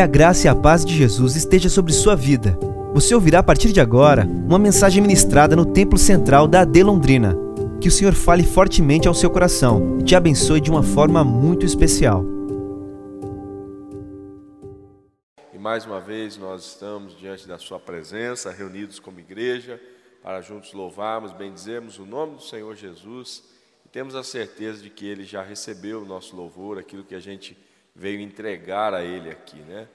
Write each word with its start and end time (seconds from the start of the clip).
Que 0.00 0.04
a 0.04 0.06
graça 0.06 0.46
e 0.46 0.48
a 0.48 0.54
paz 0.54 0.82
de 0.82 0.96
Jesus 0.96 1.36
esteja 1.36 1.68
sobre 1.68 1.92
sua 1.92 2.16
vida. 2.16 2.58
Você 2.94 3.14
ouvirá 3.14 3.40
a 3.40 3.42
partir 3.42 3.70
de 3.70 3.82
agora 3.82 4.24
uma 4.24 4.58
mensagem 4.58 5.02
ministrada 5.02 5.54
no 5.54 5.66
Templo 5.66 5.98
Central 5.98 6.48
da 6.48 6.62
AD 6.62 6.82
Londrina. 6.82 7.36
Que 7.82 7.88
o 7.88 7.90
Senhor 7.90 8.14
fale 8.14 8.42
fortemente 8.42 9.06
ao 9.06 9.12
seu 9.12 9.28
coração 9.28 9.98
e 10.00 10.02
te 10.02 10.16
abençoe 10.16 10.58
de 10.58 10.70
uma 10.70 10.82
forma 10.82 11.22
muito 11.22 11.66
especial. 11.66 12.24
E 15.52 15.58
mais 15.58 15.84
uma 15.84 16.00
vez 16.00 16.38
nós 16.38 16.64
estamos 16.64 17.14
diante 17.18 17.46
da 17.46 17.58
Sua 17.58 17.78
presença, 17.78 18.50
reunidos 18.50 18.98
como 18.98 19.20
igreja, 19.20 19.78
para 20.22 20.40
juntos 20.40 20.72
louvarmos, 20.72 21.30
bendizermos 21.30 21.98
o 21.98 22.06
nome 22.06 22.36
do 22.36 22.42
Senhor 22.42 22.74
Jesus 22.74 23.42
e 23.84 23.88
temos 23.90 24.14
a 24.14 24.22
certeza 24.22 24.82
de 24.82 24.88
que 24.88 25.04
Ele 25.04 25.24
já 25.24 25.42
recebeu 25.42 26.00
o 26.00 26.06
nosso 26.06 26.34
louvor, 26.34 26.78
aquilo 26.78 27.04
que 27.04 27.14
a 27.14 27.20
gente 27.20 27.54
veio 27.94 28.20
entregar 28.20 28.94
a 28.94 29.02
Ele 29.02 29.30
aqui, 29.30 29.60
né? 29.60 29.88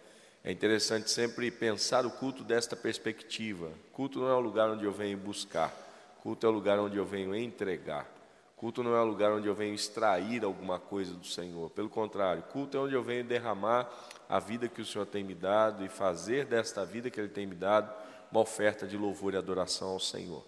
É 0.43 0.51
interessante 0.51 1.09
sempre 1.09 1.49
pensar 1.49 2.05
o 2.05 2.11
culto 2.11 2.43
desta 2.43 2.75
perspectiva. 2.75 3.71
Culto 3.91 4.19
não 4.19 4.29
é 4.29 4.33
o 4.35 4.39
lugar 4.39 4.69
onde 4.69 4.85
eu 4.85 4.91
venho 4.91 5.17
buscar, 5.17 5.73
culto 6.21 6.45
é 6.45 6.49
o 6.49 6.51
lugar 6.51 6.79
onde 6.79 6.97
eu 6.97 7.05
venho 7.05 7.35
entregar. 7.35 8.15
Culto 8.55 8.81
não 8.81 8.95
é 8.95 9.01
o 9.01 9.05
lugar 9.05 9.31
onde 9.31 9.47
eu 9.47 9.53
venho 9.53 9.73
extrair 9.73 10.43
alguma 10.43 10.79
coisa 10.79 11.13
do 11.13 11.25
Senhor. 11.25 11.69
Pelo 11.71 11.89
contrário, 11.89 12.41
culto 12.43 12.77
é 12.77 12.79
onde 12.79 12.93
eu 12.93 13.03
venho 13.03 13.23
derramar 13.23 13.89
a 14.29 14.39
vida 14.39 14.69
que 14.69 14.81
o 14.81 14.85
Senhor 14.85 15.05
tem 15.05 15.23
me 15.23 15.35
dado 15.35 15.83
e 15.83 15.89
fazer 15.89 16.45
desta 16.45 16.85
vida 16.85 17.09
que 17.09 17.19
Ele 17.19 17.27
tem 17.27 17.45
me 17.45 17.55
dado 17.55 17.93
uma 18.31 18.41
oferta 18.41 18.87
de 18.87 18.97
louvor 18.97 19.33
e 19.33 19.37
adoração 19.37 19.89
ao 19.89 19.99
Senhor. 19.99 20.43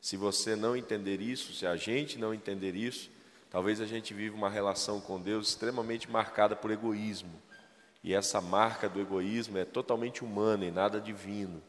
Se 0.00 0.16
você 0.16 0.56
não 0.56 0.74
entender 0.74 1.20
isso, 1.20 1.52
se 1.52 1.66
a 1.66 1.76
gente 1.76 2.18
não 2.18 2.32
entender 2.32 2.74
isso, 2.74 3.10
talvez 3.50 3.80
a 3.80 3.86
gente 3.86 4.14
viva 4.14 4.36
uma 4.36 4.48
relação 4.48 5.00
com 5.00 5.20
Deus 5.20 5.48
extremamente 5.48 6.10
marcada 6.10 6.56
por 6.56 6.70
egoísmo. 6.70 7.32
E 8.02 8.14
essa 8.14 8.40
marca 8.40 8.88
do 8.88 9.00
egoísmo 9.00 9.58
é 9.58 9.64
totalmente 9.64 10.24
humana 10.24 10.64
e 10.64 10.70
nada 10.70 11.00
divino. 11.00 11.62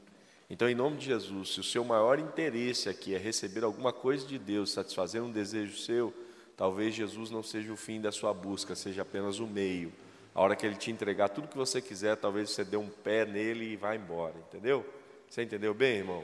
Então, 0.49 0.69
em 0.69 0.75
nome 0.75 0.97
de 0.97 1.05
Jesus, 1.05 1.53
se 1.53 1.59
o 1.59 1.63
seu 1.63 1.83
maior 1.83 2.19
interesse 2.19 2.89
aqui 2.89 3.15
é 3.15 3.17
receber 3.17 3.63
alguma 3.63 3.93
coisa 3.93 4.25
de 4.25 4.37
Deus, 4.37 4.71
satisfazer 4.71 5.21
um 5.21 5.31
desejo 5.31 5.77
seu, 5.77 6.13
talvez 6.57 6.93
Jesus 6.93 7.31
não 7.31 7.41
seja 7.41 7.71
o 7.71 7.77
fim 7.77 8.01
da 8.01 8.11
sua 8.11 8.33
busca, 8.33 8.75
seja 8.75 9.01
apenas 9.01 9.39
o 9.39 9.47
meio. 9.47 9.93
A 10.35 10.41
hora 10.41 10.55
que 10.55 10.65
ele 10.65 10.75
te 10.75 10.91
entregar 10.91 11.29
tudo 11.29 11.47
que 11.47 11.57
você 11.57 11.81
quiser, 11.81 12.15
talvez 12.17 12.49
você 12.49 12.63
dê 12.63 12.77
um 12.77 12.89
pé 12.89 13.25
nele 13.25 13.73
e 13.73 13.75
vá 13.75 13.95
embora, 13.95 14.35
entendeu? 14.47 14.85
Você 15.29 15.43
entendeu 15.43 15.73
bem, 15.73 15.99
irmão? 15.99 16.23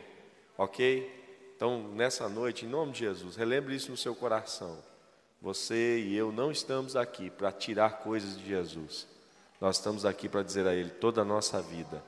Ok? 0.58 1.10
Então, 1.56 1.88
nessa 1.94 2.28
noite, 2.28 2.66
em 2.66 2.70
nome 2.70 2.92
de 2.92 3.00
Jesus, 3.00 3.36
relembre 3.36 3.76
isso 3.76 3.92
no 3.92 3.98
seu 3.98 4.14
coração. 4.14 4.78
Você 5.42 6.00
e 6.00 6.16
eu 6.16 6.32
não 6.32 6.52
estamos 6.52 6.96
aqui 6.96 7.30
para 7.30 7.52
tirar 7.52 8.00
coisas 8.00 8.38
de 8.38 8.48
Jesus. 8.48 9.08
Nós 9.62 9.78
estamos 9.78 10.06
aqui 10.06 10.28
para 10.28 10.44
dizer 10.44 10.68
a 10.68 10.74
Ele: 10.74 10.90
toda 10.90 11.22
a 11.22 11.26
nossa 11.26 11.62
vida, 11.62 12.04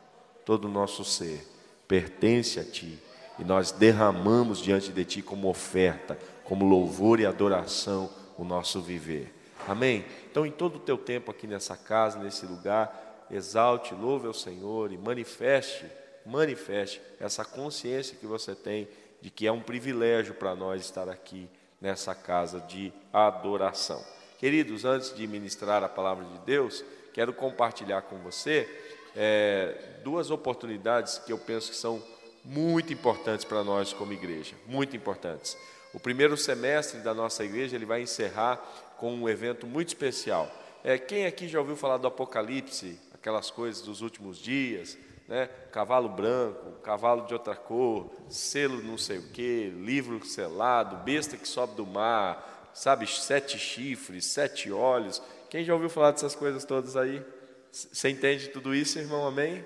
todo 0.46 0.66
o 0.66 0.72
nosso 0.72 1.04
ser 1.04 1.48
pertence 1.88 2.60
a 2.60 2.64
Ti. 2.64 2.98
E 3.38 3.44
nós 3.44 3.72
derramamos 3.72 4.62
diante 4.62 4.92
de 4.92 5.06
Ti 5.06 5.22
como 5.22 5.50
oferta, 5.50 6.18
como 6.44 6.66
louvor 6.66 7.20
e 7.20 7.26
adoração 7.26 8.10
o 8.38 8.44
nosso 8.44 8.82
viver. 8.82 9.34
Amém? 9.68 10.06
Então, 10.30 10.46
em 10.46 10.52
todo 10.52 10.76
o 10.76 10.80
teu 10.80 10.98
tempo 10.98 11.32
aqui 11.32 11.46
nessa 11.48 11.78
casa, 11.78 12.20
nesse 12.20 12.46
lugar, 12.46 13.28
exalte, 13.30 13.94
louve 13.94 14.28
ao 14.28 14.34
Senhor 14.34 14.92
e 14.92 14.98
manifeste 14.98 15.86
manifeste 16.26 17.02
essa 17.20 17.44
consciência 17.44 18.16
que 18.16 18.26
você 18.26 18.56
tem 18.56 18.88
de 19.22 19.30
que 19.30 19.48
é 19.48 19.52
um 19.52 19.62
privilégio 19.62 20.34
para 20.34 20.56
nós 20.56 20.82
estar 20.82 21.10
aqui 21.10 21.50
nessa 21.82 22.14
casa 22.14 22.60
de 22.60 22.92
adoração. 23.12 24.04
Queridos, 24.38 24.86
antes 24.86 25.14
de 25.14 25.28
ministrar 25.28 25.84
a 25.84 25.90
palavra 25.90 26.26
de 26.26 26.40
Deus, 26.40 26.84
quero 27.14 27.34
compartilhar 27.34 28.04
com 28.04 28.18
você 28.20 28.68
é, 29.16 30.00
duas 30.04 30.32
oportunidades 30.32 31.18
que 31.20 31.34
eu 31.34 31.38
penso 31.38 31.72
que 31.72 31.78
são 31.78 32.02
muito 32.44 32.94
importantes 32.94 33.46
para 33.46 33.64
nós 33.64 33.92
como 33.94 34.14
igreja, 34.14 34.56
muito 34.66 34.96
importantes. 34.96 35.58
O 35.94 36.00
primeiro 36.00 36.38
semestre 36.38 37.00
da 37.00 37.14
nossa 37.14 37.44
igreja 37.44 37.76
ele 37.76 37.86
vai 37.86 38.02
encerrar 38.02 38.58
com 38.98 39.14
um 39.14 39.28
evento 39.28 39.66
muito 39.66 39.90
especial. 39.90 40.50
É, 40.84 40.98
quem 40.98 41.26
aqui 41.26 41.48
já 41.48 41.60
ouviu 41.60 41.76
falar 41.76 41.98
do 41.98 42.08
Apocalipse, 42.08 43.00
aquelas 43.14 43.52
coisas 43.52 43.82
dos 43.82 44.02
últimos 44.02 44.38
dias? 44.38 44.98
Né? 45.30 45.48
cavalo 45.72 46.10
branco, 46.10 46.72
cavalo 46.82 47.28
de 47.28 47.34
outra 47.34 47.56
cor, 47.56 48.10
selo 48.28 48.82
não 48.82 48.98
sei 48.98 49.20
o 49.20 49.30
que, 49.30 49.70
livro 49.70 50.26
selado, 50.26 50.98
besta 50.98 51.38
que 51.38 51.48
sobe 51.48 51.76
do 51.76 51.86
mar, 51.86 52.72
sabe, 52.74 53.06
sete 53.06 53.60
chifres, 53.60 54.26
sete 54.26 54.72
olhos. 54.72 55.22
Quem 55.48 55.64
já 55.64 55.74
ouviu 55.74 55.90
falar 55.90 56.12
dessas 56.12 56.36
coisas 56.36 56.66
todas 56.66 56.98
aí? 56.98 57.24
Você 57.72 58.10
entende 58.10 58.48
tudo 58.48 58.74
isso, 58.74 58.98
irmão? 58.98 59.28
Amém? 59.28 59.64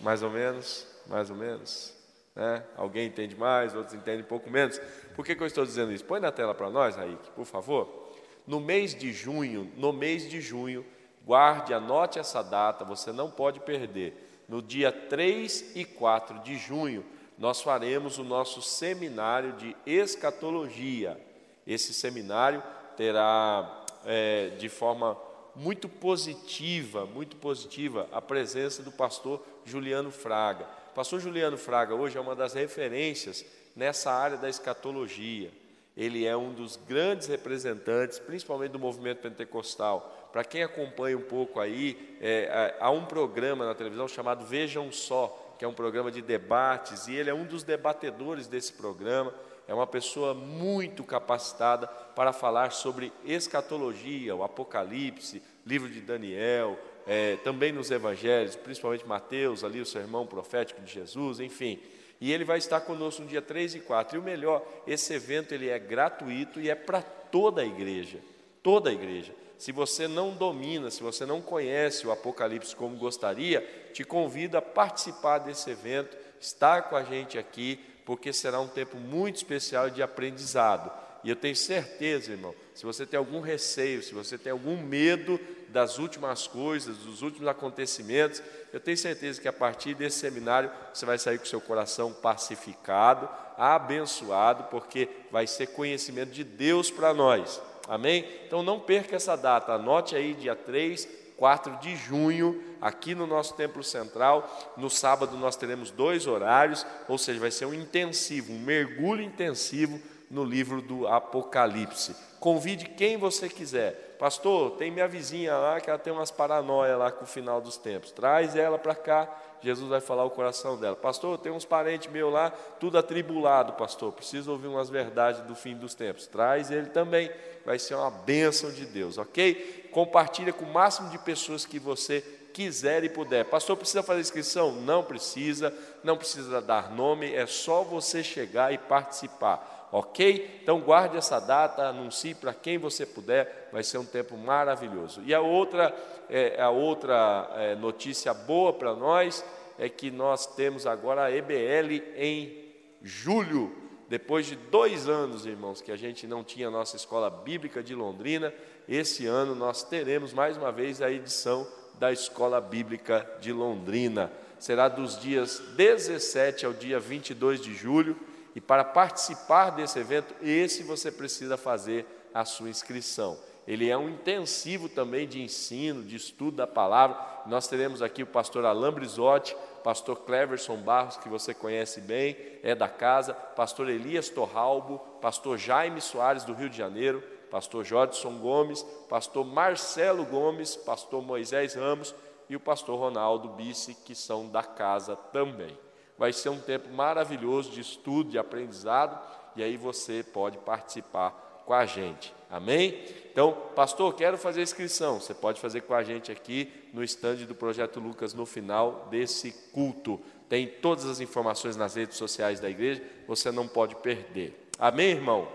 Mais 0.00 0.22
ou 0.22 0.30
menos, 0.30 0.86
mais 1.08 1.28
ou 1.28 1.36
menos. 1.36 1.92
Né? 2.36 2.62
Alguém 2.76 3.08
entende 3.08 3.34
mais, 3.34 3.74
outros 3.74 3.94
entendem 3.94 4.20
um 4.20 4.28
pouco 4.28 4.48
menos. 4.48 4.80
Por 5.16 5.26
que, 5.26 5.34
que 5.34 5.42
eu 5.42 5.46
estou 5.48 5.64
dizendo 5.64 5.92
isso? 5.92 6.04
Põe 6.04 6.20
na 6.20 6.30
tela 6.30 6.54
para 6.54 6.70
nós, 6.70 6.94
Raik, 6.94 7.30
por 7.34 7.46
favor. 7.46 8.12
No 8.46 8.60
mês 8.60 8.94
de 8.94 9.12
junho, 9.12 9.72
no 9.76 9.92
mês 9.92 10.30
de 10.30 10.40
junho, 10.40 10.86
guarde, 11.26 11.74
anote 11.74 12.20
essa 12.20 12.42
data, 12.42 12.84
você 12.84 13.10
não 13.10 13.28
pode 13.28 13.58
perder 13.58 14.27
no 14.48 14.62
dia 14.62 14.90
3 14.90 15.76
e 15.76 15.84
4 15.84 16.40
de 16.40 16.56
junho, 16.56 17.04
nós 17.36 17.60
faremos 17.60 18.18
o 18.18 18.24
nosso 18.24 18.62
seminário 18.62 19.52
de 19.52 19.76
escatologia. 19.86 21.20
Esse 21.66 21.92
seminário 21.92 22.62
terá 22.96 23.84
é, 24.04 24.48
de 24.58 24.68
forma 24.68 25.16
muito 25.54 25.88
positiva, 25.88 27.04
muito 27.04 27.36
positiva, 27.36 28.08
a 28.10 28.22
presença 28.22 28.82
do 28.82 28.90
pastor 28.90 29.44
Juliano 29.64 30.10
Fraga. 30.10 30.66
O 30.92 30.94
pastor 30.94 31.20
Juliano 31.20 31.58
Fraga 31.58 31.94
hoje 31.94 32.16
é 32.16 32.20
uma 32.20 32.34
das 32.34 32.54
referências 32.54 33.44
nessa 33.76 34.10
área 34.10 34.36
da 34.36 34.48
escatologia. 34.48 35.50
Ele 35.96 36.24
é 36.24 36.36
um 36.36 36.52
dos 36.52 36.76
grandes 36.76 37.26
representantes, 37.26 38.18
principalmente 38.18 38.70
do 38.70 38.78
movimento 38.78 39.20
pentecostal, 39.20 40.17
para 40.32 40.44
quem 40.44 40.62
acompanha 40.62 41.16
um 41.16 41.22
pouco 41.22 41.58
aí, 41.60 42.16
é, 42.20 42.74
há 42.80 42.90
um 42.90 43.04
programa 43.04 43.64
na 43.64 43.74
televisão 43.74 44.06
chamado 44.06 44.44
Vejam 44.44 44.92
Só, 44.92 45.54
que 45.58 45.64
é 45.64 45.68
um 45.68 45.74
programa 45.74 46.10
de 46.10 46.22
debates, 46.22 47.08
e 47.08 47.14
ele 47.14 47.30
é 47.30 47.34
um 47.34 47.44
dos 47.44 47.62
debatedores 47.62 48.46
desse 48.46 48.72
programa. 48.72 49.34
É 49.66 49.74
uma 49.74 49.86
pessoa 49.86 50.32
muito 50.32 51.04
capacitada 51.04 51.86
para 51.86 52.32
falar 52.32 52.72
sobre 52.72 53.12
escatologia, 53.24 54.34
o 54.34 54.42
Apocalipse, 54.42 55.42
livro 55.66 55.90
de 55.90 56.00
Daniel, 56.00 56.78
é, 57.06 57.36
também 57.36 57.72
nos 57.72 57.90
evangelhos, 57.90 58.56
principalmente 58.56 59.06
Mateus, 59.06 59.64
ali 59.64 59.80
o 59.80 59.86
sermão 59.86 60.26
profético 60.26 60.80
de 60.80 60.92
Jesus, 60.92 61.40
enfim. 61.40 61.78
E 62.20 62.32
ele 62.32 62.44
vai 62.44 62.58
estar 62.58 62.80
conosco 62.80 63.22
no 63.22 63.28
dia 63.28 63.42
3 63.42 63.76
e 63.76 63.80
4. 63.80 64.16
E 64.16 64.20
o 64.20 64.22
melhor, 64.22 64.66
esse 64.86 65.14
evento 65.14 65.52
ele 65.52 65.68
é 65.68 65.78
gratuito 65.78 66.60
e 66.60 66.68
é 66.70 66.74
para 66.74 67.00
toda 67.00 67.62
a 67.62 67.64
igreja, 67.64 68.18
toda 68.62 68.90
a 68.90 68.92
igreja. 68.92 69.32
Se 69.58 69.72
você 69.72 70.06
não 70.06 70.30
domina, 70.32 70.88
se 70.88 71.02
você 71.02 71.26
não 71.26 71.42
conhece 71.42 72.06
o 72.06 72.12
Apocalipse 72.12 72.76
como 72.76 72.96
gostaria, 72.96 73.60
te 73.92 74.04
convido 74.04 74.56
a 74.56 74.62
participar 74.62 75.38
desse 75.38 75.68
evento, 75.68 76.16
estar 76.40 76.82
com 76.82 76.94
a 76.94 77.02
gente 77.02 77.36
aqui, 77.36 77.80
porque 78.06 78.32
será 78.32 78.60
um 78.60 78.68
tempo 78.68 78.96
muito 78.96 79.36
especial 79.36 79.90
de 79.90 80.00
aprendizado. 80.00 80.90
E 81.24 81.30
eu 81.30 81.34
tenho 81.34 81.56
certeza, 81.56 82.30
irmão, 82.30 82.54
se 82.72 82.86
você 82.86 83.04
tem 83.04 83.18
algum 83.18 83.40
receio, 83.40 84.02
se 84.02 84.14
você 84.14 84.38
tem 84.38 84.52
algum 84.52 84.76
medo 84.76 85.40
das 85.68 85.98
últimas 85.98 86.46
coisas, 86.46 86.96
dos 86.98 87.22
últimos 87.22 87.48
acontecimentos, 87.48 88.40
eu 88.72 88.78
tenho 88.78 88.96
certeza 88.96 89.40
que 89.40 89.48
a 89.48 89.52
partir 89.52 89.94
desse 89.94 90.20
seminário 90.20 90.70
você 90.94 91.04
vai 91.04 91.18
sair 91.18 91.38
com 91.38 91.44
seu 91.44 91.60
coração 91.60 92.12
pacificado, 92.12 93.28
abençoado, 93.56 94.64
porque 94.70 95.08
vai 95.32 95.48
ser 95.48 95.66
conhecimento 95.66 96.30
de 96.30 96.44
Deus 96.44 96.90
para 96.90 97.12
nós. 97.12 97.60
Amém? 97.88 98.28
Então 98.46 98.62
não 98.62 98.78
perca 98.78 99.16
essa 99.16 99.34
data, 99.34 99.72
anote 99.72 100.14
aí 100.14 100.34
dia 100.34 100.54
3, 100.54 101.08
4 101.38 101.76
de 101.76 101.96
junho, 101.96 102.62
aqui 102.80 103.14
no 103.14 103.26
nosso 103.26 103.54
templo 103.54 103.82
central. 103.82 104.74
No 104.76 104.90
sábado 104.90 105.36
nós 105.36 105.56
teremos 105.56 105.90
dois 105.90 106.26
horários, 106.26 106.86
ou 107.08 107.16
seja, 107.16 107.40
vai 107.40 107.50
ser 107.50 107.64
um 107.64 107.72
intensivo, 107.72 108.52
um 108.52 108.58
mergulho 108.58 109.22
intensivo 109.22 109.98
no 110.30 110.44
livro 110.44 110.80
do 110.82 111.06
Apocalipse. 111.06 112.14
Convide 112.38 112.86
quem 112.86 113.16
você 113.16 113.48
quiser. 113.48 114.16
Pastor, 114.18 114.72
tem 114.72 114.90
minha 114.90 115.08
vizinha 115.08 115.56
lá 115.56 115.80
que 115.80 115.88
ela 115.88 115.98
tem 115.98 116.12
umas 116.12 116.30
paranoias 116.30 116.98
lá 116.98 117.10
com 117.10 117.24
o 117.24 117.26
final 117.26 117.60
dos 117.60 117.76
tempos. 117.76 118.10
Traz 118.10 118.56
ela 118.56 118.78
para 118.78 118.94
cá 118.94 119.28
Jesus 119.60 119.88
vai 119.88 120.00
falar 120.00 120.24
o 120.24 120.30
coração 120.30 120.76
dela. 120.76 120.96
Pastor, 120.96 121.38
tem 121.38 121.50
uns 121.50 121.64
parentes 121.64 122.10
meus 122.10 122.32
lá, 122.32 122.50
tudo 122.50 122.98
atribulado, 122.98 123.72
pastor. 123.72 124.12
Preciso 124.12 124.52
ouvir 124.52 124.68
umas 124.68 124.88
verdades 124.88 125.40
do 125.42 125.54
fim 125.54 125.76
dos 125.76 125.94
tempos. 125.94 126.26
Traz 126.26 126.70
ele 126.70 126.86
também, 126.86 127.30
vai 127.64 127.78
ser 127.78 127.94
uma 127.94 128.10
bênção 128.10 128.70
de 128.70 128.86
Deus, 128.86 129.18
ok? 129.18 129.88
Compartilha 129.92 130.52
com 130.52 130.64
o 130.64 130.72
máximo 130.72 131.10
de 131.10 131.18
pessoas 131.18 131.64
que 131.64 131.78
você 131.78 132.20
quiser 132.52 133.04
e 133.04 133.08
puder. 133.08 133.44
Pastor, 133.44 133.76
precisa 133.76 134.02
fazer 134.02 134.20
inscrição? 134.20 134.72
Não 134.72 135.02
precisa, 135.02 135.74
não 136.02 136.16
precisa 136.16 136.60
dar 136.60 136.90
nome, 136.90 137.32
é 137.34 137.46
só 137.46 137.82
você 137.82 138.22
chegar 138.22 138.72
e 138.72 138.78
participar. 138.78 139.77
Ok? 139.90 140.60
Então 140.62 140.80
guarde 140.80 141.16
essa 141.16 141.38
data, 141.38 141.88
anuncie 141.88 142.34
para 142.34 142.52
quem 142.52 142.78
você 142.78 143.06
puder, 143.06 143.68
vai 143.72 143.82
ser 143.82 143.98
um 143.98 144.04
tempo 144.04 144.36
maravilhoso. 144.36 145.22
E 145.24 145.34
a 145.34 145.40
outra, 145.40 145.94
é, 146.28 146.60
a 146.60 146.70
outra 146.70 147.50
é, 147.56 147.74
notícia 147.74 148.32
boa 148.32 148.72
para 148.72 148.94
nós 148.94 149.44
é 149.78 149.88
que 149.88 150.10
nós 150.10 150.46
temos 150.46 150.86
agora 150.86 151.24
a 151.24 151.30
EBL 151.30 152.02
em 152.16 152.68
julho, 153.02 153.74
depois 154.08 154.46
de 154.46 154.56
dois 154.56 155.08
anos, 155.08 155.46
irmãos, 155.46 155.80
que 155.80 155.92
a 155.92 155.96
gente 155.96 156.26
não 156.26 156.42
tinha 156.42 156.68
a 156.68 156.70
nossa 156.70 156.96
escola 156.96 157.30
bíblica 157.30 157.82
de 157.82 157.94
Londrina, 157.94 158.52
esse 158.88 159.26
ano 159.26 159.54
nós 159.54 159.82
teremos 159.82 160.32
mais 160.32 160.56
uma 160.56 160.72
vez 160.72 161.02
a 161.02 161.10
edição 161.10 161.66
da 161.98 162.10
Escola 162.10 162.60
Bíblica 162.60 163.28
de 163.40 163.52
Londrina. 163.52 164.32
Será 164.58 164.88
dos 164.88 165.20
dias 165.20 165.58
17 165.76 166.64
ao 166.64 166.72
dia 166.72 166.98
22 166.98 167.60
de 167.60 167.74
julho, 167.74 168.16
e 168.58 168.60
para 168.60 168.82
participar 168.82 169.70
desse 169.70 170.00
evento, 170.00 170.34
esse 170.42 170.82
você 170.82 171.12
precisa 171.12 171.56
fazer 171.56 172.04
a 172.34 172.44
sua 172.44 172.68
inscrição. 172.68 173.38
Ele 173.68 173.88
é 173.88 173.96
um 173.96 174.08
intensivo 174.08 174.88
também 174.88 175.28
de 175.28 175.40
ensino, 175.40 176.02
de 176.02 176.16
estudo 176.16 176.56
da 176.56 176.66
palavra. 176.66 177.16
Nós 177.46 177.68
teremos 177.68 178.02
aqui 178.02 178.24
o 178.24 178.26
pastor 178.26 178.64
Alain 178.64 178.90
Brizotti, 178.90 179.56
pastor 179.84 180.16
Cleverson 180.24 180.76
Barros, 180.78 181.18
que 181.18 181.28
você 181.28 181.54
conhece 181.54 182.00
bem, 182.00 182.36
é 182.60 182.74
da 182.74 182.88
casa, 182.88 183.32
pastor 183.32 183.88
Elias 183.88 184.28
Torralbo, 184.28 184.98
pastor 185.20 185.56
Jaime 185.56 186.00
Soares, 186.00 186.42
do 186.42 186.52
Rio 186.52 186.68
de 186.68 186.76
Janeiro, 186.76 187.22
pastor 187.52 187.84
Jodson 187.84 188.38
Gomes, 188.38 188.82
pastor 189.08 189.44
Marcelo 189.44 190.24
Gomes, 190.24 190.74
pastor 190.74 191.22
Moisés 191.22 191.76
Ramos 191.76 192.12
e 192.50 192.56
o 192.56 192.60
pastor 192.60 192.98
Ronaldo 192.98 193.50
Bice, 193.50 193.94
que 194.04 194.16
são 194.16 194.48
da 194.48 194.64
casa 194.64 195.14
também. 195.14 195.78
Vai 196.18 196.32
ser 196.32 196.48
um 196.48 196.60
tempo 196.60 196.92
maravilhoso 196.92 197.70
de 197.70 197.80
estudo, 197.80 198.30
de 198.30 198.38
aprendizado, 198.38 199.18
e 199.54 199.62
aí 199.62 199.76
você 199.76 200.22
pode 200.22 200.58
participar 200.58 201.62
com 201.64 201.74
a 201.74 201.86
gente. 201.86 202.34
Amém? 202.50 203.04
Então, 203.30 203.52
pastor, 203.76 204.14
quero 204.14 204.38
fazer 204.38 204.62
inscrição. 204.62 205.20
Você 205.20 205.34
pode 205.34 205.60
fazer 205.60 205.82
com 205.82 205.94
a 205.94 206.02
gente 206.02 206.32
aqui 206.32 206.72
no 206.92 207.04
estande 207.04 207.44
do 207.44 207.54
Projeto 207.54 208.00
Lucas 208.00 208.32
no 208.32 208.46
final 208.46 209.06
desse 209.10 209.52
culto. 209.72 210.18
Tem 210.48 210.66
todas 210.66 211.04
as 211.04 211.20
informações 211.20 211.76
nas 211.76 211.94
redes 211.94 212.16
sociais 212.16 212.58
da 212.58 212.70
igreja, 212.70 213.02
você 213.26 213.52
não 213.52 213.68
pode 213.68 213.94
perder. 213.96 214.68
Amém, 214.78 215.10
irmão? 215.10 215.46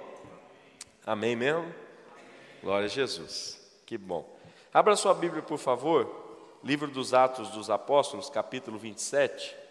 Amém 1.06 1.36
mesmo? 1.36 1.74
Glória 2.62 2.86
a 2.86 2.90
Jesus. 2.90 3.60
Que 3.86 3.98
bom. 3.98 4.32
Abra 4.72 4.96
sua 4.96 5.14
Bíblia, 5.14 5.42
por 5.42 5.58
favor. 5.58 6.24
Livro 6.64 6.88
dos 6.88 7.14
Atos 7.14 7.50
dos 7.50 7.70
Apóstolos, 7.70 8.30
capítulo 8.30 8.78
27. 8.78 9.63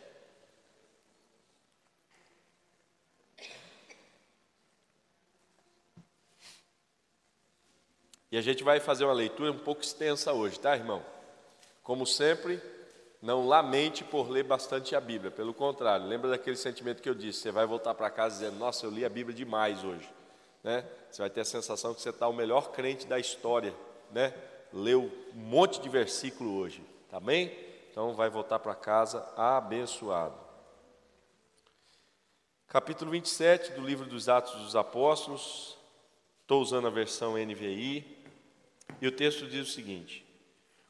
E 8.32 8.38
a 8.38 8.40
gente 8.40 8.64
vai 8.64 8.80
fazer 8.80 9.04
uma 9.04 9.12
leitura 9.12 9.52
um 9.52 9.58
pouco 9.58 9.82
extensa 9.82 10.32
hoje, 10.32 10.58
tá, 10.58 10.74
irmão? 10.74 11.04
Como 11.82 12.06
sempre, 12.06 12.62
não 13.20 13.46
lamente 13.46 14.02
por 14.02 14.30
ler 14.30 14.42
bastante 14.42 14.96
a 14.96 15.00
Bíblia, 15.02 15.30
pelo 15.30 15.52
contrário, 15.52 16.06
lembra 16.06 16.30
daquele 16.30 16.56
sentimento 16.56 17.02
que 17.02 17.08
eu 17.10 17.14
disse: 17.14 17.40
você 17.40 17.50
vai 17.50 17.66
voltar 17.66 17.92
para 17.92 18.08
casa 18.08 18.36
dizendo, 18.36 18.58
nossa, 18.58 18.86
eu 18.86 18.90
li 18.90 19.04
a 19.04 19.08
Bíblia 19.10 19.36
demais 19.36 19.84
hoje. 19.84 20.10
Né? 20.64 20.82
Você 21.10 21.20
vai 21.20 21.28
ter 21.28 21.42
a 21.42 21.44
sensação 21.44 21.92
que 21.92 22.00
você 22.00 22.08
está 22.08 22.26
o 22.26 22.32
melhor 22.32 22.72
crente 22.72 23.06
da 23.06 23.18
história, 23.18 23.74
né? 24.10 24.32
Leu 24.72 25.12
um 25.34 25.38
monte 25.38 25.78
de 25.78 25.90
versículo 25.90 26.56
hoje, 26.56 26.82
tá 27.10 27.20
bem? 27.20 27.54
Então 27.90 28.14
vai 28.14 28.30
voltar 28.30 28.60
para 28.60 28.74
casa 28.74 29.22
abençoado. 29.36 30.40
Capítulo 32.66 33.10
27 33.10 33.72
do 33.72 33.82
livro 33.82 34.06
dos 34.06 34.30
Atos 34.30 34.54
dos 34.62 34.74
Apóstolos, 34.74 35.76
estou 36.40 36.62
usando 36.62 36.86
a 36.86 36.90
versão 36.90 37.34
NVI, 37.34 38.21
e 39.00 39.06
o 39.06 39.12
texto 39.12 39.46
diz 39.46 39.68
o 39.68 39.72
seguinte: 39.72 40.24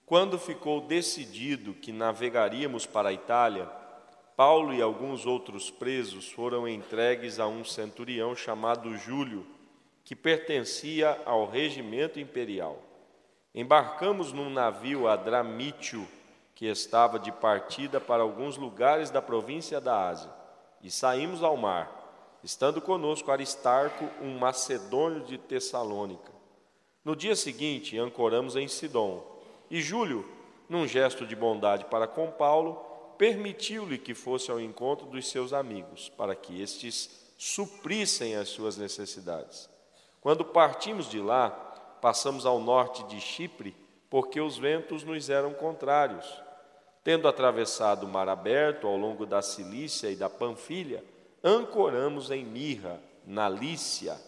Quando 0.07 0.39
ficou 0.39 0.81
decidido 0.81 1.75
que 1.75 1.93
navegaríamos 1.93 2.87
para 2.87 3.11
a 3.11 3.13
Itália, 3.13 3.69
Paulo 4.37 4.73
e 4.73 4.81
alguns 4.81 5.27
outros 5.27 5.71
presos 5.71 6.31
foram 6.31 6.67
entregues 6.67 7.39
a 7.39 7.47
um 7.47 7.65
centurião 7.65 8.35
chamado 8.35 8.97
Júlio, 8.97 9.47
que 10.05 10.17
pertencia 10.17 11.21
ao 11.25 11.47
regimento 11.47 12.19
imperial. 12.19 12.83
Embarcamos 13.55 14.33
num 14.33 14.49
navio 14.49 15.07
Adramítio, 15.07 16.09
que 16.55 16.67
estava 16.67 17.19
de 17.19 17.31
partida 17.31 18.01
para 18.01 18.23
alguns 18.23 18.57
lugares 18.57 19.11
da 19.11 19.21
província 19.21 19.81
da 19.81 20.09
Ásia, 20.09 20.31
e 20.83 20.91
saímos 20.91 21.43
ao 21.43 21.57
mar, 21.57 22.39
estando 22.43 22.81
conosco 22.81 23.31
Aristarco, 23.31 24.09
um 24.23 24.39
macedônio 24.39 25.21
de 25.21 25.37
Tessalônica. 25.37 26.32
No 27.05 27.17
dia 27.17 27.35
seguinte, 27.35 27.99
ancoramos 27.99 28.55
em 28.55 28.69
Sidom, 28.69 29.25
e 29.69 29.81
Júlio, 29.81 30.29
num 30.69 30.87
gesto 30.87 31.27
de 31.27 31.35
bondade 31.35 31.85
para 31.87 32.07
com 32.07 32.31
Paulo, 32.31 32.75
permitiu-lhe 33.19 33.99
que 33.99 34.15
fosse 34.15 34.51
ao 34.51 34.61
encontro 34.61 35.07
dos 35.07 35.29
seus 35.29 35.53
amigos, 35.53 36.09
para 36.11 36.35
que 36.35 36.61
estes 36.63 37.35
suprissem 37.37 38.37
as 38.37 38.49
suas 38.49 38.77
necessidades. 38.77 39.69
Quando 40.21 40.45
partimos 40.45 41.11
de 41.11 41.21
lá, 41.21 41.51
passamos 42.01 42.47
ao 42.47 42.61
norte 42.61 43.03
de 43.05 43.21
Chipre, 43.21 43.75
porque 44.09 44.41
os 44.41 44.57
ventos 44.57 45.03
nos 45.03 45.29
eram 45.29 45.53
contrários. 45.53 46.27
Tendo 47.03 47.27
atravessado 47.27 48.05
o 48.05 48.09
mar 48.09 48.29
aberto 48.29 48.87
ao 48.87 48.97
longo 48.97 49.27
da 49.27 49.43
Cilícia 49.43 50.09
e 50.09 50.15
da 50.15 50.31
Panfilha, 50.31 51.03
ancoramos 51.43 52.31
em 52.31 52.45
Mirra, 52.45 53.01
na 53.27 53.49
Lícia. 53.49 54.21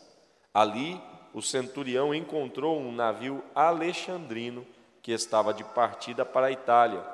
Ali 0.52 1.00
o 1.34 1.42
centurião 1.42 2.14
encontrou 2.14 2.78
um 2.78 2.92
navio 2.92 3.42
alexandrino 3.52 4.64
que 5.02 5.10
estava 5.10 5.52
de 5.52 5.64
partida 5.64 6.24
para 6.24 6.46
a 6.46 6.52
Itália, 6.52 7.04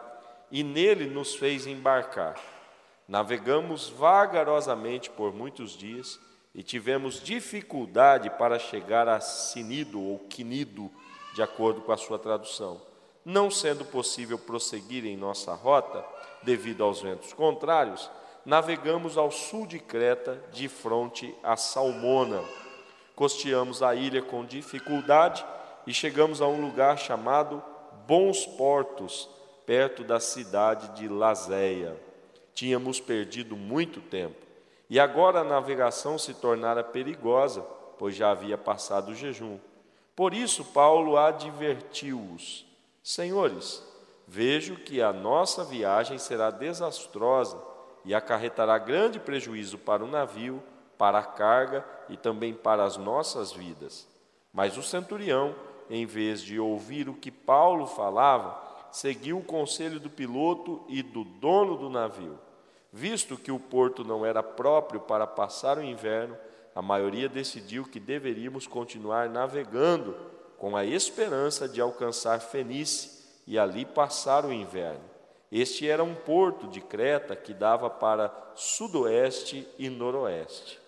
e 0.53 0.63
nele 0.63 1.07
nos 1.07 1.35
fez 1.35 1.67
embarcar. 1.67 2.37
Navegamos 3.09 3.89
vagarosamente 3.89 5.09
por 5.09 5.33
muitos 5.33 5.73
dias 5.73 6.21
e 6.55 6.63
tivemos 6.63 7.21
dificuldade 7.23 8.29
para 8.31 8.59
chegar 8.59 9.09
a 9.09 9.21
Sinido 9.21 10.01
ou 10.01 10.19
Quinido, 10.19 10.91
de 11.35 11.43
acordo 11.43 11.81
com 11.81 11.91
a 11.91 11.97
sua 11.97 12.19
tradução. 12.19 12.81
Não 13.25 13.51
sendo 13.51 13.85
possível 13.85 14.39
prosseguir 14.39 15.07
em 15.07 15.17
nossa 15.17 15.55
rota, 15.55 16.05
devido 16.43 16.85
aos 16.85 17.01
ventos 17.01 17.33
contrários, 17.33 18.11
navegamos 18.45 19.17
ao 19.17 19.31
sul 19.31 19.67
de 19.67 19.79
Creta, 19.79 20.43
de 20.53 20.69
fronte 20.69 21.35
a 21.43 21.57
Salmona 21.57 22.43
costeamos 23.21 23.83
a 23.83 23.95
ilha 23.95 24.23
com 24.23 24.47
dificuldade 24.47 25.45
e 25.87 25.93
chegamos 25.93 26.41
a 26.41 26.47
um 26.47 26.59
lugar 26.59 26.99
chamado 26.99 27.63
Bons 28.07 28.47
Portos, 28.47 29.29
perto 29.67 30.03
da 30.03 30.19
cidade 30.19 30.99
de 30.99 31.07
Lazéia. 31.07 32.01
Tínhamos 32.55 32.99
perdido 32.99 33.55
muito 33.59 34.01
tempo 34.01 34.47
e 34.89 34.99
agora 34.99 35.41
a 35.41 35.45
navegação 35.45 36.17
se 36.17 36.33
tornara 36.33 36.83
perigosa, 36.83 37.61
pois 37.99 38.15
já 38.15 38.31
havia 38.31 38.57
passado 38.57 39.11
o 39.11 39.15
jejum. 39.15 39.59
Por 40.17 40.33
isso, 40.33 40.65
Paulo 40.65 41.19
advertiu-os: 41.19 42.65
Senhores, 43.03 43.85
vejo 44.27 44.77
que 44.77 45.03
a 45.03 45.13
nossa 45.13 45.63
viagem 45.63 46.17
será 46.17 46.51
desastrosa 46.51 47.63
e 48.03 48.15
acarretará 48.15 48.79
grande 48.79 49.21
prejuízo 49.21 49.77
para 49.77 50.03
o 50.03 50.09
navio 50.09 50.63
para 51.01 51.21
a 51.21 51.25
carga 51.25 51.83
e 52.11 52.17
também 52.19 52.53
para 52.53 52.85
as 52.85 52.99
nossas 52.99 53.53
vidas. 53.53 54.07
Mas 54.53 54.77
o 54.77 54.83
centurião, 54.83 55.55
em 55.89 56.05
vez 56.05 56.43
de 56.43 56.61
ouvir 56.61 57.09
o 57.09 57.15
que 57.15 57.31
Paulo 57.31 57.87
falava, 57.87 58.61
seguiu 58.93 59.39
o 59.39 59.43
conselho 59.43 59.99
do 59.99 60.11
piloto 60.11 60.85
e 60.89 61.03
do 61.03 61.25
dono 61.25 61.79
do 61.79 61.89
navio. 61.89 62.39
Visto 62.93 63.39
que 63.39 63.51
o 63.51 63.59
porto 63.59 64.05
não 64.05 64.27
era 64.27 64.43
próprio 64.43 65.01
para 65.01 65.27
passar 65.27 65.79
o 65.79 65.83
inverno, 65.83 66.37
a 66.75 66.83
maioria 66.83 67.31
decidiu 67.31 67.85
que 67.85 67.99
deveríamos 67.99 68.67
continuar 68.67 69.31
navegando 69.31 70.15
com 70.59 70.77
a 70.77 70.85
esperança 70.85 71.67
de 71.67 71.81
alcançar 71.81 72.41
Fenice 72.41 73.25
e 73.47 73.59
ali 73.59 73.87
passar 73.87 74.45
o 74.45 74.53
inverno. 74.53 75.09
Este 75.51 75.89
era 75.89 76.05
um 76.05 76.15
porto 76.15 76.69
de 76.69 76.83
Creta 76.83 77.35
que 77.35 77.55
dava 77.55 77.89
para 77.89 78.31
sudoeste 78.55 79.67
e 79.79 79.89
noroeste. 79.89 80.80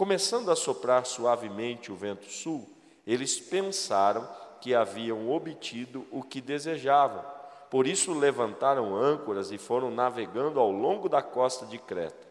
Começando 0.00 0.50
a 0.50 0.56
soprar 0.56 1.04
suavemente 1.04 1.92
o 1.92 1.94
vento 1.94 2.24
sul, 2.24 2.66
eles 3.06 3.38
pensaram 3.38 4.26
que 4.58 4.74
haviam 4.74 5.30
obtido 5.30 6.06
o 6.10 6.22
que 6.22 6.40
desejavam. 6.40 7.22
Por 7.68 7.86
isso 7.86 8.14
levantaram 8.14 8.96
âncoras 8.96 9.52
e 9.52 9.58
foram 9.58 9.90
navegando 9.90 10.58
ao 10.58 10.72
longo 10.72 11.06
da 11.06 11.20
costa 11.20 11.66
de 11.66 11.76
Creta. 11.76 12.26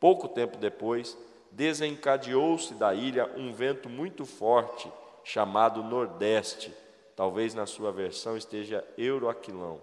Pouco 0.00 0.28
tempo 0.28 0.56
depois, 0.56 1.14
desencadeou-se 1.50 2.72
da 2.72 2.94
ilha 2.94 3.30
um 3.36 3.52
vento 3.52 3.86
muito 3.90 4.24
forte, 4.24 4.90
chamado 5.22 5.82
Nordeste. 5.82 6.74
Talvez 7.14 7.52
na 7.52 7.66
sua 7.66 7.92
versão 7.92 8.34
esteja 8.34 8.82
Euroaquilão. 8.96 9.78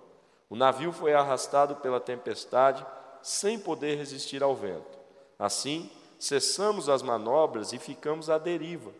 O 0.49 0.55
navio 0.55 0.91
foi 0.91 1.13
arrastado 1.13 1.75
pela 1.75 1.99
tempestade 1.99 2.83
sem 3.21 3.59
poder 3.59 3.95
resistir 3.95 4.41
ao 4.41 4.55
vento. 4.55 4.97
Assim, 5.37 5.87
cessamos 6.19 6.89
as 6.89 7.01
manobras 7.01 7.73
e 7.73 7.79
ficamos 7.79 8.29
à 8.29 8.37
deriva. 8.37 8.91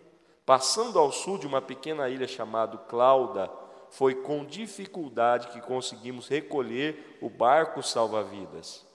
Passando 0.45 0.97
ao 0.97 1.11
sul 1.11 1.37
de 1.37 1.45
uma 1.45 1.61
pequena 1.61 2.09
ilha 2.09 2.27
chamada 2.27 2.77
Clauda, 2.77 3.51
foi 3.89 4.15
com 4.15 4.45
dificuldade 4.45 5.47
que 5.49 5.61
conseguimos 5.61 6.27
recolher 6.27 7.17
o 7.21 7.29
barco 7.29 7.81
salva-vidas. 7.81 8.85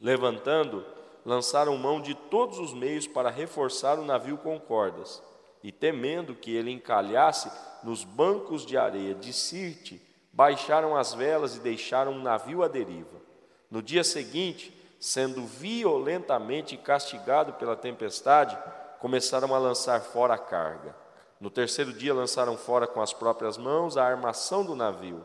Levantando, 0.00 0.84
lançaram 1.24 1.76
mão 1.76 2.00
de 2.00 2.14
todos 2.14 2.58
os 2.58 2.72
meios 2.74 3.06
para 3.06 3.30
reforçar 3.30 3.98
o 3.98 4.04
navio 4.04 4.36
com 4.38 4.58
cordas, 4.60 5.22
e 5.62 5.72
temendo 5.72 6.34
que 6.34 6.54
ele 6.54 6.70
encalhasse 6.70 7.50
nos 7.82 8.04
bancos 8.04 8.66
de 8.66 8.76
areia 8.76 9.14
de 9.14 9.32
Sirte, 9.32 10.00
baixaram 10.32 10.96
as 10.96 11.14
velas 11.14 11.56
e 11.56 11.60
deixaram 11.60 12.12
o 12.12 12.22
navio 12.22 12.62
à 12.62 12.68
deriva. 12.68 13.22
No 13.70 13.80
dia 13.80 14.04
seguinte, 14.04 14.72
sendo 15.04 15.44
violentamente 15.44 16.78
castigado 16.78 17.52
pela 17.52 17.76
tempestade, 17.76 18.56
começaram 18.98 19.54
a 19.54 19.58
lançar 19.58 20.00
fora 20.00 20.32
a 20.32 20.38
carga. 20.38 20.96
No 21.38 21.50
terceiro 21.50 21.92
dia 21.92 22.14
lançaram 22.14 22.56
fora 22.56 22.86
com 22.86 23.02
as 23.02 23.12
próprias 23.12 23.58
mãos 23.58 23.98
a 23.98 24.04
armação 24.06 24.64
do 24.64 24.74
navio, 24.74 25.22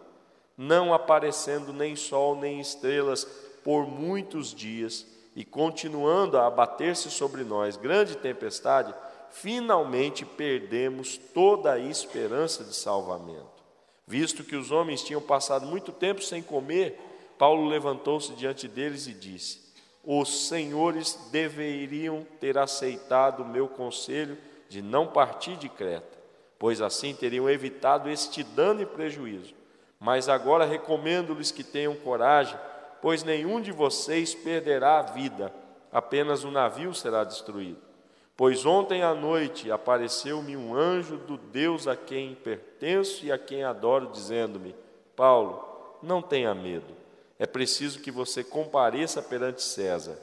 não 0.57 0.93
aparecendo 0.93 1.71
nem 1.71 1.95
sol 1.95 2.35
nem 2.35 2.59
estrelas 2.59 3.23
por 3.63 3.87
muitos 3.87 4.53
dias, 4.53 5.07
e 5.33 5.45
continuando 5.45 6.37
a 6.37 6.47
abater-se 6.47 7.09
sobre 7.09 7.45
nós 7.45 7.77
grande 7.77 8.17
tempestade, 8.17 8.93
finalmente 9.29 10.25
perdemos 10.25 11.17
toda 11.33 11.71
a 11.71 11.79
esperança 11.79 12.65
de 12.65 12.75
salvamento. 12.75 13.63
Visto 14.05 14.43
que 14.43 14.57
os 14.57 14.71
homens 14.71 15.01
tinham 15.01 15.21
passado 15.21 15.65
muito 15.65 15.93
tempo 15.93 16.21
sem 16.21 16.43
comer, 16.43 16.99
Paulo 17.37 17.65
levantou-se 17.69 18.33
diante 18.33 18.67
deles 18.67 19.07
e 19.07 19.13
disse: 19.13 19.68
Os 20.03 20.47
senhores 20.47 21.15
deveriam 21.31 22.25
ter 22.39 22.57
aceitado 22.57 23.41
o 23.41 23.47
meu 23.47 23.67
conselho 23.67 24.37
de 24.67 24.81
não 24.81 25.07
partir 25.07 25.55
de 25.57 25.67
Creta, 25.67 26.17
pois 26.57 26.81
assim 26.81 27.13
teriam 27.13 27.49
evitado 27.49 28.09
este 28.09 28.43
dano 28.43 28.81
e 28.81 28.85
prejuízo. 28.85 29.53
Mas 29.99 30.29
agora 30.29 30.65
recomendo-lhes 30.65 31.51
que 31.51 31.63
tenham 31.63 31.95
coragem, 31.95 32.57
pois 33.01 33.23
nenhum 33.23 33.59
de 33.59 33.71
vocês 33.71 34.33
perderá 34.33 34.99
a 34.99 35.03
vida, 35.03 35.53
apenas 35.91 36.43
o 36.43 36.51
navio 36.51 36.93
será 36.93 37.23
destruído. 37.23 37.89
Pois 38.37 38.65
ontem 38.65 39.03
à 39.03 39.13
noite 39.13 39.69
apareceu-me 39.69 40.55
um 40.55 40.73
anjo 40.73 41.17
do 41.17 41.35
Deus 41.35 41.87
a 41.87 41.95
quem 41.97 42.35
pertenço 42.35 43.25
e 43.25 43.31
a 43.33 43.37
quem 43.37 43.65
adoro, 43.65 44.07
dizendo-me: 44.07 44.73
Paulo, 45.13 45.97
não 46.01 46.21
tenha 46.21 46.55
medo, 46.55 46.95
é 47.39 47.47
preciso 47.47 48.01
que 48.01 48.11
você 48.11 48.43
compareça 48.43 49.21
perante 49.21 49.63
César. 49.63 50.19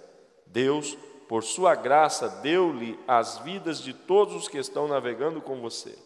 Deus 0.47 0.97
por 1.29 1.43
sua 1.43 1.75
graça, 1.75 2.29
deu-lhe 2.29 2.99
as 3.07 3.39
vidas 3.39 3.83
de 3.83 3.93
todos 3.93 4.35
os 4.35 4.49
que 4.49 4.59
estão 4.59 4.87
navegando 4.87 5.41
com 5.41 5.61
você. 5.61 5.97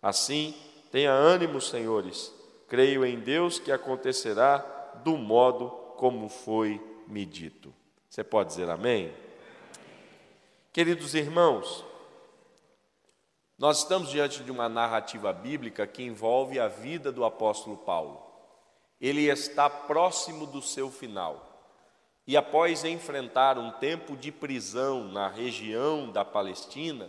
Assim, 0.00 0.54
tenha 0.92 1.10
ânimo, 1.10 1.60
senhores. 1.60 2.32
Creio 2.68 3.04
em 3.04 3.18
Deus 3.18 3.58
que 3.58 3.72
acontecerá 3.72 4.58
do 5.02 5.16
modo 5.16 5.70
como 5.96 6.28
foi 6.28 6.80
me 7.08 7.24
dito. 7.24 7.74
Você 8.08 8.22
pode 8.22 8.50
dizer 8.50 8.70
amém? 8.70 9.12
Queridos 10.72 11.14
irmãos, 11.14 11.84
nós 13.58 13.78
estamos 13.78 14.10
diante 14.10 14.44
de 14.44 14.50
uma 14.52 14.68
narrativa 14.68 15.32
bíblica 15.32 15.86
que 15.86 16.04
envolve 16.04 16.60
a 16.60 16.68
vida 16.68 17.10
do 17.10 17.24
apóstolo 17.24 17.76
Paulo. 17.78 18.27
Ele 19.00 19.26
está 19.26 19.70
próximo 19.70 20.46
do 20.46 20.60
seu 20.60 20.90
final. 20.90 21.44
E 22.26 22.36
após 22.36 22.84
enfrentar 22.84 23.56
um 23.56 23.70
tempo 23.70 24.16
de 24.16 24.30
prisão 24.30 25.04
na 25.04 25.28
região 25.28 26.10
da 26.10 26.24
Palestina, 26.24 27.08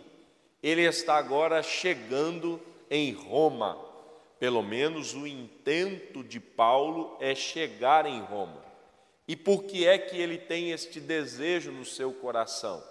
ele 0.62 0.82
está 0.82 1.16
agora 1.16 1.62
chegando 1.62 2.60
em 2.90 3.12
Roma. 3.12 3.78
Pelo 4.38 4.62
menos 4.62 5.14
o 5.14 5.26
intento 5.26 6.24
de 6.24 6.40
Paulo 6.40 7.16
é 7.20 7.34
chegar 7.34 8.06
em 8.06 8.20
Roma. 8.20 8.64
E 9.28 9.36
por 9.36 9.64
que 9.64 9.86
é 9.86 9.98
que 9.98 10.16
ele 10.16 10.38
tem 10.38 10.70
este 10.70 10.98
desejo 10.98 11.70
no 11.70 11.84
seu 11.84 12.12
coração? 12.12 12.82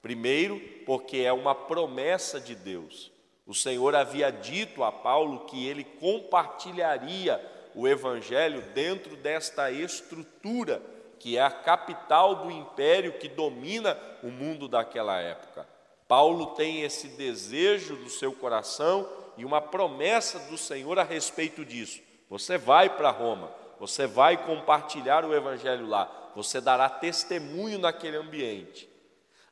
Primeiro, 0.00 0.58
porque 0.86 1.18
é 1.18 1.32
uma 1.32 1.54
promessa 1.54 2.40
de 2.40 2.54
Deus. 2.54 3.12
O 3.46 3.54
Senhor 3.54 3.94
havia 3.94 4.30
dito 4.30 4.82
a 4.82 4.90
Paulo 4.90 5.46
que 5.46 5.66
ele 5.66 5.84
compartilharia 5.84 7.38
o 7.76 7.86
evangelho 7.86 8.62
dentro 8.74 9.14
desta 9.16 9.70
estrutura 9.70 10.82
que 11.18 11.36
é 11.36 11.42
a 11.42 11.50
capital 11.50 12.36
do 12.36 12.50
império 12.50 13.18
que 13.18 13.28
domina 13.28 13.98
o 14.22 14.28
mundo 14.28 14.66
daquela 14.66 15.18
época. 15.20 15.66
Paulo 16.08 16.54
tem 16.54 16.82
esse 16.82 17.08
desejo 17.08 17.96
do 17.96 18.10
seu 18.10 18.32
coração 18.32 19.08
e 19.36 19.44
uma 19.44 19.60
promessa 19.60 20.38
do 20.50 20.56
Senhor 20.56 20.98
a 20.98 21.02
respeito 21.02 21.64
disso. 21.64 22.00
Você 22.28 22.56
vai 22.58 22.88
para 22.88 23.10
Roma, 23.10 23.50
você 23.78 24.06
vai 24.06 24.36
compartilhar 24.36 25.24
o 25.24 25.34
evangelho 25.34 25.86
lá, 25.86 26.30
você 26.34 26.60
dará 26.60 26.88
testemunho 26.88 27.78
naquele 27.78 28.16
ambiente. 28.16 28.88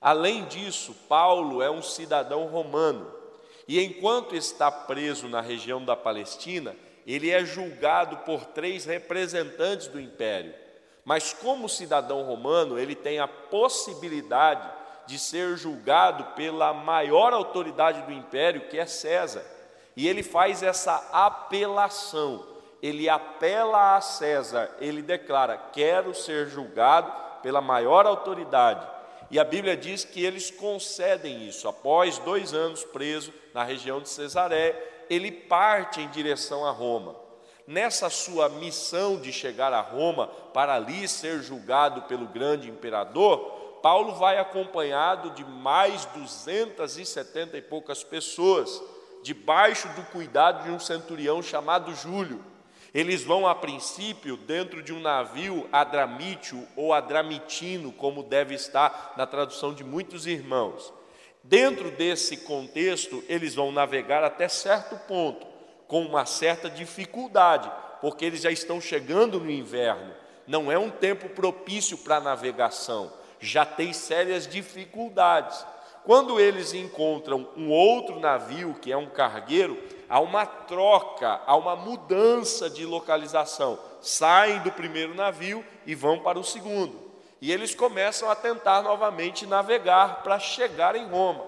Além 0.01 0.45
disso, 0.45 0.95
Paulo 1.09 1.63
é 1.63 1.71
um 1.71 1.83
cidadão 1.83 2.47
romano 2.47 3.11
e 3.67 3.83
enquanto 3.83 4.37
está 4.37 4.71
preso 4.71 5.29
na 5.29 5.41
região 5.41 5.85
da 5.85 5.97
Palestina, 5.97 6.77
ele 7.07 7.31
é 7.31 7.45
julgado 7.45 8.19
por 8.19 8.45
três 8.47 8.85
representantes 8.85 9.89
do 9.89 10.01
império 10.01 10.65
mas 11.05 11.35
como 11.35 11.69
cidadão 11.69 12.23
romano, 12.23 12.79
ele 12.79 12.95
tem 12.95 13.19
a 13.19 13.29
possibilidade 13.29 14.67
de 15.07 15.19
ser 15.19 15.57
julgado 15.57 16.25
pela 16.35 16.73
maior 16.73 17.35
autoridade 17.35 18.01
do 18.03 18.13
império, 18.13 18.69
que 18.69 18.79
é 18.79 18.87
César. 18.87 19.45
E 19.95 20.09
ele 20.09 20.23
faz 20.23 20.63
essa 20.63 20.95
apelação. 21.13 22.47
Ele 22.83 23.09
apela 23.09 23.97
a 23.97 24.01
César, 24.01 24.71
ele 24.81 25.03
declara: 25.03 25.59
"Quero 25.73 26.15
ser 26.15 26.49
julgado 26.49 27.13
pela 27.43 27.61
maior 27.61 28.07
autoridade". 28.07 28.87
E 29.31 29.39
a 29.39 29.45
Bíblia 29.45 29.77
diz 29.77 30.05
que 30.05 30.25
eles 30.25 30.51
concedem 30.51 31.47
isso. 31.47 31.69
Após 31.69 32.19
dois 32.19 32.55
anos 32.55 32.85
preso 32.85 33.33
na 33.53 33.63
região 33.63 34.01
de 34.01 34.09
Cesaré, 34.09 34.94
ele 35.09 35.31
parte 35.31 36.01
em 36.01 36.09
direção 36.09 36.67
a 36.67 36.71
Roma 36.71 37.25
nessa 37.67 38.11
sua 38.11 38.49
missão 38.49 39.17
de 39.19 39.33
chegar 39.33 39.73
a 39.73 39.81
Roma 39.81 40.27
para 40.53 40.75
ali 40.75 41.09
ser 41.09 41.43
julgado 41.43 42.03
pelo 42.03 42.27
grande 42.27 42.69
imperador, 42.69 43.39
Paulo 43.83 44.15
vai 44.15 44.39
acompanhado 44.39 45.31
de 45.31 45.45
mais 45.45 46.05
270 46.07 47.57
e 47.57 47.63
poucas 47.63 48.03
pessoas, 48.03 48.83
debaixo 49.23 49.89
do 49.91 50.03
cuidado 50.05 50.65
de 50.65 50.71
um 50.71 50.79
centurião 50.79 51.43
chamado 51.43 51.95
Júlio. 51.95 52.45
Eles 52.93 53.25
vão, 53.25 53.47
a 53.47 53.55
princípio, 53.55 54.37
dentro 54.37 54.83
de 54.83 54.93
um 54.93 55.01
navio 55.01 55.69
adramítio 55.73 56.67
ou 56.77 56.93
adramitino, 56.93 57.91
como 57.91 58.23
deve 58.23 58.55
estar 58.55 59.15
na 59.17 59.27
tradução 59.27 59.75
de 59.75 59.83
muitos 59.83 60.27
irmãos. 60.27 60.93
Dentro 61.47 61.91
desse 61.91 62.39
contexto, 62.39 63.23
eles 63.29 63.55
vão 63.55 63.71
navegar 63.71 64.25
até 64.25 64.49
certo 64.49 64.97
ponto 65.07 65.47
com 65.87 66.01
uma 66.01 66.25
certa 66.25 66.71
dificuldade, 66.71 67.71
porque 68.01 68.25
eles 68.25 68.41
já 68.41 68.51
estão 68.51 68.81
chegando 68.81 69.39
no 69.39 69.51
inverno. 69.51 70.15
Não 70.47 70.73
é 70.73 70.79
um 70.79 70.89
tempo 70.89 71.29
propício 71.29 71.99
para 71.99 72.19
navegação, 72.19 73.13
já 73.39 73.67
tem 73.67 73.93
sérias 73.93 74.49
dificuldades. 74.49 75.67
Quando 76.03 76.41
eles 76.41 76.73
encontram 76.73 77.47
um 77.55 77.71
outro 77.71 78.19
navio, 78.19 78.75
que 78.81 78.91
é 78.91 78.97
um 78.97 79.11
cargueiro, 79.11 79.79
há 80.09 80.21
uma 80.21 80.47
troca, 80.47 81.43
há 81.47 81.55
uma 81.57 81.77
mudança 81.77 82.71
de 82.71 82.87
localização. 82.87 83.79
Saem 84.01 84.61
do 84.61 84.73
primeiro 84.73 85.15
navio 85.15 85.63
e 85.87 85.95
vão 85.95 86.19
para 86.19 86.39
o 86.39 86.45
segundo. 86.45 87.04
E 87.45 87.53
eles 87.53 87.75
começam 87.75 88.31
a 88.31 88.35
tentar 88.35 88.81
novamente 88.81 89.45
navegar 89.45 90.23
para 90.23 90.39
chegar 90.39 90.97
em 90.97 91.07
Roma. 91.07 91.45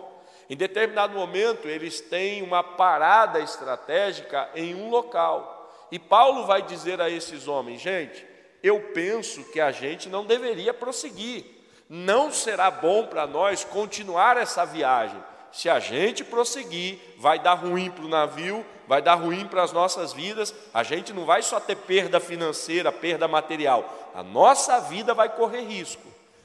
Em 0.46 0.54
determinado 0.54 1.14
momento, 1.14 1.66
eles 1.68 2.02
têm 2.02 2.42
uma 2.42 2.62
parada 2.62 3.40
estratégica 3.40 4.46
em 4.54 4.74
um 4.74 4.90
local. 4.90 5.74
E 5.90 5.98
Paulo 5.98 6.44
vai 6.44 6.60
dizer 6.60 7.00
a 7.00 7.08
esses 7.08 7.48
homens: 7.48 7.80
gente, 7.80 8.26
eu 8.62 8.78
penso 8.92 9.42
que 9.44 9.58
a 9.58 9.72
gente 9.72 10.10
não 10.10 10.26
deveria 10.26 10.74
prosseguir. 10.74 11.46
Não 11.88 12.30
será 12.30 12.70
bom 12.70 13.06
para 13.06 13.26
nós 13.26 13.64
continuar 13.64 14.36
essa 14.36 14.66
viagem. 14.66 15.24
Se 15.56 15.70
a 15.70 15.80
gente 15.80 16.22
prosseguir, 16.22 16.98
vai 17.16 17.38
dar 17.38 17.54
ruim 17.54 17.90
para 17.90 18.04
o 18.04 18.08
navio, 18.08 18.62
vai 18.86 19.00
dar 19.00 19.14
ruim 19.14 19.46
para 19.46 19.62
as 19.62 19.72
nossas 19.72 20.12
vidas. 20.12 20.54
A 20.75 20.82
gente 20.82 21.14
não 21.14 21.25
vai 21.25 21.40
só 21.40 21.58
ter 21.58 21.76
perda 21.76 22.20
financeira, 22.20 22.92
perda 22.92 23.26
material. 23.26 24.10
A 24.14 24.22
nossa 24.22 24.78
vida 24.80 25.14
vai 25.14 25.34
correr 25.34 25.62
risco. 25.62 26.02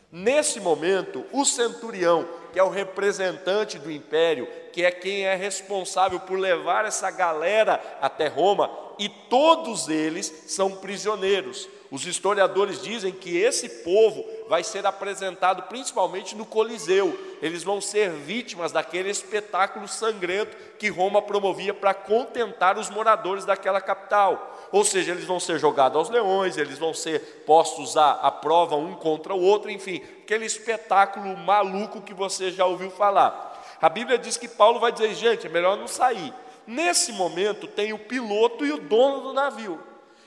Nesse 0.09 0.61
momento, 0.61 1.25
o 1.33 1.43
centurião, 1.43 2.25
que 2.53 2.59
é 2.59 2.63
o 2.63 2.69
representante 2.69 3.77
do 3.77 3.91
império, 3.91 4.47
que 4.71 4.85
é 4.85 4.91
quem 4.91 5.25
é 5.25 5.35
responsável 5.35 6.21
por 6.21 6.39
levar 6.39 6.85
essa 6.85 7.11
galera 7.11 7.81
até 8.01 8.29
Roma, 8.29 8.71
e 8.97 9.09
todos 9.09 9.89
eles 9.89 10.45
são 10.47 10.77
prisioneiros. 10.77 11.67
Os 11.91 12.05
historiadores 12.05 12.81
dizem 12.81 13.11
que 13.11 13.37
esse 13.37 13.67
povo 13.83 14.25
vai 14.47 14.63
ser 14.63 14.85
apresentado 14.85 15.63
principalmente 15.63 16.33
no 16.33 16.45
Coliseu. 16.45 17.30
Eles 17.41 17.63
vão 17.63 17.81
ser 17.81 18.11
vítimas 18.11 18.71
daquele 18.71 19.09
espetáculo 19.09 19.87
sangrento 19.87 20.55
que 20.77 20.89
Roma 20.89 21.21
promovia 21.21 21.73
para 21.73 21.93
contentar 21.93 22.77
os 22.77 22.89
moradores 22.89 23.45
daquela 23.45 23.81
capital. 23.81 24.59
Ou 24.71 24.85
seja, 24.85 25.11
eles 25.11 25.25
vão 25.25 25.39
ser 25.39 25.57
jogados 25.57 25.97
aos 25.97 26.09
leões, 26.09 26.55
eles 26.57 26.77
vão 26.77 26.93
ser 26.93 27.43
postos 27.45 27.97
à, 27.97 28.11
à 28.11 28.31
prova 28.31 28.75
um 28.75 28.93
contra 28.93 29.33
o 29.33 29.41
outro, 29.41 29.71
enfim, 29.71 30.01
aquele 30.21 30.45
espetáculo 30.45 31.35
maluco 31.35 32.01
que 32.01 32.13
você 32.13 32.51
já 32.51 32.65
ouviu 32.65 32.91
falar. 32.91 33.49
A 33.81 33.89
Bíblia 33.89 34.19
diz 34.19 34.37
que 34.37 34.47
Paulo 34.47 34.79
vai 34.79 34.91
dizer, 34.91 35.13
gente, 35.15 35.47
é 35.47 35.49
melhor 35.49 35.75
não 35.75 35.87
sair. 35.87 36.31
Nesse 36.67 37.11
momento 37.11 37.67
tem 37.67 37.91
o 37.91 37.97
piloto 37.99 38.63
e 38.63 38.71
o 38.71 38.77
dono 38.77 39.21
do 39.21 39.33
navio. 39.33 39.81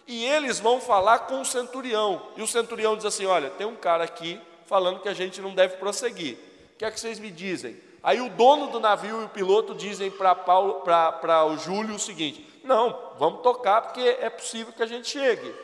E 0.07 0.25
eles 0.25 0.59
vão 0.59 0.81
falar 0.81 1.21
com 1.21 1.41
o 1.41 1.45
centurião. 1.45 2.21
E 2.37 2.43
o 2.43 2.47
centurião 2.47 2.97
diz 2.97 3.07
assim: 3.07 3.25
Olha, 3.25 3.49
tem 3.51 3.67
um 3.67 3.77
cara 3.77 4.05
aqui 4.05 4.41
falando 4.67 5.01
que 5.01 5.09
a 5.09 5.15
gente 5.15 5.41
não 5.41 5.55
deve 5.55 5.77
prosseguir. 5.77 6.37
Que 6.85 6.89
é 6.89 6.91
que 6.91 7.01
vocês 7.01 7.19
me 7.19 7.31
dizem? 7.31 7.79
Aí 8.03 8.21
o 8.21 8.29
dono 8.29 8.67
do 8.67 8.79
navio 8.79 9.23
e 9.23 9.25
o 9.25 9.29
piloto 9.31 9.75
dizem 9.75 10.11
para 10.11 11.47
o 11.47 11.57
Júlio 11.57 11.95
o 11.95 11.99
seguinte: 11.99 12.47
Não, 12.63 13.15
vamos 13.19 13.41
tocar 13.41 13.81
porque 13.81 14.19
é 14.21 14.29
possível 14.29 14.71
que 14.71 14.83
a 14.83 14.87
gente 14.87 15.09
chegue. 15.09 15.55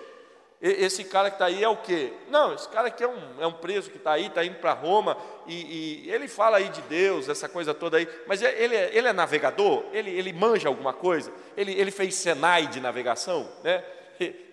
Esse 0.63 1.05
cara 1.05 1.29
que 1.29 1.35
está 1.35 1.45
aí 1.45 1.63
é 1.63 1.69
o 1.69 1.77
quê? 1.77 2.15
Não, 2.31 2.55
esse 2.55 2.67
cara 2.71 2.89
aqui 2.89 3.05
é 3.05 3.09
um, 3.09 3.19
é 3.39 3.47
um 3.47 3.53
preso 3.53 3.91
que 3.91 3.99
está 3.99 4.13
aí, 4.13 4.29
está 4.29 4.43
indo 4.43 4.57
para 4.61 4.73
Roma, 4.73 5.15
e, 5.47 6.07
e, 6.07 6.11
ele 6.11 6.27
fala 6.27 6.57
aí 6.57 6.71
de 6.71 6.81
Deus, 6.83 7.29
essa 7.29 7.51
coisa 7.51 7.75
toda 7.75 7.99
aí, 7.99 8.09
mas 8.27 8.43
é, 8.43 8.55
ele 8.59 8.75
é, 8.75 8.91
ele 8.95 9.09
é 9.09 9.13
navegador? 9.13 9.85
Ele, 9.93 10.11
ele 10.11 10.33
manja 10.33 10.69
alguma 10.69 10.95
coisa? 10.95 11.31
Ele, 11.55 11.73
ele 11.73 11.91
fez 11.91 12.15
Senai 12.15 12.67
de 12.67 12.81
navegação? 12.81 13.47
Né? 13.63 13.85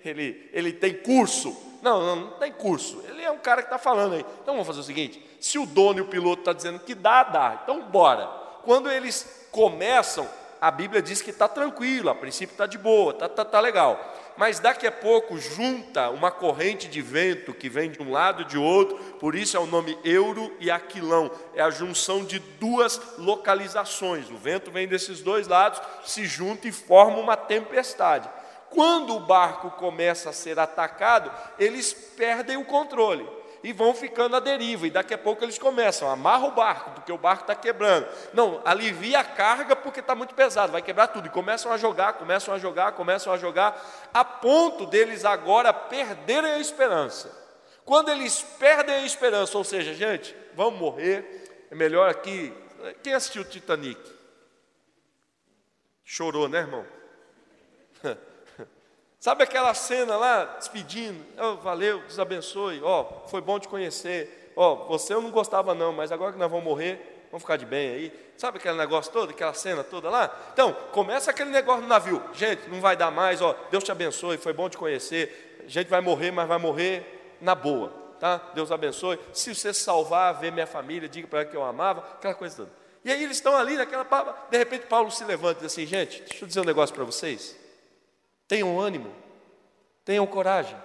Ele, 0.04 0.50
ele 0.52 0.74
tem 0.74 0.94
curso? 0.94 1.56
Não, 1.82 2.02
não, 2.02 2.16
não 2.16 2.32
tem 2.32 2.52
curso. 2.52 3.04
Ele 3.08 3.22
é 3.22 3.32
um 3.32 3.38
cara 3.38 3.62
que 3.62 3.68
está 3.68 3.78
falando 3.78 4.16
aí. 4.16 4.26
Então 4.42 4.54
vamos 4.54 4.68
fazer 4.68 4.80
o 4.80 4.84
seguinte: 4.84 5.27
se 5.40 5.58
o 5.60 5.66
dono 5.66 6.00
e 6.00 6.02
o 6.02 6.08
piloto 6.08 6.40
estão 6.40 6.54
tá 6.54 6.58
dizendo 6.58 6.80
que 6.80 6.96
dá, 6.96 7.24
dá. 7.24 7.60
Então 7.64 7.84
bora. 7.84 8.26
Quando 8.64 8.90
eles 8.90 9.48
começam, 9.52 10.28
a 10.60 10.70
Bíblia 10.72 11.02
diz 11.02 11.22
que 11.22 11.30
está 11.30 11.48
tranquilo, 11.48 12.10
a 12.10 12.16
princípio 12.16 12.54
está 12.54 12.66
de 12.66 12.78
boa, 12.78 13.12
está 13.12 13.30
tá, 13.30 13.46
tá 13.46 13.60
legal 13.60 14.00
mas 14.38 14.60
daqui 14.60 14.86
a 14.86 14.92
pouco 14.92 15.38
junta 15.38 16.10
uma 16.12 16.30
corrente 16.30 16.88
de 16.88 17.02
vento 17.02 17.54
que 17.54 17.68
vem 17.68 17.90
de 17.90 18.02
um 18.02 18.12
lado 18.12 18.44
e 18.44 18.46
de 18.46 18.58
outro, 18.58 18.96
por 19.20 19.34
isso 19.34 19.58
é 19.58 19.60
o 19.60 19.66
nome 19.66 19.98
Euro 20.04 20.56
e 20.60 20.70
Aquilão, 20.70 21.32
é 21.56 21.62
a 21.62 21.72
junção 21.72 22.24
de 22.24 22.38
duas 22.38 23.02
localizações. 23.18 24.30
O 24.30 24.38
vento 24.38 24.70
vem 24.70 24.88
desses 24.88 25.22
dois 25.22 25.48
lados, 25.48 25.82
se 26.06 26.26
junta 26.26 26.68
e 26.68 26.72
forma 26.72 27.18
uma 27.18 27.36
tempestade. 27.36 28.30
Quando 28.70 29.16
o 29.16 29.22
barco 29.22 29.72
começa 29.72 30.30
a 30.30 30.34
ser 30.34 30.60
atacado, 30.60 31.32
eles 31.58 31.92
perdem 31.92 32.58
o 32.58 32.66
controle 32.66 33.28
e 33.64 33.74
vão 33.74 33.94
ficando 33.94 34.36
à 34.36 34.40
deriva. 34.40 34.88
E 34.88 34.92
daqui 34.92 35.14
a 35.14 35.18
pouco 35.18 35.44
eles 35.44 35.58
começam, 35.58 36.10
amarra 36.10 36.48
o 36.48 36.52
barco, 36.52 36.92
porque 36.92 37.12
o 37.12 37.18
barco 37.18 37.44
está 37.44 37.56
quebrando. 37.56 38.08
Não, 38.34 38.62
alivia 38.66 39.20
a 39.20 39.24
carga 39.24 39.76
porque 39.76 40.00
está 40.00 40.16
muito 40.16 40.36
pesado, 40.36 40.72
vai 40.72 40.82
quebrar 40.82 41.08
tudo. 41.08 41.28
E 41.28 41.32
começam 41.32 41.72
a 41.72 41.78
jogar, 41.78 42.14
começam 42.14 42.54
a 42.54 42.58
jogar, 42.58 42.92
começam 42.94 43.34
a 43.34 43.38
jogar, 43.38 44.10
a 44.14 44.24
ponto 44.24 44.86
deles 44.86 45.26
agora 45.26 45.74
perderem 45.74 46.54
a 46.54 46.60
esperança. 46.60 47.32
Quando 47.86 48.10
eles 48.10 48.42
perdem 48.60 48.96
a 48.96 49.06
esperança, 49.06 49.58
ou 49.58 49.64
seja, 49.64 49.94
gente, 49.94 50.36
vamos 50.56 50.80
morrer, 50.80 51.68
é 51.72 51.76
melhor 51.76 52.10
aqui. 52.10 52.54
Quem 53.02 53.14
assistiu 53.14 53.44
o 53.44 53.46
Titanic? 53.46 54.00
Chorou, 56.04 56.48
né, 56.48 56.60
irmão? 56.60 56.86
Sabe 59.20 59.44
aquela 59.44 59.74
cena 59.74 60.16
lá, 60.16 60.46
despedindo? 60.60 61.24
Oh, 61.40 61.56
valeu, 61.56 62.00
Deus 62.02 62.20
abençoe. 62.20 62.82
Ó, 62.84 63.02
oh, 63.02 63.28
foi 63.28 63.42
bom 63.42 63.60
te 63.60 63.68
conhecer. 63.68 64.54
Ó, 64.56 64.74
oh, 64.74 64.76
você 64.88 65.14
eu 65.14 65.22
não 65.22 65.32
gostava 65.32 65.74
não, 65.74 65.92
mas 65.92 66.12
agora 66.12 66.34
que 66.34 66.38
nós 66.38 66.50
vamos 66.50 66.64
morrer, 66.64 67.28
vamos 67.32 67.42
ficar 67.42 67.58
de 67.58 67.66
bem 67.66 67.90
aí. 67.90 68.14
Sabe 68.38 68.60
aquele 68.60 68.78
negócio 68.78 69.12
todo, 69.12 69.32
aquela 69.32 69.54
cena 69.56 69.84
toda 69.84 70.10
lá? 70.10 70.36
Então, 70.54 70.72
começa 70.92 71.32
aquele 71.32 71.50
negócio 71.50 71.82
no 71.82 71.88
navio. 71.88 72.24
Gente, 72.32 72.70
não 72.70 72.80
vai 72.80 72.96
dar 72.96 73.10
mais, 73.10 73.42
ó, 73.42 73.56
Deus 73.72 73.84
te 73.84 73.92
abençoe, 73.92 74.38
foi 74.38 74.54
bom 74.54 74.70
te 74.70 74.78
conhecer. 74.78 75.64
A 75.66 75.68
gente 75.68 75.90
vai 75.90 76.00
morrer, 76.00 76.30
mas 76.30 76.48
vai 76.48 76.60
morrer 76.60 77.38
na 77.42 77.56
boa, 77.56 77.92
tá? 78.20 78.38
Deus 78.54 78.72
abençoe. 78.72 79.20
Se 79.34 79.54
você 79.54 79.74
salvar, 79.74 80.40
ver 80.40 80.52
minha 80.52 80.68
família, 80.68 81.10
diga 81.10 81.28
para 81.28 81.42
ela 81.42 81.50
que 81.50 81.58
eu 81.58 81.64
amava, 81.64 82.02
aquela 82.14 82.36
coisa 82.36 82.56
toda. 82.58 82.72
E 83.04 83.12
aí 83.12 83.24
eles 83.24 83.38
estão 83.38 83.56
ali 83.56 83.76
naquela 83.76 84.06
de 84.50 84.58
repente 84.58 84.86
Paulo 84.86 85.10
se 85.10 85.24
levanta 85.24 85.60
e 85.60 85.64
diz 85.64 85.74
assim, 85.74 85.88
gente, 85.88 86.22
deixa 86.22 86.44
eu 86.44 86.48
dizer 86.48 86.62
um 86.62 86.66
negócio 86.66 86.94
para 86.94 87.04
vocês. 87.04 87.56
Tenham 88.48 88.80
ânimo, 88.80 89.14
tenham 90.06 90.26
coragem. 90.26 90.78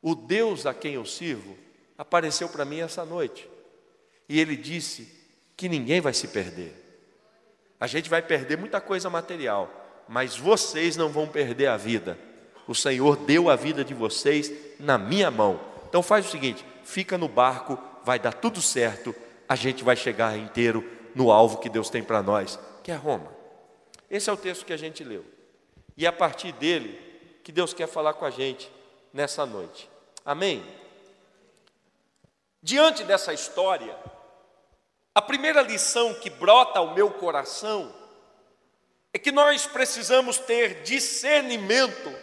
O 0.00 0.14
Deus 0.14 0.66
a 0.66 0.74
quem 0.74 0.94
eu 0.94 1.04
sirvo 1.04 1.56
apareceu 1.96 2.48
para 2.48 2.64
mim 2.64 2.80
essa 2.80 3.04
noite 3.04 3.48
e 4.28 4.40
ele 4.40 4.56
disse 4.56 5.08
que 5.56 5.68
ninguém 5.68 6.00
vai 6.00 6.14
se 6.14 6.28
perder. 6.28 6.74
A 7.78 7.86
gente 7.86 8.08
vai 8.08 8.22
perder 8.22 8.56
muita 8.56 8.80
coisa 8.80 9.10
material, 9.10 9.70
mas 10.08 10.36
vocês 10.36 10.96
não 10.96 11.10
vão 11.10 11.28
perder 11.28 11.66
a 11.66 11.76
vida. 11.76 12.18
O 12.66 12.74
Senhor 12.74 13.16
deu 13.16 13.50
a 13.50 13.56
vida 13.56 13.84
de 13.84 13.92
vocês 13.92 14.52
na 14.78 14.96
minha 14.96 15.30
mão. 15.30 15.60
Então 15.88 16.02
faz 16.02 16.26
o 16.26 16.30
seguinte: 16.30 16.64
fica 16.82 17.18
no 17.18 17.28
barco, 17.28 17.78
vai 18.04 18.18
dar 18.18 18.32
tudo 18.32 18.62
certo, 18.62 19.14
a 19.48 19.54
gente 19.54 19.84
vai 19.84 19.96
chegar 19.96 20.38
inteiro 20.38 20.82
no 21.14 21.30
alvo 21.30 21.58
que 21.58 21.68
Deus 21.68 21.90
tem 21.90 22.02
para 22.02 22.22
nós, 22.22 22.58
que 22.82 22.90
é 22.90 22.94
Roma. 22.94 23.30
Esse 24.08 24.30
é 24.30 24.32
o 24.32 24.36
texto 24.36 24.64
que 24.64 24.72
a 24.72 24.78
gente 24.78 25.04
leu. 25.04 25.24
E 25.96 26.06
é 26.06 26.08
a 26.08 26.12
partir 26.12 26.52
dele 26.52 26.98
que 27.44 27.52
Deus 27.52 27.74
quer 27.74 27.86
falar 27.86 28.14
com 28.14 28.24
a 28.24 28.30
gente 28.30 28.70
nessa 29.12 29.44
noite. 29.44 29.88
Amém? 30.24 30.64
Diante 32.62 33.02
dessa 33.04 33.32
história, 33.32 33.96
a 35.14 35.20
primeira 35.20 35.60
lição 35.62 36.14
que 36.14 36.30
brota 36.30 36.78
ao 36.78 36.94
meu 36.94 37.10
coração 37.10 37.92
é 39.12 39.18
que 39.18 39.32
nós 39.32 39.66
precisamos 39.66 40.38
ter 40.38 40.82
discernimento 40.82 42.14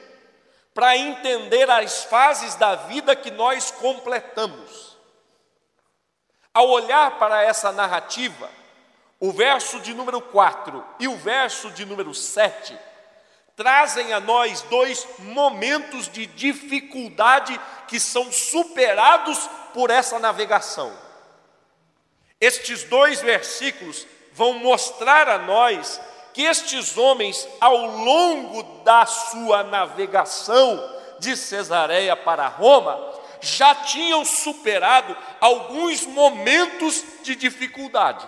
para 0.73 0.97
entender 0.97 1.69
as 1.69 2.05
fases 2.05 2.55
da 2.55 2.75
vida 2.75 3.15
que 3.15 3.29
nós 3.29 3.69
completamos. 3.69 4.97
Ao 6.53 6.67
olhar 6.69 7.19
para 7.19 7.43
essa 7.43 7.71
narrativa, 7.71 8.49
o 9.19 9.31
verso 9.31 9.79
de 9.81 9.93
número 9.93 10.21
4 10.21 10.83
e 10.99 11.07
o 11.07 11.17
verso 11.17 11.69
de 11.71 11.85
número 11.85 12.13
7 12.13 12.88
trazem 13.59 14.13
a 14.13 14.21
nós 14.21 14.61
dois 14.69 15.05
momentos 15.19 16.07
de 16.07 16.25
dificuldade 16.25 17.59
que 17.89 17.99
são 17.99 18.31
superados 18.31 19.37
por 19.73 19.89
essa 19.89 20.17
navegação. 20.17 20.97
Estes 22.39 22.85
dois 22.85 23.19
versículos 23.19 24.07
vão 24.31 24.53
mostrar 24.53 25.27
a 25.27 25.37
nós 25.39 25.99
que 26.33 26.43
estes 26.43 26.97
homens, 26.97 27.45
ao 27.59 27.85
longo 27.85 28.63
da 28.85 29.05
sua 29.05 29.61
navegação 29.61 30.81
de 31.19 31.35
Cesareia 31.35 32.15
para 32.15 32.47
Roma, 32.47 32.97
já 33.41 33.75
tinham 33.75 34.23
superado 34.23 35.17
alguns 35.41 36.05
momentos 36.05 37.03
de 37.23 37.35
dificuldade. 37.35 38.25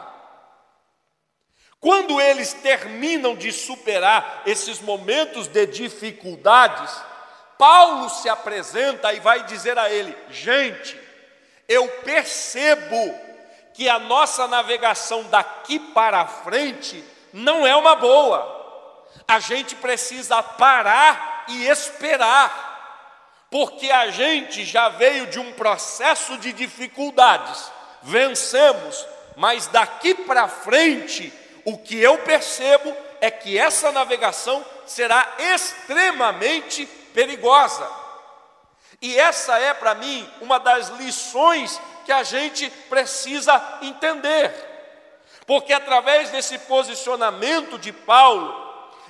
Quando 1.82 2.22
eles 2.22 2.54
terminam 2.54 3.36
de 3.36 3.52
superar 3.52 4.44
esses 4.46 4.80
momentos 4.80 5.48
de 5.48 5.66
dificuldades, 5.66 6.96
Paulo 7.58 8.08
se 8.08 8.30
apresenta 8.30 9.12
e 9.12 9.20
vai 9.20 9.44
dizer 9.46 9.80
a 9.80 9.90
ele: 9.92 10.16
gente, 10.30 10.96
eu 11.68 11.88
percebo 12.04 12.96
que 13.74 13.90
a 13.90 13.98
nossa 13.98 14.48
navegação 14.48 15.24
daqui 15.24 15.80
para 15.80 16.28
frente 16.28 17.04
não 17.34 17.66
é 17.66 17.76
uma 17.76 17.96
boa. 17.96 18.60
A 19.28 19.40
gente 19.40 19.74
precisa 19.76 20.44
parar 20.44 21.46
e 21.48 21.66
esperar, 21.68 23.48
porque 23.50 23.90
a 23.90 24.12
gente 24.12 24.64
já 24.66 24.88
veio 24.90 25.26
de 25.28 25.40
um 25.40 25.52
processo 25.54 26.38
de 26.38 26.54
dificuldades, 26.54 27.72
vencemos, 28.04 29.04
mas 29.36 29.66
daqui 29.66 30.14
para 30.14 30.48
frente 30.48 31.41
o 31.66 31.78
que 31.78 32.00
eu 32.00 32.18
percebo 32.20 32.96
é 33.20 33.30
que 33.30 33.58
essa 33.58 33.92
navegação 33.92 34.66
será 34.86 35.36
extremamente 35.38 36.86
perigosa. 37.14 37.88
E 39.02 39.18
essa 39.18 39.58
é 39.58 39.74
para 39.74 39.96
mim 39.96 40.28
uma 40.42 40.60
das 40.60 40.90
lições 40.90 41.80
que 42.06 42.12
a 42.12 42.24
gente 42.24 42.70
precisa 42.90 43.80
entender. 43.82 44.54
Porque 45.46 45.74
através 45.74 46.30
desse 46.30 46.58
posicionamento 46.60 47.78
de 47.78 47.92
Paulo, 47.92 48.70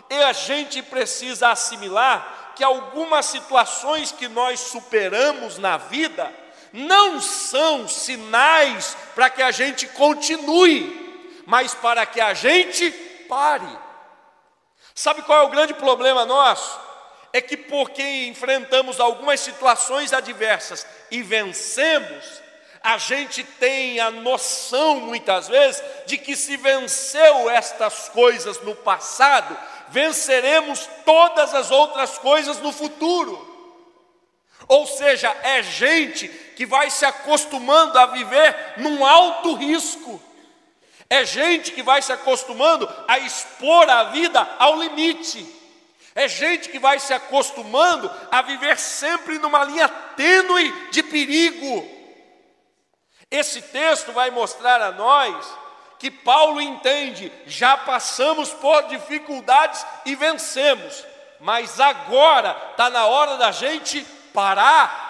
a 0.09 0.33
gente 0.33 0.81
precisa 0.81 1.49
assimilar 1.49 2.53
que 2.55 2.63
algumas 2.63 3.25
situações 3.25 4.11
que 4.11 4.27
nós 4.27 4.59
superamos 4.59 5.57
na 5.57 5.77
vida 5.77 6.31
não 6.73 7.19
são 7.19 7.87
sinais 7.87 8.95
para 9.13 9.29
que 9.29 9.41
a 9.41 9.51
gente 9.51 9.87
continue 9.87 11.00
mas 11.45 11.73
para 11.73 12.05
que 12.05 12.21
a 12.21 12.33
gente 12.33 12.91
pare. 13.27 13.67
Sabe 14.93 15.21
qual 15.21 15.43
é 15.43 15.45
o 15.45 15.49
grande 15.49 15.73
problema 15.73 16.25
nosso? 16.25 16.79
É 17.33 17.39
que 17.39 17.55
porque 17.55 18.03
enfrentamos 18.27 18.99
algumas 18.99 19.39
situações 19.39 20.11
adversas 20.11 20.85
e 21.09 21.21
vencemos, 21.21 22.41
A 22.83 22.97
gente 22.97 23.43
tem 23.43 23.99
a 23.99 24.09
noção, 24.09 25.01
muitas 25.01 25.47
vezes, 25.47 25.83
de 26.07 26.17
que 26.17 26.35
se 26.35 26.57
venceu 26.57 27.47
estas 27.47 28.09
coisas 28.09 28.59
no 28.61 28.75
passado, 28.75 29.55
venceremos 29.89 30.89
todas 31.05 31.53
as 31.53 31.69
outras 31.69 32.17
coisas 32.17 32.57
no 32.57 32.71
futuro. 32.71 33.49
Ou 34.67 34.87
seja, 34.87 35.29
é 35.43 35.61
gente 35.61 36.27
que 36.27 36.65
vai 36.65 36.89
se 36.89 37.05
acostumando 37.05 37.99
a 37.99 38.07
viver 38.07 38.73
num 38.77 39.05
alto 39.05 39.53
risco. 39.53 40.19
É 41.11 41.25
gente 41.25 41.73
que 41.73 41.83
vai 41.83 42.01
se 42.01 42.13
acostumando 42.13 42.89
a 43.05 43.19
expor 43.19 43.89
a 43.89 44.05
vida 44.05 44.47
ao 44.57 44.77
limite. 44.77 45.45
É 46.15 46.25
gente 46.25 46.69
que 46.69 46.79
vai 46.79 46.99
se 46.99 47.13
acostumando 47.13 48.09
a 48.31 48.41
viver 48.41 48.79
sempre 48.79 49.37
numa 49.37 49.61
linha 49.65 49.89
tênue 49.89 50.71
de 50.89 51.03
perigo. 51.03 51.85
Esse 53.29 53.61
texto 53.61 54.13
vai 54.13 54.31
mostrar 54.31 54.81
a 54.81 54.93
nós 54.93 55.53
que 55.99 56.09
Paulo 56.09 56.61
entende, 56.61 57.29
já 57.45 57.75
passamos 57.75 58.53
por 58.53 58.83
dificuldades 58.83 59.85
e 60.05 60.15
vencemos, 60.15 61.05
mas 61.41 61.77
agora 61.81 62.55
está 62.71 62.89
na 62.89 63.05
hora 63.05 63.35
da 63.35 63.51
gente 63.51 64.01
parar. 64.33 65.09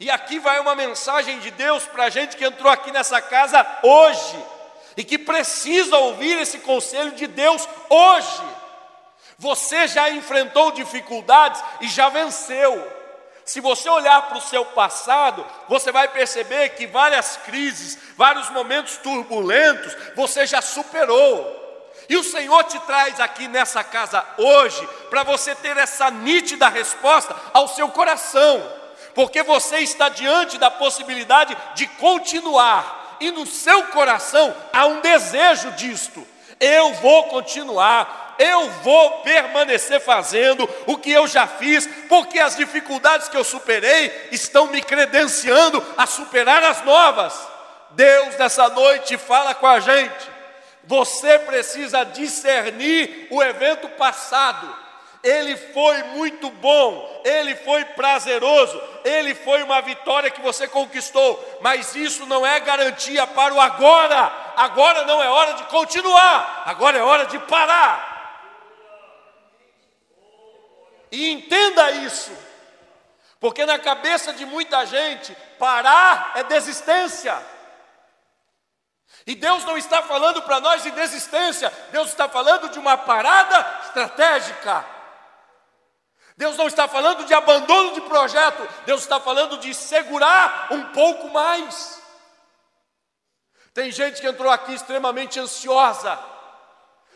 E 0.00 0.10
aqui 0.10 0.40
vai 0.40 0.58
uma 0.58 0.74
mensagem 0.74 1.38
de 1.38 1.52
Deus 1.52 1.84
para 1.84 2.06
a 2.06 2.10
gente 2.10 2.36
que 2.36 2.44
entrou 2.44 2.72
aqui 2.72 2.90
nessa 2.90 3.22
casa 3.22 3.64
hoje 3.84 4.57
e 4.98 5.04
que 5.04 5.16
precisa 5.16 5.96
ouvir 5.96 6.36
esse 6.38 6.58
conselho 6.58 7.12
de 7.12 7.28
Deus 7.28 7.66
hoje. 7.88 8.42
Você 9.38 9.86
já 9.86 10.10
enfrentou 10.10 10.72
dificuldades 10.72 11.62
e 11.80 11.86
já 11.88 12.08
venceu. 12.08 12.98
Se 13.44 13.60
você 13.60 13.88
olhar 13.88 14.22
para 14.22 14.38
o 14.38 14.42
seu 14.42 14.64
passado, 14.64 15.46
você 15.68 15.92
vai 15.92 16.08
perceber 16.08 16.70
que 16.70 16.88
várias 16.88 17.36
crises, 17.36 17.96
vários 18.16 18.50
momentos 18.50 18.96
turbulentos, 18.96 19.96
você 20.16 20.44
já 20.44 20.60
superou. 20.60 21.56
E 22.08 22.16
o 22.16 22.24
Senhor 22.24 22.64
te 22.64 22.80
traz 22.80 23.20
aqui 23.20 23.46
nessa 23.46 23.84
casa 23.84 24.26
hoje 24.36 24.84
para 25.08 25.22
você 25.22 25.54
ter 25.54 25.76
essa 25.76 26.10
nítida 26.10 26.68
resposta 26.68 27.36
ao 27.54 27.68
seu 27.68 27.88
coração, 27.90 28.60
porque 29.14 29.44
você 29.44 29.78
está 29.78 30.08
diante 30.08 30.58
da 30.58 30.72
possibilidade 30.72 31.56
de 31.76 31.86
continuar, 31.86 32.97
e 33.20 33.30
no 33.30 33.46
seu 33.46 33.84
coração 33.88 34.54
há 34.72 34.86
um 34.86 35.00
desejo 35.00 35.70
disto. 35.72 36.26
Eu 36.60 36.94
vou 36.94 37.24
continuar, 37.24 38.34
eu 38.38 38.70
vou 38.82 39.22
permanecer 39.22 40.00
fazendo 40.00 40.68
o 40.86 40.96
que 40.96 41.12
eu 41.12 41.26
já 41.26 41.46
fiz, 41.46 41.86
porque 42.08 42.38
as 42.38 42.56
dificuldades 42.56 43.28
que 43.28 43.36
eu 43.36 43.44
superei 43.44 44.28
estão 44.32 44.66
me 44.66 44.82
credenciando 44.82 45.84
a 45.96 46.06
superar 46.06 46.62
as 46.64 46.84
novas. 46.84 47.34
Deus 47.90 48.36
nessa 48.36 48.68
noite 48.68 49.16
fala 49.16 49.54
com 49.54 49.66
a 49.66 49.80
gente 49.80 50.38
você 50.88 51.38
precisa 51.40 52.02
discernir 52.02 53.28
o 53.30 53.42
evento 53.42 53.88
passado. 53.90 54.74
Ele 55.22 55.56
foi 55.56 56.02
muito 56.04 56.48
bom, 56.50 57.22
ele 57.24 57.56
foi 57.56 57.84
prazeroso, 57.84 58.80
ele 59.04 59.34
foi 59.34 59.62
uma 59.64 59.80
vitória 59.82 60.30
que 60.30 60.40
você 60.40 60.68
conquistou, 60.68 61.58
mas 61.60 61.96
isso 61.96 62.24
não 62.26 62.46
é 62.46 62.60
garantia 62.60 63.26
para 63.26 63.52
o 63.52 63.60
agora. 63.60 64.32
Agora 64.56 65.04
não 65.04 65.22
é 65.22 65.28
hora 65.28 65.54
de 65.54 65.64
continuar, 65.64 66.62
agora 66.66 66.98
é 66.98 67.02
hora 67.02 67.26
de 67.26 67.38
parar. 67.40 68.16
E 71.10 71.30
entenda 71.30 71.90
isso, 71.90 72.30
porque 73.40 73.66
na 73.66 73.78
cabeça 73.78 74.32
de 74.32 74.46
muita 74.46 74.86
gente, 74.86 75.36
parar 75.58 76.32
é 76.36 76.44
desistência. 76.44 77.36
E 79.26 79.34
Deus 79.34 79.64
não 79.64 79.76
está 79.76 80.02
falando 80.02 80.42
para 80.42 80.60
nós 80.60 80.82
de 80.82 80.90
desistência, 80.92 81.72
Deus 81.90 82.08
está 82.08 82.28
falando 82.28 82.68
de 82.68 82.78
uma 82.78 82.96
parada 82.96 83.80
estratégica. 83.84 84.97
Deus 86.38 86.56
não 86.56 86.68
está 86.68 86.86
falando 86.86 87.24
de 87.24 87.34
abandono 87.34 87.94
de 87.94 88.00
projeto, 88.02 88.66
Deus 88.86 89.02
está 89.02 89.18
falando 89.18 89.58
de 89.58 89.74
segurar 89.74 90.68
um 90.70 90.84
pouco 90.92 91.30
mais. 91.30 92.00
Tem 93.74 93.90
gente 93.90 94.20
que 94.20 94.26
entrou 94.28 94.48
aqui 94.48 94.72
extremamente 94.72 95.40
ansiosa, 95.40 96.16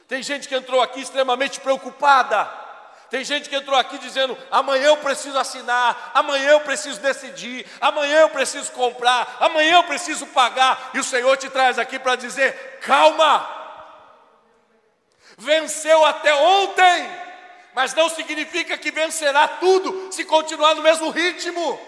tem 0.09 0.25
gente 0.25 0.49
que 0.49 0.57
entrou 0.57 0.83
aqui 0.83 1.01
extremamente 1.01 1.61
preocupada. 1.61 2.63
Tem 3.11 3.23
gente 3.23 3.49
que 3.49 3.55
entrou 3.55 3.79
aqui 3.79 3.97
dizendo: 3.99 4.37
amanhã 4.51 4.87
eu 4.87 4.97
preciso 4.97 5.39
assinar, 5.39 6.11
amanhã 6.15 6.51
eu 6.51 6.61
preciso 6.63 6.99
decidir, 7.01 7.65
amanhã 7.81 8.23
eu 8.23 8.31
preciso 8.31 8.73
comprar, 8.73 9.37
amanhã 9.39 9.75
eu 9.75 9.85
preciso 9.85 10.27
pagar. 10.27 10.91
E 10.95 10.99
o 10.99 11.05
Senhor 11.05 11.37
te 11.37 11.49
traz 11.49 11.79
aqui 11.79 11.99
para 11.99 12.17
dizer: 12.17 12.81
calma, 12.81 13.47
venceu 15.39 16.05
até 16.07 16.35
ontem, 16.35 17.32
mas 17.75 17.95
não 17.95 18.09
significa 18.09 18.77
que 18.77 18.91
vencerá 18.91 19.49
tudo 19.49 20.13
se 20.13 20.25
continuar 20.25 20.75
no 20.75 20.83
mesmo 20.83 21.11
ritmo. 21.11 21.81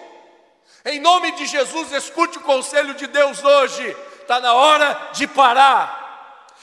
Em 0.85 1.01
nome 1.01 1.33
de 1.33 1.47
Jesus, 1.47 1.93
escute 1.93 2.39
o 2.39 2.43
conselho 2.43 2.95
de 2.95 3.07
Deus 3.07 3.43
hoje. 3.43 3.97
Está 4.21 4.41
na 4.41 4.55
hora 4.55 5.11
de 5.13 5.27
parar. 5.27 6.05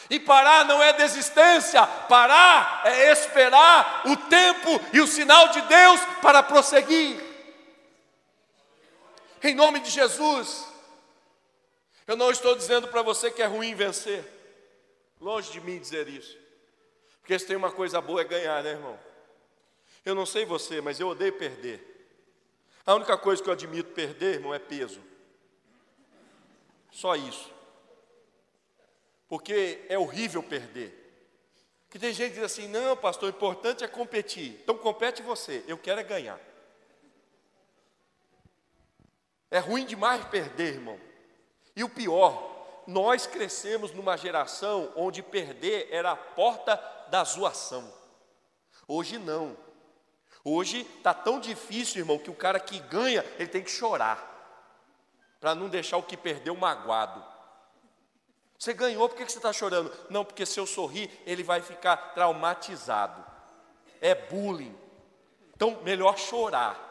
E 0.09 0.19
parar 0.19 0.65
não 0.65 0.83
é 0.83 0.91
desistência, 0.93 1.85
parar 1.87 2.81
é 2.83 3.11
esperar 3.11 4.01
o 4.05 4.17
tempo 4.17 4.69
e 4.91 4.99
o 4.99 5.07
sinal 5.07 5.47
de 5.49 5.61
Deus 5.61 6.01
para 6.21 6.43
prosseguir. 6.43 7.17
Em 9.41 9.55
nome 9.55 9.79
de 9.79 9.89
Jesus, 9.89 10.67
eu 12.05 12.17
não 12.17 12.29
estou 12.29 12.55
dizendo 12.55 12.89
para 12.89 13.01
você 13.01 13.31
que 13.31 13.41
é 13.41 13.45
ruim 13.45 13.73
vencer, 13.73 14.23
longe 15.19 15.49
de 15.49 15.61
mim 15.61 15.79
dizer 15.79 16.09
isso, 16.09 16.37
porque 17.21 17.39
se 17.39 17.47
tem 17.47 17.55
uma 17.55 17.71
coisa 17.71 18.01
boa 18.01 18.21
é 18.21 18.25
ganhar, 18.25 18.61
né, 18.61 18.71
irmão? 18.71 18.99
Eu 20.03 20.15
não 20.15 20.25
sei 20.25 20.45
você, 20.45 20.81
mas 20.81 20.99
eu 20.99 21.07
odeio 21.07 21.33
perder. 21.33 21.87
A 22.85 22.95
única 22.95 23.17
coisa 23.17 23.41
que 23.41 23.49
eu 23.49 23.53
admito 23.53 23.91
perder, 23.91 24.35
irmão, 24.35 24.53
é 24.53 24.59
peso. 24.59 25.01
Só 26.91 27.15
isso 27.15 27.51
porque 29.31 29.85
é 29.87 29.97
horrível 29.97 30.43
perder. 30.43 30.93
Que 31.89 31.97
tem 31.97 32.11
gente 32.11 32.31
que 32.33 32.41
diz 32.41 32.43
assim: 32.43 32.67
não, 32.67 32.97
pastor, 32.97 33.27
o 33.27 33.33
importante 33.33 33.81
é 33.81 33.87
competir. 33.87 34.59
Então 34.61 34.77
compete 34.77 35.21
você, 35.21 35.63
eu 35.69 35.77
quero 35.77 36.01
é 36.01 36.03
ganhar. 36.03 36.37
É 39.49 39.59
ruim 39.59 39.85
demais 39.85 40.25
perder, 40.25 40.73
irmão. 40.73 40.99
E 41.73 41.81
o 41.81 41.87
pior, 41.87 42.83
nós 42.85 43.25
crescemos 43.25 43.93
numa 43.93 44.17
geração 44.17 44.91
onde 44.97 45.23
perder 45.23 45.87
era 45.89 46.11
a 46.11 46.17
porta 46.17 46.75
da 47.09 47.23
zoação. 47.23 47.89
Hoje 48.85 49.17
não. 49.17 49.55
Hoje 50.43 50.81
está 50.97 51.13
tão 51.13 51.39
difícil, 51.39 51.99
irmão, 51.99 52.17
que 52.17 52.29
o 52.29 52.35
cara 52.35 52.59
que 52.59 52.79
ganha, 52.79 53.23
ele 53.37 53.49
tem 53.49 53.63
que 53.63 53.69
chorar. 53.69 54.27
Para 55.39 55.55
não 55.55 55.69
deixar 55.69 55.97
o 55.97 56.03
que 56.03 56.17
perdeu 56.17 56.55
magoado. 56.55 57.23
Você 58.57 58.73
ganhou, 58.73 59.09
por 59.09 59.17
que 59.17 59.23
você 59.23 59.37
está 59.37 59.51
chorando? 59.51 59.91
Não, 60.09 60.23
porque 60.23 60.45
se 60.45 60.59
eu 60.59 60.67
sorrir, 60.67 61.09
ele 61.25 61.43
vai 61.43 61.61
ficar 61.61 61.97
traumatizado. 62.13 63.25
É 63.99 64.13
bullying. 64.13 64.75
Então, 65.55 65.79
melhor 65.83 66.17
chorar. 66.17 66.89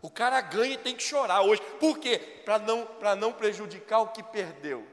O 0.00 0.10
cara 0.10 0.40
ganha 0.40 0.74
e 0.74 0.78
tem 0.78 0.94
que 0.94 1.02
chorar 1.02 1.42
hoje. 1.42 1.60
Por 1.80 1.98
quê? 1.98 2.18
Para 2.44 2.58
não, 2.58 2.86
não 3.18 3.32
prejudicar 3.32 4.00
o 4.00 4.08
que 4.08 4.22
perdeu. 4.22 4.86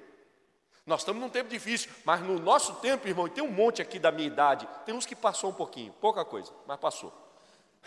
Nós 0.85 1.01
estamos 1.01 1.21
num 1.21 1.29
tempo 1.29 1.49
difícil, 1.49 1.89
mas 2.03 2.21
no 2.21 2.39
nosso 2.39 2.75
tempo, 2.75 3.07
irmão, 3.07 3.27
tem 3.27 3.43
um 3.43 3.51
monte 3.51 3.81
aqui 3.81 3.97
da 3.97 4.11
minha 4.11 4.27
idade, 4.27 4.67
tem 4.85 4.93
uns 4.93 5.05
que 5.05 5.15
passou 5.15 5.49
um 5.49 5.53
pouquinho, 5.53 5.91
pouca 5.93 6.23
coisa, 6.23 6.53
mas 6.67 6.79
passou. 6.79 7.24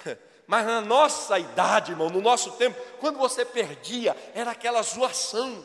Mas 0.46 0.64
na 0.64 0.80
nossa 0.80 1.38
idade, 1.38 1.92
irmão, 1.92 2.08
no 2.08 2.22
nosso 2.22 2.52
tempo, 2.52 2.80
quando 3.00 3.18
você 3.18 3.44
perdia, 3.44 4.16
era 4.34 4.52
aquela 4.52 4.82
zoação 4.82 5.62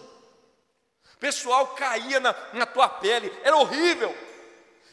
pessoal 1.23 1.67
caía 1.67 2.19
na, 2.19 2.35
na 2.51 2.65
tua 2.65 2.89
pele, 2.89 3.31
era 3.45 3.55
horrível. 3.55 4.13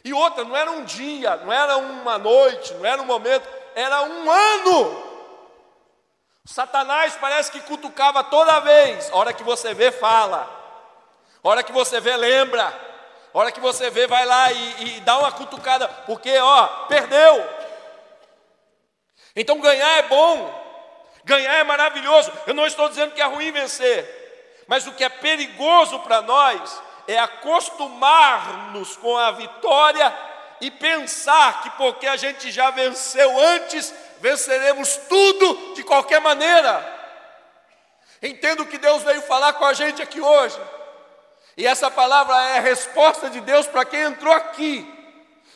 E 0.05 0.15
outra, 0.15 0.45
não 0.45 0.57
era 0.57 0.71
um 0.71 0.85
dia, 0.85 1.35
não 1.39 1.53
era 1.53 1.77
uma 1.77 2.19
noite, 2.19 2.73
não 2.75 2.87
era 2.87 3.03
um 3.03 3.05
momento, 3.05 3.49
era 3.75 4.03
um 4.03 4.31
ano. 4.31 5.11
Satanás 6.45 7.19
parece 7.21 7.51
que 7.51 7.59
cutucava 7.63 8.23
toda 8.23 8.61
vez. 8.61 9.11
A 9.11 9.17
hora 9.17 9.33
que 9.33 9.43
você 9.43 9.75
vê, 9.75 9.91
fala. 9.91 10.49
A 11.43 11.49
hora 11.49 11.65
que 11.65 11.73
você 11.73 12.01
vê, 12.01 12.17
lembra. 12.17 12.65
A 13.35 13.39
hora 13.39 13.51
que 13.51 13.61
você 13.61 13.91
vê, 13.91 14.07
vai 14.07 14.25
lá 14.25 14.53
e, 14.53 14.99
e 14.99 15.01
dá 15.01 15.19
uma 15.19 15.33
cutucada, 15.33 15.89
porque, 16.07 16.39
ó, 16.39 16.67
perdeu. 16.87 17.45
Então 19.35 19.61
ganhar 19.61 19.99
é 19.99 20.03
bom, 20.03 21.21
ganhar 21.25 21.55
é 21.55 21.65
maravilhoso. 21.65 22.33
Eu 22.47 22.55
não 22.55 22.67
estou 22.67 22.89
dizendo 22.89 23.15
que 23.15 23.21
é 23.21 23.27
ruim 23.27 23.53
vencer, 23.53 24.65
mas 24.67 24.87
o 24.87 24.93
que 24.93 25.05
é 25.05 25.09
perigoso 25.09 25.99
para 26.01 26.23
nós 26.23 26.83
é 27.07 27.19
acostumar-nos 27.19 28.97
com 28.97 29.17
a 29.17 29.33
vitória 29.33 30.15
e 30.61 30.71
pensar 30.71 31.63
que 31.63 31.71
porque 31.71 32.07
a 32.07 32.17
gente 32.17 32.51
já 32.51 32.71
venceu 32.71 33.39
antes, 33.39 33.93
venceremos 34.21 34.97
tudo 35.09 35.75
de 35.75 35.83
qualquer 35.83 36.21
maneira. 36.21 36.99
Entendo 38.23 38.67
que 38.67 38.77
Deus 38.77 39.03
veio 39.03 39.23
falar 39.23 39.55
com 39.55 39.65
a 39.65 39.73
gente 39.73 40.03
aqui 40.03 40.21
hoje. 40.21 40.61
E 41.57 41.67
essa 41.67 41.91
palavra 41.91 42.35
é 42.51 42.59
a 42.59 42.63
resposta 42.63 43.31
de 43.31 43.41
Deus 43.41 43.67
para 43.67 43.85
quem 43.85 44.01
entrou 44.01 44.33
aqui. 44.33 45.00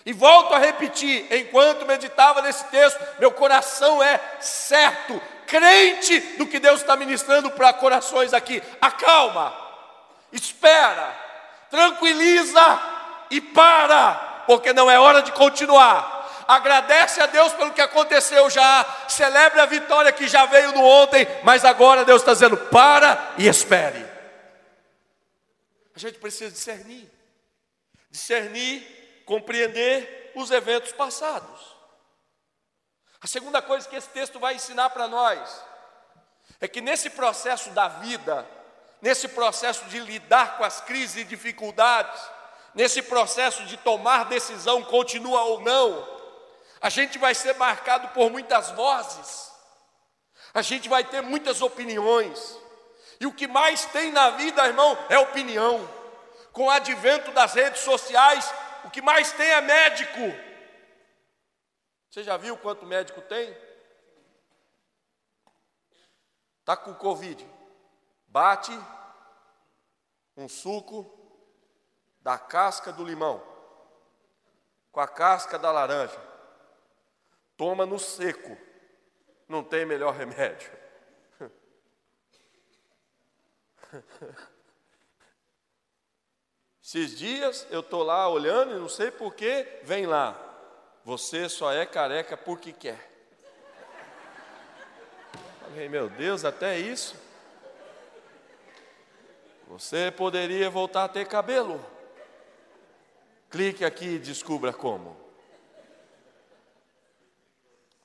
E 0.06 0.12
volto 0.12 0.52
a 0.54 0.58
repetir, 0.58 1.26
enquanto 1.30 1.86
meditava 1.86 2.42
nesse 2.42 2.64
texto, 2.64 3.00
meu 3.18 3.32
coração 3.32 4.02
é 4.02 4.20
certo, 4.40 5.20
crente 5.46 6.20
do 6.36 6.46
que 6.46 6.58
Deus 6.58 6.80
está 6.80 6.94
ministrando 6.96 7.50
para 7.50 7.72
corações 7.72 8.34
aqui. 8.34 8.62
Acalma, 8.80 9.54
espera, 10.30 11.14
tranquiliza 11.70 12.80
e 13.30 13.40
para, 13.40 14.44
porque 14.46 14.72
não 14.72 14.90
é 14.90 14.98
hora 14.98 15.22
de 15.22 15.32
continuar 15.32 16.14
agradece 16.46 17.20
a 17.20 17.26
Deus 17.26 17.52
pelo 17.52 17.72
que 17.72 17.80
aconteceu 17.80 18.48
já, 18.50 18.84
celebre 19.08 19.60
a 19.60 19.66
vitória 19.66 20.12
que 20.12 20.28
já 20.28 20.46
veio 20.46 20.72
no 20.72 20.84
ontem, 20.84 21.26
mas 21.42 21.64
agora 21.64 22.04
Deus 22.04 22.22
está 22.22 22.32
dizendo: 22.32 22.56
para 22.56 23.34
e 23.38 23.46
espere. 23.46 24.04
A 25.94 25.98
gente 25.98 26.18
precisa 26.18 26.50
discernir, 26.50 27.10
discernir, 28.10 29.03
compreender 29.24 30.32
os 30.34 30.50
eventos 30.50 30.92
passados. 30.92 31.74
A 33.20 33.26
segunda 33.26 33.62
coisa 33.62 33.88
que 33.88 33.96
esse 33.96 34.08
texto 34.08 34.38
vai 34.38 34.54
ensinar 34.54 34.90
para 34.90 35.08
nós 35.08 35.64
é 36.60 36.68
que 36.68 36.80
nesse 36.80 37.10
processo 37.10 37.70
da 37.70 37.88
vida, 37.88 38.46
nesse 39.00 39.28
processo 39.28 39.84
de 39.86 39.98
lidar 39.98 40.58
com 40.58 40.64
as 40.64 40.80
crises 40.80 41.16
e 41.16 41.24
dificuldades, 41.24 42.20
nesse 42.74 43.02
processo 43.02 43.64
de 43.64 43.76
tomar 43.78 44.26
decisão, 44.26 44.82
continua 44.82 45.42
ou 45.42 45.60
não, 45.60 46.14
a 46.80 46.90
gente 46.90 47.18
vai 47.18 47.34
ser 47.34 47.54
marcado 47.54 48.08
por 48.08 48.30
muitas 48.30 48.70
vozes, 48.72 49.50
a 50.52 50.60
gente 50.60 50.88
vai 50.88 51.02
ter 51.02 51.22
muitas 51.22 51.62
opiniões, 51.62 52.58
e 53.20 53.26
o 53.26 53.32
que 53.32 53.46
mais 53.46 53.86
tem 53.86 54.12
na 54.12 54.30
vida, 54.30 54.66
irmão, 54.66 54.98
é 55.08 55.18
opinião. 55.18 55.88
Com 56.52 56.66
o 56.66 56.70
advento 56.70 57.30
das 57.32 57.54
redes 57.54 57.80
sociais, 57.80 58.52
o 58.84 58.90
que 58.90 59.02
mais 59.02 59.32
tem 59.32 59.50
é 59.50 59.60
médico. 59.60 60.20
Você 62.10 62.22
já 62.22 62.36
viu 62.36 62.56
quanto 62.56 62.86
médico 62.86 63.20
tem? 63.22 63.56
Está 66.60 66.76
com 66.76 66.94
Covid. 66.94 67.46
Bate 68.26 68.72
um 70.36 70.48
suco 70.48 71.10
da 72.20 72.38
casca 72.38 72.92
do 72.92 73.04
limão 73.04 73.42
com 74.90 75.00
a 75.00 75.08
casca 75.08 75.58
da 75.58 75.70
laranja 75.70 76.34
Toma 77.56 77.86
no 77.86 77.98
seco, 77.98 78.56
não 79.48 79.62
tem 79.62 79.86
melhor 79.86 80.12
remédio. 80.12 80.70
Esses 86.94 87.18
dias 87.18 87.66
eu 87.70 87.80
estou 87.80 88.04
lá 88.04 88.28
olhando 88.28 88.76
e 88.76 88.78
não 88.78 88.88
sei 88.88 89.10
porquê, 89.10 89.80
vem 89.82 90.06
lá. 90.06 90.40
Você 91.04 91.48
só 91.48 91.72
é 91.72 91.84
careca 91.84 92.36
porque 92.36 92.72
quer. 92.72 93.10
Falei, 95.58 95.88
meu 95.88 96.08
Deus, 96.08 96.44
até 96.44 96.78
isso. 96.78 97.16
Você 99.66 100.12
poderia 100.12 100.70
voltar 100.70 101.02
a 101.02 101.08
ter 101.08 101.26
cabelo. 101.26 101.84
Clique 103.50 103.84
aqui 103.84 104.10
e 104.10 104.18
descubra 104.20 104.72
como. 104.72 105.16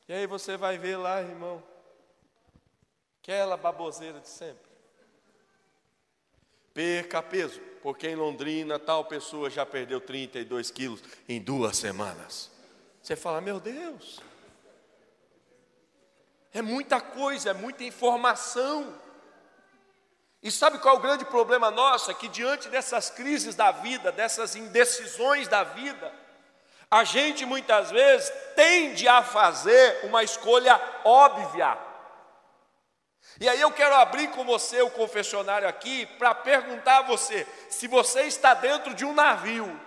E 0.07 0.13
aí 0.13 0.25
você 0.25 0.57
vai 0.57 0.79
ver 0.79 0.97
lá, 0.97 1.21
irmão, 1.21 1.63
aquela 3.21 3.55
baboseira 3.55 4.19
de 4.19 4.29
sempre. 4.29 4.68
Perca 6.79 7.21
peso, 7.21 7.59
porque 7.83 8.07
em 8.07 8.15
Londrina 8.15 8.79
tal 8.79 9.03
pessoa 9.03 9.49
já 9.49 9.65
perdeu 9.65 9.99
32 9.99 10.71
quilos 10.71 11.03
em 11.27 11.41
duas 11.41 11.75
semanas. 11.75 12.49
Você 13.03 13.17
fala, 13.17 13.41
meu 13.41 13.59
Deus, 13.59 14.21
é 16.53 16.61
muita 16.61 17.01
coisa, 17.01 17.49
é 17.49 17.53
muita 17.53 17.83
informação. 17.83 18.95
E 20.41 20.49
sabe 20.49 20.79
qual 20.79 20.95
é 20.95 20.97
o 20.97 21.01
grande 21.01 21.25
problema 21.25 21.69
nosso? 21.69 22.11
É 22.11 22.13
que 22.13 22.29
diante 22.29 22.69
dessas 22.69 23.09
crises 23.09 23.55
da 23.55 23.73
vida, 23.73 24.09
dessas 24.09 24.55
indecisões 24.55 25.49
da 25.49 25.65
vida, 25.65 26.09
a 26.89 27.03
gente 27.03 27.45
muitas 27.45 27.91
vezes 27.91 28.31
tende 28.55 29.05
a 29.05 29.21
fazer 29.21 30.05
uma 30.05 30.23
escolha 30.23 30.79
óbvia. 31.03 31.88
E 33.39 33.47
aí 33.47 33.59
eu 33.59 33.71
quero 33.71 33.95
abrir 33.95 34.29
com 34.31 34.43
você 34.43 34.81
o 34.81 34.91
confessionário 34.91 35.67
aqui 35.67 36.05
para 36.17 36.33
perguntar 36.35 36.99
a 36.99 37.03
você 37.03 37.45
se 37.69 37.87
você 37.87 38.23
está 38.23 38.53
dentro 38.53 38.93
de 38.93 39.05
um 39.05 39.13
navio, 39.13 39.79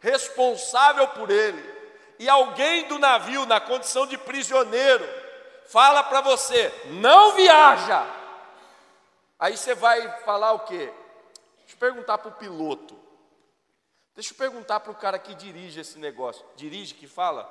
responsável 0.00 1.08
por 1.08 1.30
ele, 1.30 1.78
e 2.18 2.28
alguém 2.28 2.88
do 2.88 2.98
navio, 2.98 3.46
na 3.46 3.60
condição 3.60 4.06
de 4.06 4.18
prisioneiro, 4.18 5.06
fala 5.66 6.02
para 6.02 6.20
você: 6.20 6.72
não 6.86 7.32
viaja. 7.32 8.06
Aí 9.38 9.56
você 9.56 9.74
vai 9.74 10.20
falar 10.22 10.52
o 10.52 10.60
quê? 10.60 10.92
Deixa 11.58 11.74
eu 11.74 11.78
perguntar 11.78 12.18
para 12.18 12.30
o 12.30 12.34
piloto. 12.34 12.98
Deixa 14.14 14.32
eu 14.32 14.36
perguntar 14.36 14.80
para 14.80 14.90
o 14.90 14.96
cara 14.96 15.18
que 15.18 15.32
dirige 15.34 15.80
esse 15.80 15.96
negócio. 15.96 16.44
Dirige 16.56 16.94
que 16.94 17.06
fala? 17.06 17.48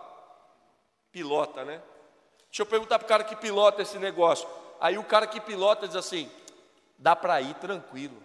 Pilota, 1.14 1.64
né? 1.64 1.82
Deixa 2.58 2.64
eu 2.64 2.72
perguntar 2.72 2.98
para 2.98 3.06
o 3.06 3.08
cara 3.08 3.24
que 3.24 3.36
pilota 3.36 3.84
esse 3.84 4.00
negócio. 4.00 4.50
Aí 4.82 4.98
o 4.98 5.04
cara 5.04 5.28
que 5.28 5.40
pilota 5.40 5.86
diz 5.88 5.96
assim: 5.96 6.28
dá 6.98 7.16
para 7.16 7.40
ir 7.40 7.54
tranquilo. 7.54 8.18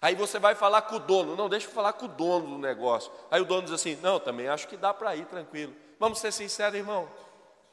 Aí 0.00 0.14
você 0.14 0.38
vai 0.38 0.54
falar 0.54 0.82
com 0.82 0.94
o 0.94 1.00
dono, 1.00 1.34
não, 1.34 1.48
deixa 1.48 1.66
eu 1.66 1.72
falar 1.72 1.92
com 1.92 2.04
o 2.04 2.08
dono 2.08 2.50
do 2.50 2.58
negócio. 2.58 3.10
Aí 3.32 3.40
o 3.40 3.44
dono 3.44 3.62
diz 3.62 3.72
assim: 3.72 3.96
não, 3.96 4.20
também 4.20 4.46
acho 4.46 4.68
que 4.68 4.76
dá 4.76 4.94
para 4.94 5.16
ir 5.16 5.26
tranquilo. 5.26 5.74
Vamos 5.98 6.20
ser 6.20 6.32
sinceros, 6.32 6.78
irmão? 6.78 7.10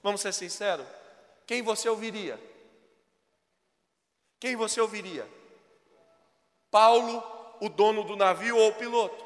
Vamos 0.02 0.22
ser 0.22 0.34
sinceros? 0.34 0.88
Quem 1.46 1.62
você 1.62 1.88
ouviria? 1.88 2.42
Quem 4.40 4.56
você 4.56 4.82
ouviria? 4.82 5.30
Paulo 6.72 7.24
o 7.60 7.70
dono 7.70 8.04
do 8.04 8.16
navio 8.16 8.58
ou 8.58 8.70
o 8.70 8.74
piloto. 8.74 9.24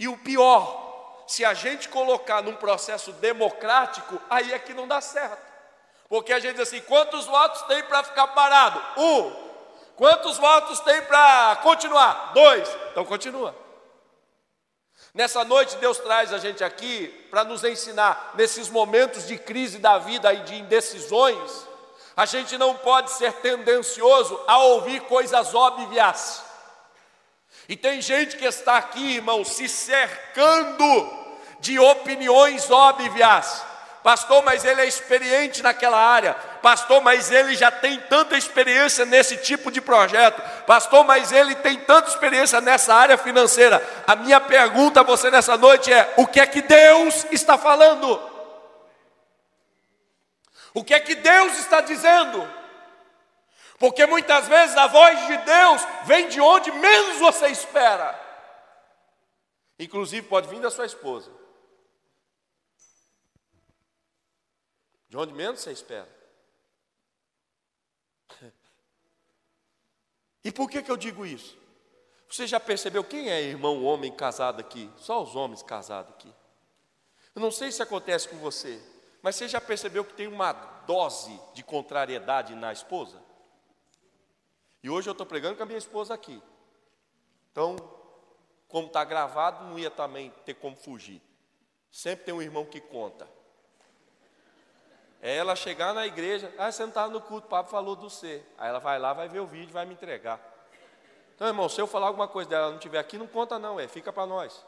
E 0.00 0.08
o 0.08 0.18
pior, 0.18 0.93
se 1.26 1.44
a 1.44 1.54
gente 1.54 1.88
colocar 1.88 2.42
num 2.42 2.56
processo 2.56 3.12
democrático, 3.12 4.20
aí 4.28 4.52
é 4.52 4.58
que 4.58 4.74
não 4.74 4.86
dá 4.86 5.00
certo. 5.00 5.42
Porque 6.08 6.32
a 6.32 6.38
gente 6.38 6.56
diz 6.56 6.68
assim: 6.68 6.80
quantos 6.82 7.26
votos 7.26 7.62
tem 7.62 7.82
para 7.84 8.04
ficar 8.04 8.28
parado? 8.28 8.80
Um. 8.96 9.44
Quantos 9.96 10.38
votos 10.38 10.80
tem 10.80 11.02
para 11.02 11.56
continuar? 11.62 12.32
Dois. 12.34 12.68
Então 12.90 13.04
continua. 13.04 13.54
Nessa 15.12 15.44
noite, 15.44 15.76
Deus 15.76 15.98
traz 15.98 16.32
a 16.32 16.38
gente 16.38 16.64
aqui 16.64 17.08
para 17.30 17.44
nos 17.44 17.62
ensinar, 17.62 18.32
nesses 18.34 18.68
momentos 18.68 19.26
de 19.26 19.38
crise 19.38 19.78
da 19.78 19.98
vida 19.98 20.32
e 20.32 20.40
de 20.40 20.56
indecisões, 20.56 21.66
a 22.16 22.26
gente 22.26 22.56
não 22.58 22.76
pode 22.76 23.10
ser 23.12 23.32
tendencioso 23.34 24.40
a 24.46 24.58
ouvir 24.58 25.00
coisas 25.02 25.54
óbvias. 25.54 26.43
E 27.68 27.76
tem 27.76 28.00
gente 28.00 28.36
que 28.36 28.44
está 28.44 28.76
aqui, 28.76 29.16
irmão, 29.16 29.44
se 29.44 29.68
cercando 29.68 31.24
de 31.60 31.78
opiniões 31.78 32.70
óbvias. 32.70 33.62
Pastor, 34.02 34.44
mas 34.44 34.66
ele 34.66 34.82
é 34.82 34.86
experiente 34.86 35.62
naquela 35.62 35.96
área. 35.98 36.34
Pastor, 36.60 37.00
mas 37.00 37.30
ele 37.30 37.56
já 37.56 37.70
tem 37.70 37.98
tanta 38.00 38.36
experiência 38.36 39.06
nesse 39.06 39.38
tipo 39.38 39.70
de 39.70 39.80
projeto. 39.80 40.42
Pastor, 40.66 41.04
mas 41.04 41.32
ele 41.32 41.54
tem 41.54 41.78
tanta 41.78 42.10
experiência 42.10 42.60
nessa 42.60 42.94
área 42.94 43.16
financeira. 43.16 43.82
A 44.06 44.14
minha 44.14 44.38
pergunta 44.38 45.00
a 45.00 45.02
você 45.02 45.30
nessa 45.30 45.56
noite 45.56 45.90
é: 45.90 46.12
o 46.18 46.26
que 46.26 46.38
é 46.38 46.46
que 46.46 46.60
Deus 46.60 47.26
está 47.30 47.56
falando? 47.56 48.20
O 50.74 50.84
que 50.84 50.92
é 50.92 51.00
que 51.00 51.14
Deus 51.14 51.58
está 51.58 51.80
dizendo? 51.80 52.46
Porque 53.78 54.06
muitas 54.06 54.48
vezes 54.48 54.76
a 54.76 54.86
voz 54.86 55.26
de 55.26 55.36
Deus 55.38 55.82
vem 56.04 56.28
de 56.28 56.40
onde 56.40 56.70
menos 56.72 57.18
você 57.18 57.48
espera. 57.48 58.20
Inclusive 59.78 60.26
pode 60.28 60.48
vir 60.48 60.60
da 60.60 60.70
sua 60.70 60.86
esposa. 60.86 61.30
De 65.08 65.16
onde 65.16 65.32
menos 65.32 65.60
você 65.60 65.72
espera. 65.72 66.08
E 70.44 70.52
por 70.52 70.68
que, 70.68 70.82
que 70.82 70.90
eu 70.90 70.96
digo 70.96 71.24
isso? 71.24 71.56
Você 72.28 72.46
já 72.46 72.60
percebeu 72.60 73.02
quem 73.02 73.30
é 73.30 73.40
irmão 73.40 73.84
homem 73.84 74.12
casado 74.12 74.60
aqui? 74.60 74.90
Só 74.96 75.22
os 75.22 75.34
homens 75.34 75.62
casados 75.62 76.12
aqui. 76.12 76.32
Eu 77.34 77.40
não 77.40 77.50
sei 77.50 77.72
se 77.72 77.82
acontece 77.82 78.28
com 78.28 78.36
você, 78.36 78.80
mas 79.22 79.36
você 79.36 79.48
já 79.48 79.60
percebeu 79.60 80.04
que 80.04 80.14
tem 80.14 80.26
uma 80.26 80.52
dose 80.86 81.40
de 81.54 81.62
contrariedade 81.62 82.54
na 82.54 82.72
esposa? 82.72 83.20
E 84.84 84.90
hoje 84.90 85.08
eu 85.08 85.12
estou 85.12 85.26
pregando 85.26 85.56
com 85.56 85.62
a 85.62 85.66
minha 85.66 85.78
esposa 85.78 86.12
aqui. 86.12 86.42
Então, 87.50 87.74
como 88.68 88.88
está 88.88 89.02
gravado, 89.02 89.64
não 89.64 89.78
ia 89.78 89.90
também 89.90 90.30
ter 90.44 90.52
como 90.52 90.76
fugir. 90.76 91.22
Sempre 91.90 92.26
tem 92.26 92.34
um 92.34 92.42
irmão 92.42 92.66
que 92.66 92.82
conta. 92.82 93.26
é 95.22 95.36
ela 95.38 95.56
chegar 95.56 95.94
na 95.94 96.06
igreja, 96.06 96.54
ah, 96.58 96.70
você 96.70 96.82
não 96.82 96.90
está 96.90 97.08
no 97.08 97.18
culto, 97.18 97.46
o 97.46 97.48
papo 97.48 97.70
falou 97.70 97.96
do 97.96 98.10
você. 98.10 98.44
Aí 98.58 98.68
ela 98.68 98.78
vai 98.78 98.98
lá, 98.98 99.14
vai 99.14 99.26
ver 99.26 99.40
o 99.40 99.46
vídeo, 99.46 99.72
vai 99.72 99.86
me 99.86 99.94
entregar. 99.94 100.38
Então, 101.34 101.46
irmão, 101.46 101.66
se 101.66 101.80
eu 101.80 101.86
falar 101.86 102.08
alguma 102.08 102.28
coisa 102.28 102.50
dela, 102.50 102.68
não 102.68 102.76
estiver 102.76 102.98
aqui, 102.98 103.16
não 103.16 103.26
conta 103.26 103.58
não, 103.58 103.80
é, 103.80 103.88
fica 103.88 104.12
para 104.12 104.26
nós. 104.26 104.66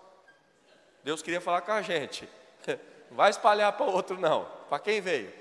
Deus 1.05 1.20
queria 1.20 1.42
falar 1.42 1.61
com 1.61 1.72
a 1.72 1.83
gente. 1.83 2.26
Não 3.09 3.18
vai 3.18 3.31
espalhar 3.31 3.72
para 3.74 3.87
outro 3.87 4.18
não, 4.18 4.50
para 4.68 4.81
quem 4.81 5.00
veio. 5.00 5.33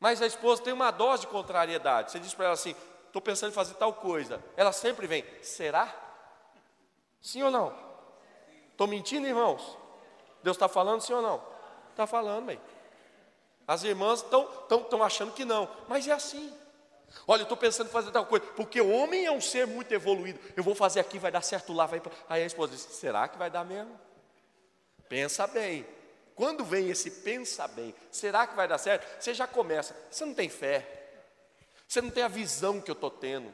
Mas 0.00 0.22
a 0.22 0.26
esposa 0.26 0.62
tem 0.62 0.72
uma 0.72 0.90
dose 0.90 1.22
de 1.22 1.26
contrariedade. 1.28 2.12
Você 2.12 2.20
diz 2.20 2.34
para 2.34 2.46
ela 2.46 2.54
assim: 2.54 2.74
estou 3.06 3.20
pensando 3.20 3.50
em 3.50 3.54
fazer 3.54 3.74
tal 3.74 3.92
coisa. 3.92 4.42
Ela 4.56 4.72
sempre 4.72 5.06
vem: 5.06 5.24
será? 5.42 5.92
Sim 7.20 7.42
ou 7.42 7.50
não? 7.50 7.74
Estou 8.70 8.86
mentindo, 8.86 9.26
irmãos? 9.26 9.76
Deus 10.42 10.56
está 10.56 10.68
falando 10.68 11.00
sim 11.00 11.12
ou 11.12 11.22
não? 11.22 11.42
Está 11.90 12.06
falando, 12.06 12.46
bem. 12.46 12.60
As 13.66 13.82
irmãs 13.82 14.22
estão 14.22 15.02
achando 15.02 15.32
que 15.32 15.44
não, 15.44 15.68
mas 15.88 16.06
é 16.06 16.12
assim. 16.12 16.56
Olha, 17.26 17.42
estou 17.42 17.56
pensando 17.56 17.88
em 17.88 17.92
fazer 17.92 18.10
tal 18.10 18.24
coisa, 18.24 18.46
porque 18.54 18.80
o 18.80 18.90
homem 18.90 19.26
é 19.26 19.32
um 19.32 19.40
ser 19.40 19.66
muito 19.66 19.92
evoluído. 19.92 20.38
Eu 20.56 20.62
vou 20.62 20.74
fazer 20.74 21.00
aqui, 21.00 21.18
vai 21.18 21.30
dar 21.30 21.42
certo 21.42 21.72
lá, 21.72 21.86
vai. 21.86 22.00
Aí 22.28 22.42
a 22.42 22.46
esposa 22.46 22.72
diz: 22.72 22.82
será 22.82 23.26
que 23.26 23.36
vai 23.36 23.50
dar 23.50 23.64
mesmo? 23.64 23.98
Pensa 25.08 25.46
bem. 25.46 25.84
Quando 26.38 26.64
vem 26.64 26.88
esse 26.88 27.10
pensa 27.10 27.66
bem, 27.66 27.92
será 28.12 28.46
que 28.46 28.54
vai 28.54 28.68
dar 28.68 28.78
certo? 28.78 29.04
Você 29.18 29.34
já 29.34 29.44
começa. 29.44 29.92
Você 30.08 30.24
não 30.24 30.32
tem 30.32 30.48
fé. 30.48 30.86
Você 31.88 32.00
não 32.00 32.10
tem 32.10 32.22
a 32.22 32.28
visão 32.28 32.80
que 32.80 32.88
eu 32.88 32.92
estou 32.92 33.10
tendo. 33.10 33.52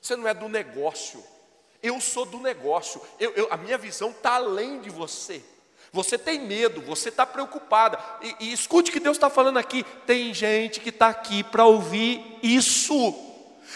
Você 0.00 0.14
não 0.14 0.28
é 0.28 0.32
do 0.32 0.48
negócio. 0.48 1.20
Eu 1.82 2.00
sou 2.00 2.24
do 2.24 2.38
negócio. 2.38 3.02
Eu, 3.18 3.32
eu, 3.32 3.48
a 3.50 3.56
minha 3.56 3.76
visão 3.76 4.10
está 4.10 4.36
além 4.36 4.80
de 4.80 4.90
você. 4.90 5.42
Você 5.92 6.16
tem 6.16 6.38
medo, 6.38 6.80
você 6.82 7.08
está 7.08 7.26
preocupada. 7.26 7.98
E, 8.22 8.36
e 8.44 8.52
escute 8.52 8.90
o 8.90 8.92
que 8.92 9.00
Deus 9.00 9.16
está 9.16 9.28
falando 9.28 9.58
aqui. 9.58 9.82
Tem 10.06 10.32
gente 10.32 10.78
que 10.78 10.90
está 10.90 11.08
aqui 11.08 11.42
para 11.42 11.64
ouvir 11.64 12.38
isso. 12.44 13.12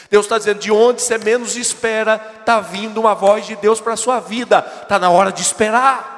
Deus 0.08 0.26
está 0.26 0.38
dizendo: 0.38 0.60
de 0.60 0.70
onde 0.70 1.02
você 1.02 1.18
menos 1.18 1.56
espera, 1.56 2.36
está 2.38 2.60
vindo 2.60 3.00
uma 3.00 3.16
voz 3.16 3.44
de 3.46 3.56
Deus 3.56 3.80
para 3.80 3.94
a 3.94 3.96
sua 3.96 4.20
vida. 4.20 4.64
Está 4.80 4.96
na 4.96 5.10
hora 5.10 5.32
de 5.32 5.42
esperar. 5.42 6.17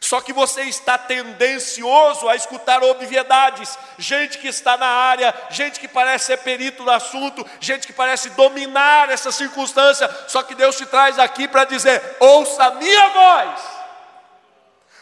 Só 0.00 0.20
que 0.20 0.32
você 0.32 0.62
está 0.62 0.98
tendencioso 0.98 2.28
a 2.28 2.36
escutar 2.36 2.82
obviedades, 2.82 3.78
gente 3.98 4.38
que 4.38 4.48
está 4.48 4.76
na 4.76 4.86
área, 4.86 5.34
gente 5.50 5.80
que 5.80 5.88
parece 5.88 6.26
ser 6.26 6.38
perito 6.38 6.82
no 6.82 6.90
assunto, 6.90 7.46
gente 7.60 7.86
que 7.86 7.92
parece 7.92 8.30
dominar 8.30 9.10
essa 9.10 9.32
circunstância, 9.32 10.08
só 10.28 10.42
que 10.42 10.54
Deus 10.54 10.76
te 10.76 10.86
traz 10.86 11.18
aqui 11.18 11.48
para 11.48 11.64
dizer: 11.64 12.16
ouça 12.20 12.64
a 12.64 12.70
minha 12.72 13.08
voz 13.08 13.76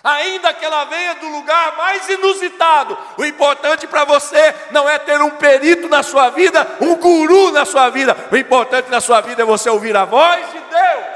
ainda 0.05 0.53
que 0.53 0.63
ela 0.63 0.85
venha 0.85 1.15
do 1.15 1.29
lugar 1.29 1.77
mais 1.79 2.07
inusitado. 2.11 2.97
O 3.17 3.25
importante 3.25 3.87
para 3.87 4.05
você 4.05 4.55
não 4.71 4.87
é 4.87 4.99
ter 4.99 5.21
um 5.23 5.31
perito 5.31 5.89
na 5.89 6.03
sua 6.03 6.29
vida, 6.29 6.67
um 6.79 6.97
guru 6.97 7.51
na 7.51 7.65
sua 7.65 7.89
vida. 7.89 8.15
O 8.31 8.37
importante 8.37 8.91
na 8.91 9.01
sua 9.01 9.23
vida 9.23 9.41
é 9.41 9.47
você 9.47 9.71
ouvir 9.71 9.97
a 9.97 10.05
voz 10.05 10.47
de 10.53 10.61
Deus. 10.61 11.14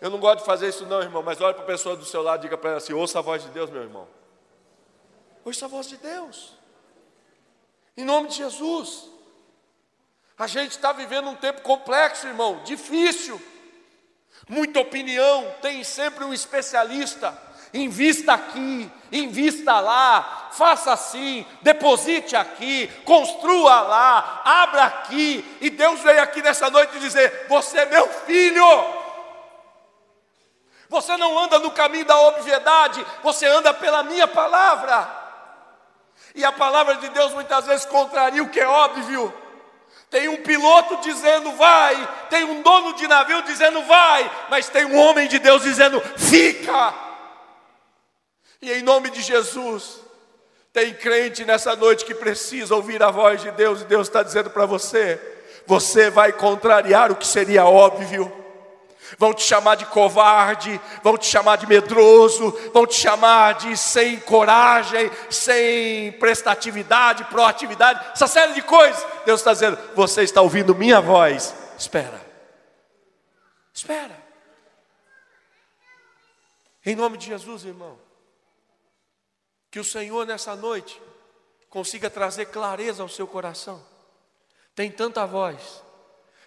Eu 0.00 0.10
não 0.10 0.18
gosto 0.18 0.40
de 0.40 0.46
fazer 0.46 0.68
isso 0.68 0.86
não, 0.86 1.02
irmão, 1.02 1.22
mas 1.22 1.40
olha 1.40 1.54
para 1.54 1.64
a 1.64 1.66
pessoa 1.66 1.96
do 1.96 2.04
seu 2.04 2.22
lado 2.22 2.40
e 2.40 2.42
diga 2.42 2.56
para 2.56 2.70
ela 2.70 2.78
assim: 2.78 2.92
ouça 2.92 3.18
a 3.18 3.22
voz 3.22 3.42
de 3.42 3.48
Deus, 3.50 3.70
meu 3.70 3.82
irmão. 3.82 4.08
Ouça 5.44 5.64
a 5.64 5.68
voz 5.68 5.88
de 5.88 5.96
Deus. 5.96 6.54
Em 7.96 8.04
nome 8.04 8.28
de 8.28 8.36
Jesus. 8.36 9.08
A 10.38 10.46
gente 10.46 10.70
está 10.70 10.92
vivendo 10.92 11.28
um 11.28 11.34
tempo 11.34 11.62
complexo, 11.62 12.28
irmão, 12.28 12.62
difícil 12.64 13.40
muita 14.48 14.80
opinião, 14.80 15.54
tem 15.60 15.84
sempre 15.84 16.24
um 16.24 16.32
especialista. 16.32 17.46
Invista 17.72 18.32
aqui, 18.32 18.90
invista 19.12 19.78
lá, 19.78 20.48
faça 20.52 20.90
assim, 20.90 21.44
deposite 21.60 22.34
aqui, 22.34 22.90
construa 23.04 23.82
lá, 23.82 24.40
abra 24.42 24.84
aqui. 24.84 25.44
E 25.60 25.68
Deus 25.68 26.00
veio 26.00 26.22
aqui 26.22 26.40
nessa 26.40 26.70
noite 26.70 26.98
dizer: 26.98 27.44
Você 27.46 27.80
é 27.80 27.86
meu 27.86 28.08
filho. 28.08 28.64
Você 30.88 31.16
não 31.16 31.38
anda 31.38 31.58
no 31.58 31.70
caminho 31.70 32.04
da 32.04 32.18
obviedade, 32.18 33.04
você 33.22 33.46
anda 33.46 33.74
pela 33.74 34.02
minha 34.02 34.26
palavra. 34.26 35.08
E 36.34 36.44
a 36.44 36.52
palavra 36.52 36.96
de 36.96 37.08
Deus 37.10 37.32
muitas 37.34 37.66
vezes 37.66 37.84
contraria 37.84 38.42
o 38.42 38.48
que 38.48 38.60
é 38.60 38.66
óbvio. 38.66 39.32
Tem 40.10 40.28
um 40.28 40.42
piloto 40.42 40.96
dizendo 41.02 41.52
vai, 41.52 42.08
tem 42.30 42.44
um 42.44 42.62
dono 42.62 42.94
de 42.94 43.06
navio 43.06 43.42
dizendo 43.42 43.82
vai, 43.82 44.30
mas 44.48 44.68
tem 44.68 44.86
um 44.86 44.96
homem 44.96 45.28
de 45.28 45.38
Deus 45.38 45.62
dizendo 45.62 46.00
fica. 46.16 46.94
E 48.62 48.72
em 48.72 48.82
nome 48.82 49.10
de 49.10 49.20
Jesus, 49.20 50.00
tem 50.72 50.94
crente 50.94 51.44
nessa 51.44 51.76
noite 51.76 52.06
que 52.06 52.14
precisa 52.14 52.74
ouvir 52.74 53.02
a 53.02 53.10
voz 53.10 53.42
de 53.42 53.50
Deus, 53.50 53.82
e 53.82 53.84
Deus 53.84 54.08
está 54.08 54.22
dizendo 54.22 54.48
para 54.48 54.64
você: 54.64 55.20
você 55.66 56.08
vai 56.08 56.32
contrariar 56.32 57.12
o 57.12 57.16
que 57.16 57.26
seria 57.26 57.66
óbvio 57.66 58.47
vão 59.16 59.32
te 59.32 59.42
chamar 59.42 59.76
de 59.76 59.86
covarde, 59.86 60.80
vão 61.02 61.16
te 61.16 61.26
chamar 61.26 61.56
de 61.56 61.66
medroso, 61.66 62.50
vão 62.72 62.86
te 62.86 62.94
chamar 62.94 63.54
de 63.54 63.76
sem 63.76 64.18
coragem, 64.20 65.10
sem 65.30 66.12
prestatividade, 66.12 67.24
proatividade, 67.24 68.12
essa 68.12 68.26
série 68.26 68.52
de 68.52 68.62
coisas. 68.62 69.04
Deus 69.24 69.40
está 69.40 69.52
dizendo: 69.52 69.78
você 69.94 70.22
está 70.22 70.42
ouvindo 70.42 70.74
minha 70.74 71.00
voz, 71.00 71.54
espera, 71.78 72.20
espera. 73.72 74.28
Em 76.84 76.96
nome 76.96 77.16
de 77.16 77.26
Jesus, 77.26 77.64
irmão, 77.64 77.98
que 79.70 79.78
o 79.78 79.84
Senhor 79.84 80.26
nessa 80.26 80.56
noite 80.56 81.00
consiga 81.68 82.08
trazer 82.08 82.46
clareza 82.46 83.02
ao 83.02 83.08
seu 83.08 83.26
coração. 83.26 83.84
Tem 84.74 84.90
tanta 84.90 85.26
voz, 85.26 85.82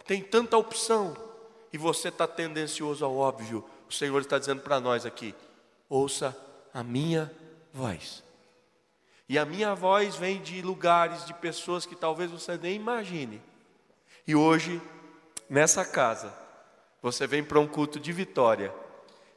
tem 0.05 0.21
tanta 0.21 0.57
opção 0.57 1.30
e 1.73 1.77
você 1.77 2.09
está 2.09 2.27
tendencioso 2.27 3.03
ao 3.05 3.15
óbvio, 3.15 3.63
o 3.89 3.93
Senhor 3.93 4.19
está 4.19 4.37
dizendo 4.37 4.61
para 4.61 4.79
nós 4.79 5.05
aqui: 5.05 5.35
ouça 5.89 6.35
a 6.73 6.83
minha 6.83 7.31
voz. 7.73 8.23
E 9.27 9.37
a 9.39 9.45
minha 9.45 9.73
voz 9.73 10.15
vem 10.15 10.41
de 10.41 10.61
lugares, 10.61 11.25
de 11.25 11.33
pessoas 11.33 11.85
que 11.85 11.95
talvez 11.95 12.29
você 12.29 12.57
nem 12.57 12.75
imagine. 12.75 13.41
E 14.27 14.35
hoje, 14.35 14.81
nessa 15.49 15.85
casa, 15.85 16.33
você 17.01 17.25
vem 17.25 17.43
para 17.43 17.59
um 17.59 17.67
culto 17.67 17.99
de 17.99 18.11
vitória. 18.11 18.73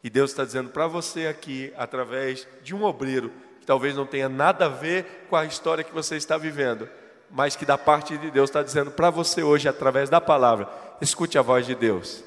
E 0.03 0.11
Deus 0.11 0.33
está 0.33 0.45
dizendo 0.45 0.71
para 0.71 0.87
você 0.87 1.29
aqui, 1.29 1.73
através 1.77 2.47
de 2.63 2.75
um 2.75 2.83
obreiro, 2.83 3.33
que 3.61 3.67
talvez 3.67 3.97
não 3.97 4.05
tenha 4.05 4.29
nada 4.29 4.67
a 4.67 4.69
ver 4.69 5.27
com 5.31 5.37
a 5.37 5.45
história 5.45 5.85
que 5.85 5.95
você 5.95 6.17
está 6.17 6.37
vivendo, 6.37 6.89
mas 7.31 7.57
que 7.57 7.65
da 7.65 7.79
parte 7.79 8.19
de 8.19 8.31
Deus 8.31 8.51
está 8.51 8.63
dizendo 8.63 8.91
para 8.91 9.11
você 9.11 9.43
hoje, 9.43 9.69
através 9.69 10.11
da 10.11 10.21
palavra: 10.21 10.69
escute 11.01 11.39
a 11.39 11.43
voz 11.43 11.67
de 11.67 11.75
Deus. 11.75 12.23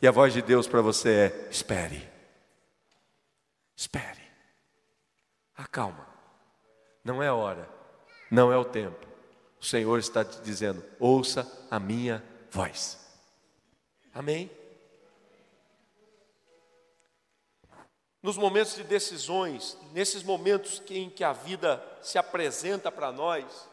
E 0.00 0.06
a 0.06 0.10
voz 0.10 0.32
de 0.32 0.42
Deus 0.42 0.66
para 0.66 0.82
você 0.82 1.10
é: 1.10 1.48
espere, 1.50 2.06
espere, 3.74 4.22
acalma, 5.56 6.06
não 7.02 7.22
é 7.22 7.28
a 7.28 7.34
hora, 7.34 7.68
não 8.30 8.52
é 8.52 8.56
o 8.56 8.64
tempo. 8.64 9.06
O 9.60 9.64
Senhor 9.64 9.98
está 9.98 10.24
te 10.24 10.40
dizendo: 10.42 10.84
ouça 10.98 11.50
a 11.70 11.80
minha 11.80 12.22
voz. 12.50 12.98
Amém? 14.14 14.50
Nos 18.22 18.36
momentos 18.36 18.74
de 18.74 18.82
decisões, 18.82 19.78
nesses 19.92 20.22
momentos 20.22 20.82
em 20.90 21.08
que 21.08 21.22
a 21.22 21.32
vida 21.32 21.82
se 22.02 22.18
apresenta 22.18 22.90
para 22.90 23.12
nós, 23.12 23.68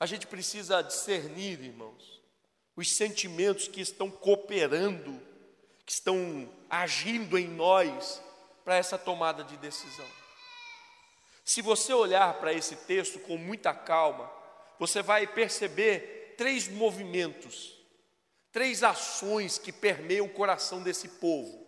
a 0.00 0.04
gente 0.06 0.26
precisa 0.26 0.82
discernir, 0.82 1.62
irmãos, 1.62 2.21
os 2.82 2.90
sentimentos 2.90 3.68
que 3.68 3.80
estão 3.80 4.10
cooperando, 4.10 5.20
que 5.86 5.92
estão 5.92 6.48
agindo 6.68 7.38
em 7.38 7.46
nós 7.46 8.20
para 8.64 8.76
essa 8.76 8.98
tomada 8.98 9.44
de 9.44 9.56
decisão. 9.56 10.06
Se 11.44 11.62
você 11.62 11.92
olhar 11.92 12.34
para 12.34 12.52
esse 12.52 12.74
texto 12.74 13.20
com 13.20 13.36
muita 13.36 13.72
calma, 13.72 14.30
você 14.78 15.00
vai 15.00 15.28
perceber 15.28 16.34
três 16.36 16.66
movimentos, 16.66 17.78
três 18.50 18.82
ações 18.82 19.58
que 19.58 19.70
permeiam 19.70 20.26
o 20.26 20.32
coração 20.32 20.82
desse 20.82 21.06
povo. 21.08 21.64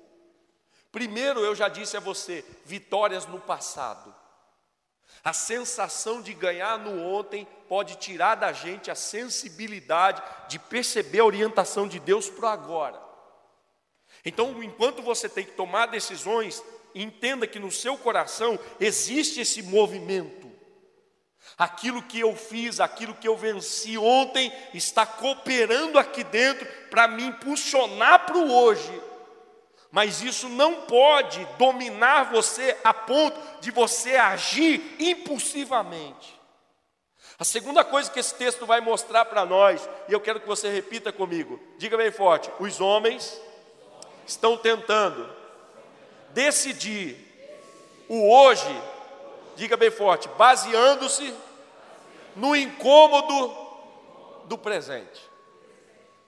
Primeiro, 0.90 1.40
eu 1.40 1.54
já 1.54 1.68
disse 1.68 1.96
a 1.96 2.00
você, 2.00 2.44
vitórias 2.64 3.24
no 3.26 3.40
passado. 3.40 4.12
A 5.22 5.32
sensação 5.32 6.20
de 6.20 6.34
ganhar 6.34 6.78
no 6.78 7.02
ontem 7.02 7.46
pode 7.68 7.96
tirar 7.96 8.34
da 8.34 8.52
gente 8.52 8.90
a 8.90 8.94
sensibilidade 8.94 10.22
de 10.48 10.58
perceber 10.58 11.20
a 11.20 11.24
orientação 11.24 11.86
de 11.86 11.98
Deus 11.98 12.28
para 12.28 12.50
agora. 12.50 13.00
Então, 14.24 14.62
enquanto 14.62 15.02
você 15.02 15.28
tem 15.28 15.44
que 15.44 15.52
tomar 15.52 15.86
decisões, 15.86 16.62
entenda 16.94 17.46
que 17.46 17.58
no 17.58 17.70
seu 17.70 17.96
coração 17.96 18.58
existe 18.80 19.40
esse 19.40 19.62
movimento. 19.62 20.52
Aquilo 21.58 22.02
que 22.02 22.20
eu 22.20 22.34
fiz, 22.34 22.80
aquilo 22.80 23.14
que 23.14 23.28
eu 23.28 23.36
venci 23.36 23.98
ontem, 23.98 24.52
está 24.72 25.04
cooperando 25.06 25.98
aqui 25.98 26.24
dentro 26.24 26.66
para 26.90 27.06
me 27.06 27.22
impulsionar 27.24 28.26
para 28.26 28.38
o 28.38 28.50
hoje. 28.50 29.02
Mas 29.94 30.22
isso 30.22 30.48
não 30.48 30.82
pode 30.82 31.44
dominar 31.56 32.24
você 32.24 32.76
a 32.82 32.92
ponto 32.92 33.40
de 33.60 33.70
você 33.70 34.16
agir 34.16 34.96
impulsivamente. 34.98 36.36
A 37.38 37.44
segunda 37.44 37.84
coisa 37.84 38.10
que 38.10 38.18
esse 38.18 38.34
texto 38.34 38.66
vai 38.66 38.80
mostrar 38.80 39.24
para 39.26 39.46
nós, 39.46 39.88
e 40.08 40.12
eu 40.12 40.20
quero 40.20 40.40
que 40.40 40.48
você 40.48 40.68
repita 40.68 41.12
comigo, 41.12 41.60
diga 41.78 41.96
bem 41.96 42.10
forte: 42.10 42.50
os 42.58 42.80
homens 42.80 43.40
estão 44.26 44.56
tentando 44.56 45.32
decidir 46.30 47.16
o 48.08 48.28
hoje, 48.34 48.82
diga 49.54 49.76
bem 49.76 49.92
forte, 49.92 50.28
baseando-se 50.30 51.32
no 52.34 52.56
incômodo 52.56 53.56
do 54.46 54.58
presente. 54.58 55.22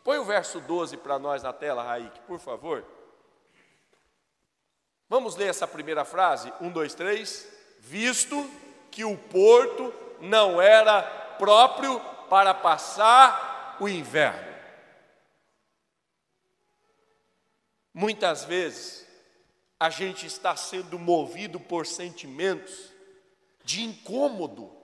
Põe 0.05 0.19
o 0.19 0.25
verso 0.25 0.61
12 0.61 0.99
para 0.99 1.19
nós 1.19 1.43
na 1.43 1.53
tela, 1.53 1.83
Raik, 1.83 2.21
por 2.29 2.39
favor. 2.39 2.85
Vamos 5.09 5.37
ler 5.37 5.49
essa 5.49 5.67
primeira 5.67 6.05
frase? 6.05 6.53
Um, 6.61 6.71
dois, 6.71 6.95
três. 6.95 7.49
Visto 7.79 8.49
que 8.91 9.05
o 9.05 9.17
porto 9.17 9.95
não 10.21 10.61
era 10.61 11.03
próprio 11.39 12.01
para 12.29 12.53
passar 12.53 13.77
o 13.81 13.89
inverno. 13.89 14.55
Muitas 17.95 18.45
vezes, 18.45 19.07
a 19.79 19.91
gente 19.91 20.27
está 20.27 20.57
sendo 20.57 20.99
movido 20.99 21.61
por 21.61 21.87
sentimentos 21.87 22.93
de 23.65 23.83
incômodo. 23.83 24.75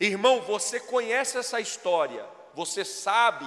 Irmão, 0.00 0.40
você 0.40 0.80
conhece 0.80 1.38
essa 1.38 1.60
história, 1.60 2.26
você 2.54 2.84
sabe 2.84 3.44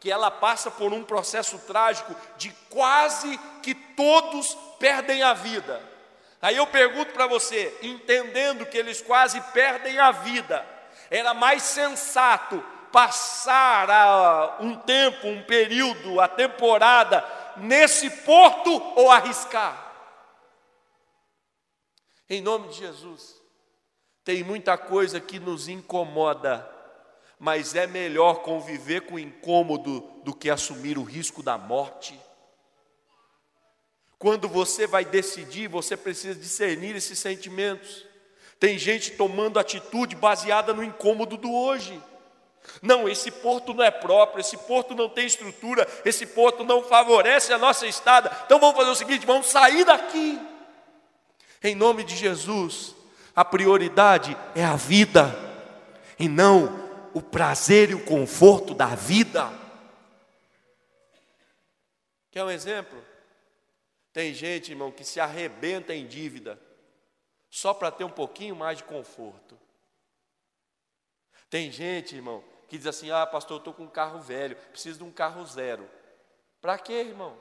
que 0.00 0.10
ela 0.10 0.30
passa 0.30 0.70
por 0.70 0.92
um 0.92 1.02
processo 1.02 1.58
trágico 1.60 2.14
de 2.36 2.50
quase 2.70 3.38
que 3.62 3.74
todos 3.74 4.56
perdem 4.78 5.22
a 5.22 5.32
vida. 5.34 5.82
Aí 6.40 6.56
eu 6.56 6.66
pergunto 6.66 7.12
para 7.12 7.26
você, 7.26 7.76
entendendo 7.82 8.64
que 8.64 8.78
eles 8.78 9.00
quase 9.00 9.40
perdem 9.52 9.98
a 9.98 10.12
vida, 10.12 10.64
era 11.10 11.34
mais 11.34 11.62
sensato 11.62 12.64
passar 12.92 13.90
a, 13.90 14.56
um 14.60 14.76
tempo, 14.76 15.26
um 15.26 15.42
período, 15.42 16.20
a 16.20 16.28
temporada 16.28 17.24
nesse 17.56 18.08
porto 18.08 18.70
ou 18.96 19.10
arriscar? 19.10 19.86
Em 22.30 22.40
nome 22.40 22.68
de 22.68 22.74
Jesus, 22.74 23.40
tem 24.22 24.44
muita 24.44 24.76
coisa 24.76 25.18
que 25.18 25.38
nos 25.40 25.68
incomoda 25.68 26.77
mas 27.38 27.74
é 27.74 27.86
melhor 27.86 28.42
conviver 28.42 29.02
com 29.02 29.14
o 29.14 29.18
incômodo 29.18 30.00
do 30.24 30.34
que 30.34 30.50
assumir 30.50 30.98
o 30.98 31.04
risco 31.04 31.42
da 31.42 31.56
morte. 31.56 32.18
Quando 34.18 34.48
você 34.48 34.86
vai 34.86 35.04
decidir, 35.04 35.68
você 35.68 35.96
precisa 35.96 36.38
discernir 36.38 36.96
esses 36.96 37.18
sentimentos. 37.18 38.04
Tem 38.58 38.76
gente 38.76 39.12
tomando 39.12 39.58
atitude 39.60 40.16
baseada 40.16 40.74
no 40.74 40.82
incômodo 40.82 41.36
do 41.36 41.52
hoje. 41.52 42.02
Não, 42.82 43.08
esse 43.08 43.30
porto 43.30 43.72
não 43.72 43.84
é 43.84 43.90
próprio, 43.90 44.40
esse 44.40 44.56
porto 44.56 44.94
não 44.94 45.08
tem 45.08 45.24
estrutura, 45.24 45.86
esse 46.04 46.26
porto 46.26 46.64
não 46.64 46.82
favorece 46.82 47.52
a 47.52 47.58
nossa 47.58 47.86
estada. 47.86 48.30
Então 48.44 48.58
vamos 48.58 48.76
fazer 48.76 48.90
o 48.90 48.96
seguinte: 48.96 49.24
vamos 49.24 49.46
sair 49.46 49.84
daqui. 49.84 50.38
Em 51.62 51.76
nome 51.76 52.02
de 52.02 52.16
Jesus, 52.16 52.94
a 53.34 53.44
prioridade 53.44 54.36
é 54.54 54.64
a 54.64 54.74
vida 54.74 55.36
e 56.18 56.28
não 56.28 56.87
o 57.14 57.22
prazer 57.22 57.90
e 57.90 57.94
o 57.94 58.04
conforto 58.04 58.74
da 58.74 58.94
vida. 58.94 59.50
Quer 62.30 62.44
um 62.44 62.50
exemplo? 62.50 63.02
Tem 64.12 64.34
gente, 64.34 64.72
irmão, 64.72 64.90
que 64.90 65.04
se 65.04 65.20
arrebenta 65.20 65.94
em 65.94 66.06
dívida 66.06 66.60
só 67.50 67.72
para 67.72 67.90
ter 67.90 68.04
um 68.04 68.10
pouquinho 68.10 68.54
mais 68.54 68.78
de 68.78 68.84
conforto. 68.84 69.58
Tem 71.48 71.70
gente, 71.72 72.14
irmão, 72.14 72.44
que 72.68 72.76
diz 72.76 72.86
assim: 72.86 73.10
Ah, 73.10 73.26
pastor, 73.26 73.56
eu 73.56 73.58
estou 73.58 73.74
com 73.74 73.84
um 73.84 73.88
carro 73.88 74.20
velho, 74.20 74.56
preciso 74.70 74.98
de 74.98 75.04
um 75.04 75.10
carro 75.10 75.44
zero. 75.46 75.88
Para 76.60 76.78
quê, 76.78 76.92
irmão? 76.92 77.36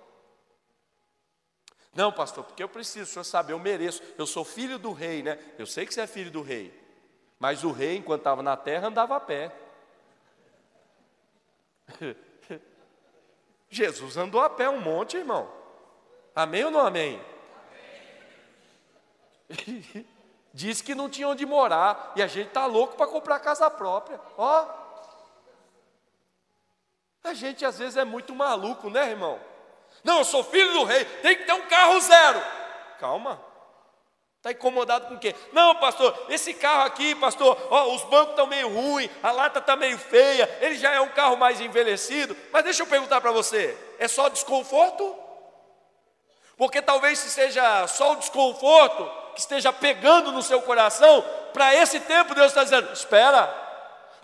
Não, 1.94 2.12
pastor, 2.12 2.44
porque 2.44 2.62
eu 2.62 2.70
preciso, 2.70 3.10
o 3.10 3.14
senhor 3.14 3.24
sabe, 3.24 3.52
eu 3.52 3.60
mereço, 3.60 4.04
eu 4.18 4.28
sou 4.28 4.46
filho 4.46 4.78
do 4.78 4.94
rei, 4.94 5.24
né? 5.24 5.40
Eu 5.58 5.66
sei 5.66 5.86
que 5.86 5.94
você 5.94 6.02
é 6.02 6.08
filho 6.08 6.30
do 6.30 6.44
rei. 6.44 6.72
Mas 7.40 7.64
o 7.64 7.72
rei, 7.72 7.98
enquanto 7.98 8.22
estava 8.22 8.42
na 8.42 8.58
terra, 8.58 8.88
andava 8.88 9.16
a 9.16 9.20
pé. 9.20 9.52
Jesus 13.70 14.18
andou 14.18 14.42
a 14.42 14.50
pé 14.50 14.70
um 14.70 14.82
monte, 14.82 15.18
irmão. 15.18 15.50
Amém 16.36 16.64
ou 16.64 16.72
não 16.72 16.80
amém? 16.80 17.22
amém. 19.50 20.06
Diz 20.54 20.82
que 20.82 20.96
não 20.96 21.10
tinha 21.10 21.28
onde 21.28 21.46
morar 21.46 22.14
e 22.16 22.22
a 22.24 22.28
gente 22.28 22.50
tá 22.50 22.66
louco 22.66 22.96
para 22.96 23.06
comprar 23.08 23.40
casa 23.40 23.70
própria. 23.70 24.20
Ó. 24.38 24.68
A 27.24 27.34
gente 27.34 27.66
às 27.66 27.78
vezes 27.78 27.98
é 27.98 28.04
muito 28.04 28.34
maluco, 28.34 28.90
né, 28.90 29.12
irmão? 29.12 29.40
Não, 30.04 30.20
eu 30.20 30.26
sou 30.26 30.44
filho 30.44 30.72
do 30.74 30.84
rei, 30.84 31.06
tem 31.06 31.38
que 31.38 31.44
ter 31.44 31.54
um 31.54 31.68
carro 31.68 32.00
zero. 32.00 32.42
Calma. 33.00 33.40
Está 34.48 34.52
incomodado 34.54 35.08
com 35.08 35.16
o 35.16 35.20
quê? 35.20 35.36
Não, 35.52 35.76
pastor, 35.76 36.18
esse 36.30 36.54
carro 36.54 36.86
aqui, 36.86 37.14
pastor, 37.16 37.58
ó, 37.70 37.94
os 37.94 38.04
bancos 38.04 38.30
estão 38.30 38.48
meio 38.48 38.70
ruins, 38.70 39.10
a 39.22 39.30
lata 39.30 39.60
está 39.60 39.76
meio 39.76 39.98
feia, 39.98 40.50
ele 40.62 40.78
já 40.78 40.94
é 40.94 41.02
um 41.02 41.10
carro 41.10 41.36
mais 41.36 41.60
envelhecido. 41.60 42.34
Mas 42.54 42.64
deixa 42.64 42.84
eu 42.84 42.88
perguntar 42.88 43.20
para 43.20 43.34
você: 43.34 43.78
é 44.00 44.08
só 44.08 44.30
desconforto? 44.30 45.14
Porque 46.56 46.82
talvez 46.82 47.20
se 47.20 47.30
seja 47.30 47.86
só 47.88 48.14
o 48.14 48.16
desconforto 48.16 49.12
que 49.34 49.42
esteja 49.42 49.74
pegando 49.74 50.32
no 50.32 50.42
seu 50.42 50.62
coração, 50.62 51.26
para 51.52 51.76
esse 51.76 52.00
tempo 52.00 52.34
Deus 52.34 52.48
está 52.48 52.64
dizendo: 52.64 52.94
espera, 52.94 53.54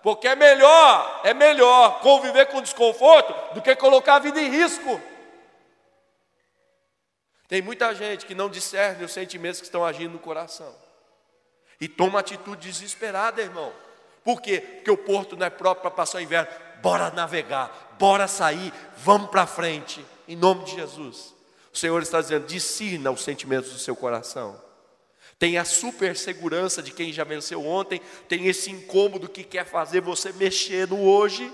porque 0.02 0.30
é 0.30 0.38
melhor, 0.38 1.20
é 1.26 1.34
melhor 1.34 2.00
conviver 2.00 2.46
com 2.46 2.62
desconforto 2.62 3.56
do 3.56 3.62
que 3.62 3.76
colocar 3.76 4.16
a 4.16 4.20
vida 4.20 4.40
em 4.42 4.50
risco. 4.50 5.02
Tem 7.54 7.62
muita 7.62 7.94
gente 7.94 8.26
que 8.26 8.34
não 8.34 8.50
discerne 8.50 9.06
os 9.06 9.12
sentimentos 9.12 9.60
que 9.60 9.68
estão 9.68 9.86
agindo 9.86 10.14
no 10.14 10.18
coração. 10.18 10.74
E 11.80 11.88
toma 11.88 12.20
atitude 12.20 12.68
desesperada, 12.68 13.44
irmão. 13.44 13.72
Por 14.24 14.42
quê? 14.42 14.60
Porque 14.60 14.90
o 14.90 14.98
porto 14.98 15.38
não 15.38 15.46
é 15.46 15.52
próprio 15.52 15.84
para 15.84 15.92
passar 15.92 16.18
o 16.18 16.22
inverno. 16.22 16.50
Bora 16.82 17.12
navegar, 17.12 17.96
bora 18.00 18.28
sair, 18.28 18.74
vamos 18.98 19.30
para 19.30 19.46
frente. 19.46 20.04
Em 20.28 20.36
nome 20.36 20.64
de 20.64 20.74
Jesus. 20.78 21.36
O 21.72 21.78
Senhor 21.78 22.02
está 22.02 22.20
dizendo: 22.22 22.48
discina 22.48 23.12
os 23.12 23.22
sentimentos 23.22 23.72
do 23.72 23.78
seu 23.78 23.96
coração. 23.96 24.60
Tem 25.38 25.60
a 25.60 25.64
super 25.64 26.18
segurança 26.18 26.82
de 26.82 26.90
quem 26.92 27.14
já 27.14 27.24
venceu 27.24 27.64
ontem, 27.64 28.02
tem 28.28 28.48
esse 28.48 28.72
incômodo 28.72 29.30
que 29.30 29.44
quer 29.44 29.68
fazer 29.68 30.02
você 30.02 30.34
mexer 30.34 30.88
no 30.88 31.00
hoje, 31.04 31.54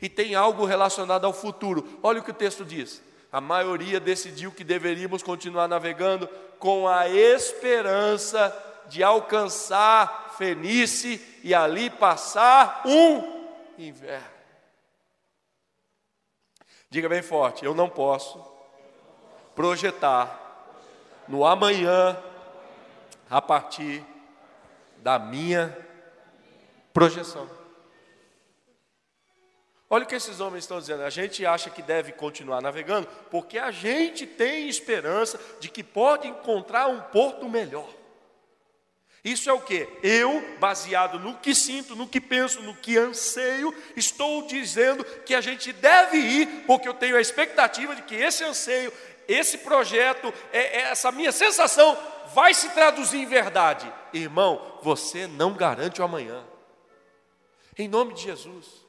e 0.00 0.08
tem 0.08 0.36
algo 0.36 0.64
relacionado 0.64 1.24
ao 1.24 1.32
futuro. 1.32 1.98
Olha 2.00 2.20
o 2.20 2.22
que 2.22 2.30
o 2.30 2.34
texto 2.34 2.64
diz: 2.64 3.02
a 3.30 3.40
maioria 3.40 4.00
decidiu 4.00 4.52
que 4.52 4.64
deveríamos 4.64 5.22
continuar 5.22 5.68
navegando 5.68 6.28
com 6.58 6.88
a 6.88 7.08
esperança 7.08 8.54
de 8.88 9.02
alcançar 9.02 10.34
Fenice 10.36 11.40
e 11.42 11.54
ali 11.54 11.88
passar 11.88 12.82
um 12.84 13.46
inverno. 13.78 14.36
Diga 16.90 17.08
bem 17.08 17.22
forte: 17.22 17.64
eu 17.64 17.74
não 17.74 17.88
posso 17.88 18.42
projetar 19.54 20.42
no 21.26 21.44
amanhã 21.44 22.16
a 23.28 23.42
partir 23.42 24.04
da 24.98 25.18
minha 25.18 25.76
projeção. 26.92 27.48
Olha 29.88 30.04
o 30.04 30.06
que 30.06 30.16
esses 30.16 30.40
homens 30.40 30.64
estão 30.64 30.80
dizendo. 30.80 31.02
A 31.02 31.10
gente 31.10 31.46
acha 31.46 31.70
que 31.70 31.80
deve 31.80 32.12
continuar 32.12 32.60
navegando 32.60 33.08
porque 33.30 33.58
a 33.58 33.70
gente 33.70 34.26
tem 34.26 34.68
esperança 34.68 35.38
de 35.60 35.68
que 35.68 35.84
pode 35.84 36.26
encontrar 36.26 36.88
um 36.88 37.00
porto 37.00 37.48
melhor. 37.48 37.88
Isso 39.22 39.50
é 39.50 39.52
o 39.52 39.60
que? 39.60 39.88
Eu, 40.04 40.56
baseado 40.60 41.18
no 41.18 41.34
que 41.34 41.52
sinto, 41.52 41.96
no 41.96 42.06
que 42.06 42.20
penso, 42.20 42.62
no 42.62 42.74
que 42.76 42.96
anseio, 42.96 43.74
estou 43.96 44.46
dizendo 44.46 45.04
que 45.04 45.34
a 45.34 45.40
gente 45.40 45.72
deve 45.72 46.16
ir, 46.16 46.64
porque 46.64 46.88
eu 46.88 46.94
tenho 46.94 47.16
a 47.16 47.20
expectativa 47.20 47.96
de 47.96 48.02
que 48.02 48.14
esse 48.14 48.44
anseio, 48.44 48.92
esse 49.26 49.58
projeto, 49.58 50.32
é, 50.52 50.78
é 50.78 50.80
essa 50.82 51.10
minha 51.10 51.32
sensação 51.32 51.98
vai 52.34 52.54
se 52.54 52.70
traduzir 52.70 53.18
em 53.18 53.26
verdade. 53.26 53.92
Irmão, 54.12 54.78
você 54.82 55.26
não 55.26 55.54
garante 55.54 56.00
o 56.00 56.04
amanhã. 56.04 56.44
Em 57.76 57.88
nome 57.88 58.14
de 58.14 58.22
Jesus. 58.22 58.85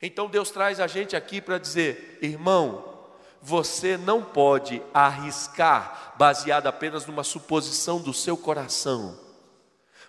Então 0.00 0.28
Deus 0.28 0.50
traz 0.50 0.80
a 0.80 0.86
gente 0.86 1.16
aqui 1.16 1.40
para 1.40 1.58
dizer, 1.58 2.18
irmão, 2.20 2.96
você 3.40 3.96
não 3.96 4.22
pode 4.22 4.82
arriscar 4.92 6.14
baseado 6.18 6.66
apenas 6.66 7.06
numa 7.06 7.24
suposição 7.24 8.00
do 8.00 8.12
seu 8.12 8.36
coração. 8.36 9.18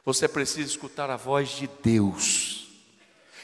Você 0.04 0.28
precisa 0.28 0.70
escutar 0.70 1.10
a 1.10 1.18
voz 1.18 1.50
de 1.50 1.68
Deus. 1.84 2.68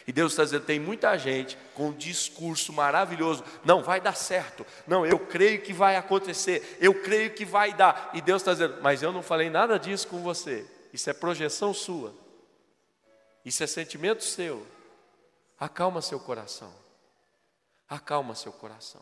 E 0.07 0.11
Deus 0.11 0.33
está 0.33 0.43
dizendo: 0.43 0.65
tem 0.65 0.79
muita 0.79 1.17
gente 1.17 1.57
com 1.73 1.89
um 1.89 1.93
discurso 1.93 2.73
maravilhoso. 2.73 3.43
Não, 3.63 3.83
vai 3.83 4.01
dar 4.01 4.15
certo. 4.15 4.65
Não, 4.87 5.05
eu 5.05 5.19
creio 5.19 5.61
que 5.61 5.71
vai 5.71 5.95
acontecer. 5.95 6.77
Eu 6.79 6.93
creio 6.93 7.31
que 7.31 7.45
vai 7.45 7.73
dar. 7.73 8.11
E 8.13 8.21
Deus 8.21 8.41
está 8.41 8.53
dizendo: 8.53 8.77
mas 8.81 9.01
eu 9.01 9.11
não 9.11 9.21
falei 9.21 9.49
nada 9.49 9.77
disso 9.77 10.07
com 10.07 10.21
você. 10.21 10.65
Isso 10.91 11.09
é 11.09 11.13
projeção 11.13 11.73
sua. 11.73 12.13
Isso 13.45 13.63
é 13.63 13.67
sentimento 13.67 14.23
seu. 14.23 14.65
Acalma 15.63 16.01
seu 16.01 16.19
coração. 16.19 16.73
Acalma 17.87 18.35
seu 18.35 18.51
coração. 18.51 19.01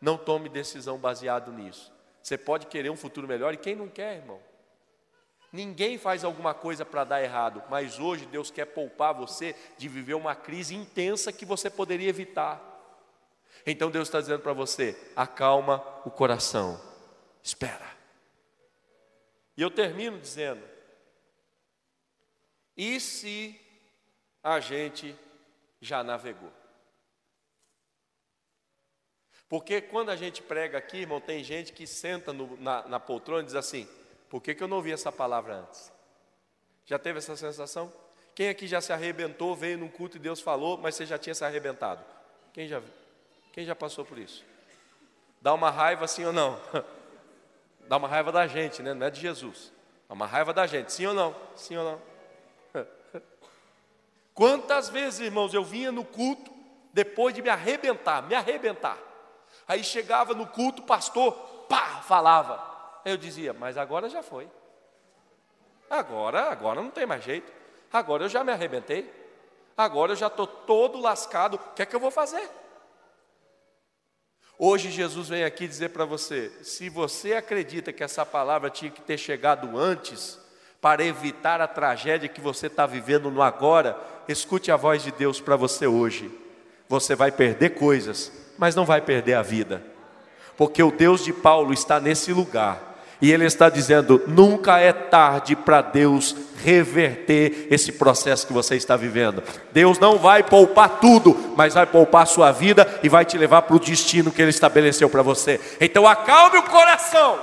Não 0.00 0.16
tome 0.16 0.48
decisão 0.48 0.96
baseado 0.96 1.52
nisso. 1.52 1.92
Você 2.22 2.38
pode 2.38 2.68
querer 2.68 2.88
um 2.88 2.96
futuro 2.96 3.28
melhor 3.28 3.52
e 3.52 3.58
quem 3.58 3.76
não 3.76 3.86
quer, 3.86 4.16
irmão? 4.16 4.40
Ninguém 5.52 5.98
faz 5.98 6.24
alguma 6.24 6.54
coisa 6.54 6.86
para 6.86 7.04
dar 7.04 7.22
errado, 7.22 7.62
mas 7.68 7.98
hoje 7.98 8.24
Deus 8.24 8.50
quer 8.50 8.64
poupar 8.64 9.12
você 9.12 9.54
de 9.76 9.90
viver 9.90 10.14
uma 10.14 10.34
crise 10.34 10.74
intensa 10.74 11.30
que 11.34 11.44
você 11.44 11.68
poderia 11.68 12.08
evitar. 12.08 12.62
Então 13.66 13.90
Deus 13.90 14.08
está 14.08 14.22
dizendo 14.22 14.40
para 14.40 14.54
você: 14.54 14.98
acalma 15.14 15.84
o 16.06 16.10
coração, 16.10 16.80
espera. 17.42 17.94
E 19.54 19.60
eu 19.60 19.70
termino 19.70 20.18
dizendo: 20.18 20.66
e 22.74 22.98
se 22.98 23.60
a 24.42 24.60
gente 24.60 25.14
já 25.80 26.04
navegou? 26.04 26.52
Porque 29.48 29.80
quando 29.80 30.10
a 30.10 30.16
gente 30.16 30.42
prega 30.42 30.78
aqui, 30.78 30.98
irmão, 30.98 31.20
tem 31.20 31.42
gente 31.42 31.72
que 31.72 31.86
senta 31.86 32.32
no, 32.32 32.56
na, 32.60 32.86
na 32.86 33.00
poltrona 33.00 33.42
e 33.42 33.46
diz 33.46 33.56
assim: 33.56 33.88
por 34.28 34.40
que, 34.40 34.54
que 34.54 34.62
eu 34.62 34.68
não 34.68 34.76
ouvi 34.76 34.92
essa 34.92 35.10
palavra 35.10 35.54
antes? 35.56 35.92
Já 36.86 36.98
teve 36.98 37.18
essa 37.18 37.36
sensação? 37.36 37.92
Quem 38.34 38.48
aqui 38.48 38.66
já 38.66 38.80
se 38.80 38.92
arrebentou, 38.92 39.56
veio 39.56 39.76
num 39.76 39.88
culto 39.88 40.16
e 40.16 40.20
Deus 40.20 40.40
falou, 40.40 40.78
mas 40.78 40.94
você 40.94 41.04
já 41.04 41.18
tinha 41.18 41.34
se 41.34 41.44
arrebentado? 41.44 42.02
Quem 42.52 42.68
já, 42.68 42.80
quem 43.52 43.64
já 43.64 43.74
passou 43.74 44.04
por 44.04 44.18
isso? 44.18 44.44
Dá 45.40 45.52
uma 45.52 45.70
raiva 45.70 46.06
sim 46.06 46.24
ou 46.24 46.32
não? 46.32 46.60
Dá 47.88 47.96
uma 47.96 48.06
raiva 48.06 48.30
da 48.30 48.46
gente, 48.46 48.82
né? 48.82 48.94
não 48.94 49.06
é 49.06 49.10
de 49.10 49.20
Jesus. 49.20 49.72
Dá 50.08 50.14
uma 50.14 50.26
raiva 50.26 50.52
da 50.52 50.66
gente, 50.66 50.92
sim 50.92 51.06
ou 51.06 51.14
não? 51.14 51.34
Sim 51.56 51.76
ou 51.76 51.84
não? 51.84 52.09
Quantas 54.40 54.88
vezes, 54.88 55.20
irmãos, 55.20 55.52
eu 55.52 55.62
vinha 55.62 55.92
no 55.92 56.02
culto 56.02 56.50
depois 56.94 57.34
de 57.34 57.42
me 57.42 57.50
arrebentar, 57.50 58.22
me 58.22 58.34
arrebentar. 58.34 58.96
Aí 59.68 59.84
chegava 59.84 60.32
no 60.32 60.46
culto, 60.46 60.80
pastor, 60.80 61.34
pá, 61.68 62.00
falava. 62.00 62.58
Eu 63.04 63.18
dizia, 63.18 63.52
mas 63.52 63.76
agora 63.76 64.08
já 64.08 64.22
foi. 64.22 64.48
Agora, 65.90 66.50
agora 66.50 66.80
não 66.80 66.90
tem 66.90 67.04
mais 67.04 67.22
jeito. 67.22 67.52
Agora 67.92 68.24
eu 68.24 68.30
já 68.30 68.42
me 68.42 68.50
arrebentei. 68.50 69.12
Agora 69.76 70.12
eu 70.12 70.16
já 70.16 70.28
estou 70.28 70.46
todo 70.46 70.98
lascado. 70.98 71.56
O 71.56 71.74
que 71.74 71.82
é 71.82 71.84
que 71.84 71.94
eu 71.94 72.00
vou 72.00 72.10
fazer? 72.10 72.48
Hoje 74.58 74.90
Jesus 74.90 75.28
vem 75.28 75.44
aqui 75.44 75.68
dizer 75.68 75.90
para 75.90 76.06
você: 76.06 76.48
se 76.64 76.88
você 76.88 77.34
acredita 77.34 77.92
que 77.92 78.02
essa 78.02 78.24
palavra 78.24 78.70
tinha 78.70 78.90
que 78.90 79.02
ter 79.02 79.18
chegado 79.18 79.76
antes, 79.76 80.40
para 80.80 81.04
evitar 81.04 81.60
a 81.60 81.68
tragédia 81.68 82.28
que 82.28 82.40
você 82.40 82.66
está 82.66 82.86
vivendo 82.86 83.30
no 83.30 83.42
agora, 83.42 83.96
escute 84.26 84.72
a 84.72 84.76
voz 84.76 85.02
de 85.02 85.12
Deus 85.12 85.40
para 85.40 85.56
você 85.56 85.86
hoje. 85.86 86.30
Você 86.88 87.14
vai 87.14 87.30
perder 87.30 87.70
coisas, 87.70 88.32
mas 88.58 88.74
não 88.74 88.84
vai 88.84 89.00
perder 89.00 89.34
a 89.34 89.42
vida, 89.42 89.82
porque 90.56 90.82
o 90.82 90.90
Deus 90.90 91.24
de 91.24 91.32
Paulo 91.32 91.72
está 91.72 92.00
nesse 92.00 92.32
lugar 92.32 92.90
e 93.20 93.30
ele 93.30 93.44
está 93.44 93.68
dizendo: 93.68 94.22
nunca 94.26 94.78
é 94.78 94.92
tarde 94.92 95.54
para 95.54 95.82
Deus 95.82 96.34
reverter 96.62 97.68
esse 97.70 97.92
processo 97.92 98.46
que 98.46 98.52
você 98.52 98.76
está 98.76 98.96
vivendo. 98.96 99.42
Deus 99.72 99.98
não 99.98 100.18
vai 100.18 100.42
poupar 100.42 101.00
tudo, 101.00 101.54
mas 101.56 101.74
vai 101.74 101.86
poupar 101.86 102.22
a 102.22 102.26
sua 102.26 102.50
vida 102.50 103.00
e 103.02 103.08
vai 103.08 103.24
te 103.24 103.36
levar 103.36 103.62
para 103.62 103.76
o 103.76 103.80
destino 103.80 104.32
que 104.32 104.40
Ele 104.40 104.50
estabeleceu 104.50 105.08
para 105.08 105.22
você. 105.22 105.60
Então 105.80 106.06
acalme 106.06 106.58
o 106.58 106.62
coração, 106.62 107.38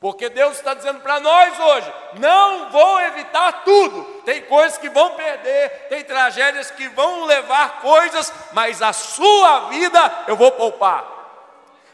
porque 0.00 0.30
Deus 0.30 0.56
está 0.56 0.72
dizendo 0.72 1.00
para 1.00 1.20
nós 1.20 1.60
hoje: 1.60 1.92
não 2.18 2.70
vou 2.70 3.00
evitar 3.02 3.64
tudo. 3.64 4.02
Tem 4.24 4.40
coisas 4.42 4.78
que 4.78 4.88
vão 4.88 5.10
perder, 5.10 5.88
tem 5.90 6.02
tragédias 6.02 6.70
que 6.70 6.88
vão 6.88 7.26
levar 7.26 7.82
coisas, 7.82 8.32
mas 8.52 8.80
a 8.80 8.94
sua 8.94 9.68
vida 9.68 10.24
eu 10.26 10.36
vou 10.36 10.50
poupar. 10.52 11.04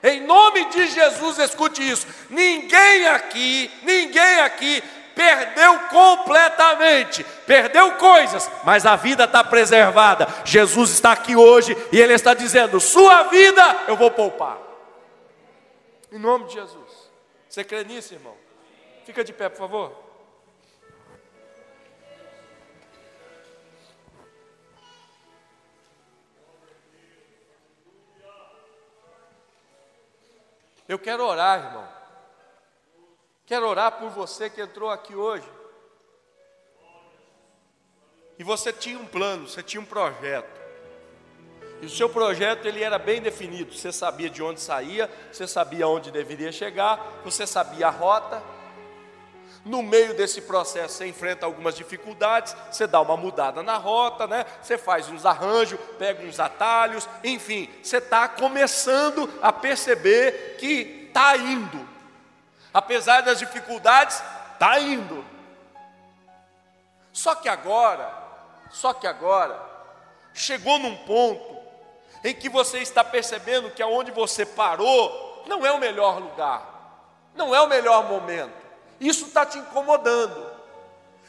Em 0.03 0.21
nome 0.21 0.67
de 0.67 0.87
Jesus, 0.87 1.39
escute 1.41 1.87
isso. 1.87 2.07
Ninguém 2.31 3.09
aqui, 3.09 3.69
ninguém 3.83 4.41
aqui 4.41 4.81
perdeu 5.17 5.81
completamente, 5.89 7.25
perdeu 7.45 7.93
coisas, 7.93 8.49
mas 8.63 8.87
a 8.87 8.95
vida 8.95 9.25
está 9.25 9.43
preservada. 9.43 10.29
Jesus 10.45 10.91
está 10.91 11.11
aqui 11.11 11.35
hoje 11.35 11.77
e 11.91 12.01
Ele 12.01 12.13
está 12.13 12.35
dizendo: 12.35 12.79
Sua 12.79 13.25
vida 13.25 13.85
eu 13.89 13.97
vou 13.97 14.13
poupar. 14.13 14.59
Em 16.13 16.21
nome 16.21 16.45
de 16.45 16.55
Jesus. 16.55 16.86
Você 17.57 17.65
crê 17.65 17.85
nisso, 17.85 18.13
irmão? 18.13 18.37
Fica 19.07 19.25
de 19.25 19.33
pé, 19.33 19.49
por 19.49 19.57
favor. 19.57 19.97
Eu 30.87 30.99
quero 30.99 31.25
orar, 31.25 31.65
irmão. 31.65 31.89
Quero 33.47 33.67
orar 33.67 33.93
por 34.01 34.11
você 34.11 34.51
que 34.51 34.61
entrou 34.61 34.91
aqui 34.91 35.15
hoje. 35.15 35.51
E 38.39 38.45
você 38.45 38.71
tinha 38.71 38.99
um 38.99 39.07
plano, 39.07 39.49
você 39.49 39.63
tinha 39.63 39.81
um 39.81 39.87
projeto. 39.87 40.66
E 41.83 41.87
o 41.87 41.91
seu 41.91 42.09
projeto 42.09 42.66
ele 42.66 42.83
era 42.83 42.99
bem 42.99 43.20
definido. 43.20 43.74
Você 43.74 43.93
sabia 43.93 44.31
de 44.31 44.43
onde 44.43 44.61
saía, 44.61 45.11
você 45.31 45.47
sabia 45.47 45.87
onde 45.87 46.11
deveria 46.11 46.51
chegar, 46.51 47.20
você 47.22 47.47
sabia 47.47 47.89
a 47.89 47.91
rota. 47.91 48.43
No 49.64 49.83
meio 49.83 50.14
desse 50.14 50.43
processo, 50.43 50.95
você 50.95 51.07
enfrenta 51.09 51.45
algumas 51.45 51.74
dificuldades, 51.74 52.57
você 52.70 52.87
dá 52.87 53.01
uma 53.01 53.16
mudada 53.16 53.64
na 53.64 53.77
rota, 53.77 54.27
né? 54.27 54.47
Você 54.62 54.79
faz 54.79 55.09
uns 55.09 55.27
arranjos, 55.27 55.79
pega 55.99 56.24
uns 56.24 56.39
atalhos, 56.39 57.09
enfim, 57.24 57.68
você 57.83 57.97
está 57.97 58.29
começando 58.29 59.29
a 59.43 59.53
perceber 59.53 60.57
que 60.59 61.09
está 61.09 61.37
indo. 61.37 61.87
Apesar 62.72 63.22
das 63.22 63.41
dificuldades, 63.41 64.22
está 64.53 64.79
indo. 64.79 65.24
Só 67.12 67.35
que 67.35 67.49
agora, 67.49 68.09
só 68.70 68.93
que 68.93 69.07
agora, 69.07 69.61
chegou 70.33 70.79
num 70.79 70.97
ponto 70.99 71.56
em 72.27 72.35
que 72.35 72.49
você 72.49 72.79
está 72.79 73.05
percebendo 73.05 73.70
que 73.70 73.81
aonde 73.81 74.11
você 74.11 74.45
parou 74.45 75.45
não 75.47 75.64
é 75.64 75.70
o 75.70 75.79
melhor 75.79 76.20
lugar, 76.20 77.31
não 77.37 77.55
é 77.55 77.61
o 77.61 77.68
melhor 77.68 78.09
momento. 78.09 78.53
Isso 78.99 79.27
está 79.27 79.47
te 79.47 79.59
incomodando. 79.59 80.51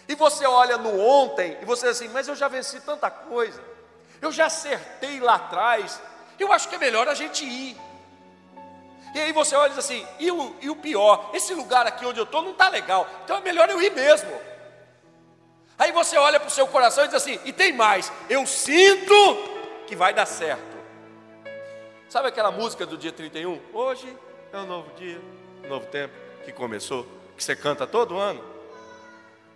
E 0.08 0.16
você 0.16 0.44
olha 0.48 0.76
no 0.76 1.00
ontem 1.00 1.56
e 1.62 1.66
você 1.66 1.88
diz 1.88 1.98
assim, 1.98 2.08
mas 2.08 2.28
eu 2.28 2.36
já 2.36 2.48
venci 2.48 2.80
tanta 2.80 3.12
coisa, 3.12 3.62
eu 4.20 4.32
já 4.32 4.48
acertei 4.48 5.20
lá 5.20 5.36
atrás, 5.36 6.02
eu 6.40 6.52
acho 6.52 6.68
que 6.68 6.74
é 6.74 6.80
melhor 6.80 7.08
a 7.08 7.14
gente 7.14 7.46
ir. 7.46 7.78
E 9.14 9.20
aí 9.20 9.32
você 9.32 9.56
olha 9.56 9.68
e 9.68 9.76
diz 9.76 9.86
assim, 9.86 10.08
e 10.18 10.32
o, 10.32 10.56
e 10.62 10.68
o 10.68 10.76
pior, 10.78 11.30
esse 11.32 11.54
lugar 11.54 11.86
aqui 11.86 12.08
onde 12.08 12.20
eu 12.20 12.24
estou 12.24 12.42
não 12.42 12.52
está 12.52 12.70
legal, 12.70 13.08
então 13.24 13.38
é 13.38 13.42
melhor 13.42 13.70
eu 13.70 13.80
ir 13.80 13.92
mesmo. 13.92 14.32
Aí 15.78 15.92
você 15.92 16.18
olha 16.18 16.40
para 16.40 16.48
o 16.48 16.52
seu 16.52 16.66
coração 16.66 17.04
e 17.04 17.08
diz 17.08 17.18
assim, 17.18 17.40
e 17.46 17.54
tem 17.54 17.72
mais, 17.72 18.12
eu 18.28 18.48
sinto 18.48 19.14
que 19.86 19.96
vai 19.96 20.12
dar 20.12 20.26
certo. 20.26 20.77
Sabe 22.10 22.30
aquela 22.30 22.52
música 22.52 22.86
do 22.86 22.98
dia 22.98 23.12
31? 23.12 23.60
Hoje 23.74 24.18
é 24.54 24.58
um 24.58 24.66
novo 24.66 24.90
dia, 24.96 25.22
um 25.64 25.68
novo 25.68 25.86
tempo 25.88 26.14
que 26.46 26.54
começou 26.54 27.06
que 27.36 27.44
você 27.44 27.54
canta 27.54 27.86
todo 27.86 28.18
ano, 28.18 28.42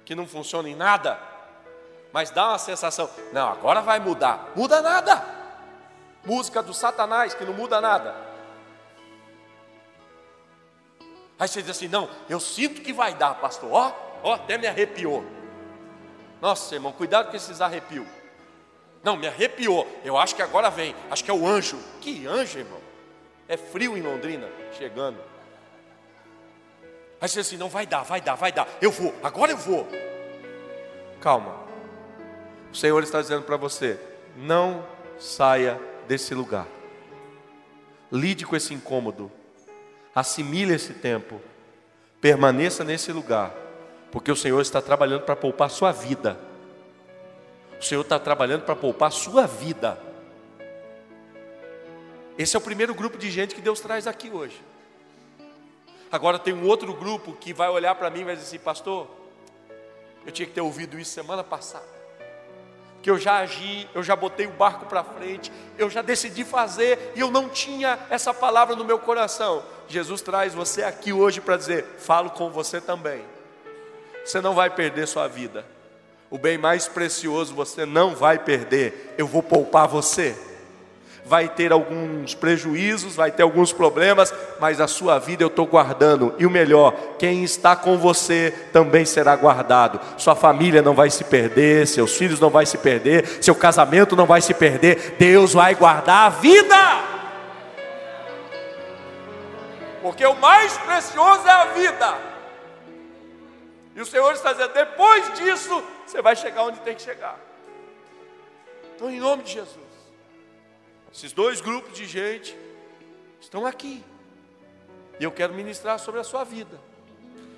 que 0.03 0.13
não 0.13 0.27
funciona 0.27 0.67
em 0.67 0.75
nada, 0.75 1.17
mas 2.11 2.29
dá 2.29 2.49
uma 2.49 2.59
sensação, 2.59 3.09
não, 3.31 3.47
agora 3.49 3.81
vai 3.81 4.01
mudar. 4.01 4.51
Muda 4.53 4.81
nada. 4.81 5.23
Música 6.25 6.61
do 6.61 6.73
Satanás 6.73 7.33
que 7.33 7.45
não 7.45 7.53
muda 7.53 7.79
nada. 7.79 8.15
Aí 11.39 11.47
você 11.47 11.61
diz 11.61 11.71
assim: 11.71 11.87
não, 11.87 12.09
eu 12.29 12.39
sinto 12.39 12.81
que 12.81 12.91
vai 12.91 13.15
dar, 13.15 13.35
pastor. 13.35 13.71
Ó, 13.71 13.93
ó, 14.23 14.33
até 14.33 14.57
me 14.57 14.67
arrepiou. 14.67 15.25
Nossa, 16.41 16.75
irmão, 16.75 16.91
cuidado 16.91 17.29
com 17.29 17.35
esses 17.37 17.61
arrepios. 17.61 18.20
Não, 19.03 19.17
me 19.17 19.27
arrepiou. 19.27 19.87
Eu 20.03 20.17
acho 20.17 20.35
que 20.35 20.41
agora 20.41 20.69
vem. 20.69 20.95
Acho 21.09 21.23
que 21.23 21.31
é 21.31 21.33
o 21.33 21.47
anjo. 21.47 21.77
Que 21.99 22.25
anjo, 22.27 22.59
irmão? 22.59 22.79
É 23.47 23.57
frio 23.57 23.97
em 23.97 24.01
Londrina, 24.01 24.47
chegando. 24.77 25.17
Aí 27.19 27.27
você 27.27 27.41
assim: 27.41 27.57
não 27.57 27.69
vai 27.69 27.85
dar, 27.85 28.03
vai 28.03 28.21
dar, 28.21 28.35
vai 28.35 28.51
dar. 28.51 28.67
Eu 28.81 28.91
vou, 28.91 29.13
agora 29.23 29.51
eu 29.51 29.57
vou. 29.57 29.87
Calma. 31.19 31.61
O 32.71 32.75
Senhor 32.75 33.01
está 33.03 33.21
dizendo 33.21 33.43
para 33.43 33.57
você: 33.57 33.99
não 34.35 34.85
saia 35.19 35.79
desse 36.07 36.33
lugar. 36.33 36.67
Lide 38.11 38.45
com 38.45 38.55
esse 38.55 38.73
incômodo. 38.73 39.31
Assimile 40.13 40.73
esse 40.73 40.93
tempo. 40.93 41.41
Permaneça 42.19 42.83
nesse 42.83 43.11
lugar. 43.11 43.53
Porque 44.11 44.31
o 44.31 44.35
Senhor 44.35 44.59
está 44.61 44.81
trabalhando 44.81 45.21
para 45.21 45.35
poupar 45.35 45.69
sua 45.69 45.91
vida. 45.91 46.37
O 47.81 47.83
Senhor 47.83 48.01
está 48.01 48.19
trabalhando 48.19 48.61
para 48.61 48.75
poupar 48.75 49.07
a 49.07 49.11
sua 49.11 49.47
vida. 49.47 49.99
Esse 52.37 52.55
é 52.55 52.59
o 52.59 52.61
primeiro 52.61 52.93
grupo 52.93 53.17
de 53.17 53.29
gente 53.29 53.55
que 53.55 53.61
Deus 53.61 53.81
traz 53.81 54.05
aqui 54.05 54.29
hoje. 54.29 54.61
Agora 56.11 56.37
tem 56.37 56.53
um 56.53 56.67
outro 56.67 56.93
grupo 56.93 57.33
que 57.33 57.51
vai 57.51 57.69
olhar 57.69 57.95
para 57.95 58.09
mim 58.09 58.21
e 58.21 58.23
vai 58.23 58.35
dizer 58.35 58.47
assim, 58.47 58.59
pastor, 58.59 59.07
eu 60.25 60.31
tinha 60.31 60.45
que 60.45 60.53
ter 60.53 60.61
ouvido 60.61 60.99
isso 60.99 61.11
semana 61.11 61.43
passada 61.43 62.01
que 63.01 63.09
eu 63.09 63.17
já 63.17 63.39
agi, 63.39 63.89
eu 63.93 64.03
já 64.03 64.15
botei 64.15 64.45
o 64.45 64.51
barco 64.51 64.85
para 64.85 65.03
frente, 65.03 65.51
eu 65.77 65.89
já 65.89 66.01
decidi 66.01 66.45
fazer 66.45 67.13
e 67.15 67.19
eu 67.19 67.31
não 67.31 67.49
tinha 67.49 67.97
essa 68.09 68.33
palavra 68.33 68.75
no 68.75 68.85
meu 68.85 68.99
coração. 68.99 69.63
Jesus 69.87 70.21
traz 70.21 70.53
você 70.53 70.83
aqui 70.83 71.11
hoje 71.11 71.41
para 71.41 71.57
dizer: 71.57 71.83
falo 71.97 72.29
com 72.29 72.49
você 72.49 72.79
também. 72.79 73.23
Você 74.23 74.39
não 74.39 74.53
vai 74.53 74.69
perder 74.69 75.07
sua 75.07 75.27
vida. 75.27 75.65
O 76.31 76.39
bem 76.39 76.57
mais 76.57 76.87
precioso 76.87 77.53
você 77.53 77.85
não 77.85 78.15
vai 78.15 78.39
perder. 78.39 79.13
Eu 79.17 79.27
vou 79.27 79.43
poupar 79.43 79.87
você 79.87 80.35
vai 81.25 81.47
ter 81.47 81.71
alguns 81.71 82.33
prejuízos, 82.33 83.15
vai 83.15 83.31
ter 83.31 83.43
alguns 83.43 83.71
problemas, 83.71 84.33
mas 84.59 84.81
a 84.81 84.87
sua 84.87 85.19
vida 85.19 85.43
eu 85.43 85.47
estou 85.47 85.65
guardando. 85.65 86.33
E 86.37 86.45
o 86.45 86.49
melhor, 86.49 86.93
quem 87.17 87.43
está 87.43 87.75
com 87.75 87.97
você 87.97 88.53
também 88.73 89.05
será 89.05 89.35
guardado. 89.35 89.99
Sua 90.17 90.35
família 90.35 90.81
não 90.81 90.93
vai 90.93 91.09
se 91.09 91.23
perder, 91.23 91.87
seus 91.87 92.17
filhos 92.17 92.39
não 92.39 92.49
vai 92.49 92.65
se 92.65 92.77
perder, 92.77 93.41
seu 93.41 93.55
casamento 93.55 94.15
não 94.15 94.25
vai 94.25 94.41
se 94.41 94.53
perder. 94.53 95.15
Deus 95.17 95.53
vai 95.53 95.75
guardar 95.75 96.25
a 96.25 96.29
vida. 96.29 96.75
Porque 100.01 100.25
o 100.25 100.35
mais 100.35 100.75
precioso 100.79 101.47
é 101.47 101.51
a 101.51 101.65
vida. 101.65 102.17
E 103.95 104.01
o 104.01 104.05
Senhor 104.05 104.33
está 104.33 104.51
dizendo: 104.51 104.73
depois 104.73 105.33
disso, 105.35 105.83
você 106.11 106.21
vai 106.21 106.35
chegar 106.35 106.63
onde 106.63 106.79
tem 106.81 106.93
que 106.93 107.01
chegar. 107.01 107.39
Então, 108.93 109.09
em 109.09 109.19
nome 109.19 109.43
de 109.43 109.53
Jesus. 109.53 109.79
Esses 111.13 111.31
dois 111.31 111.61
grupos 111.61 111.93
de 111.93 112.05
gente 112.05 112.55
estão 113.39 113.65
aqui. 113.65 114.03
E 115.19 115.23
eu 115.23 115.31
quero 115.31 115.53
ministrar 115.53 115.97
sobre 115.99 116.19
a 116.19 116.23
sua 116.23 116.43
vida. 116.43 116.77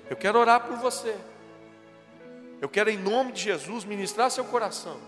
Eu 0.08 0.16
quero 0.16 0.38
orar 0.38 0.60
por 0.60 0.76
você. 0.76 1.16
Eu 2.60 2.68
quero, 2.68 2.90
em 2.90 2.96
nome 2.96 3.32
de 3.32 3.42
Jesus, 3.42 3.84
ministrar 3.84 4.30
seu 4.30 4.44
coração. 4.44 5.00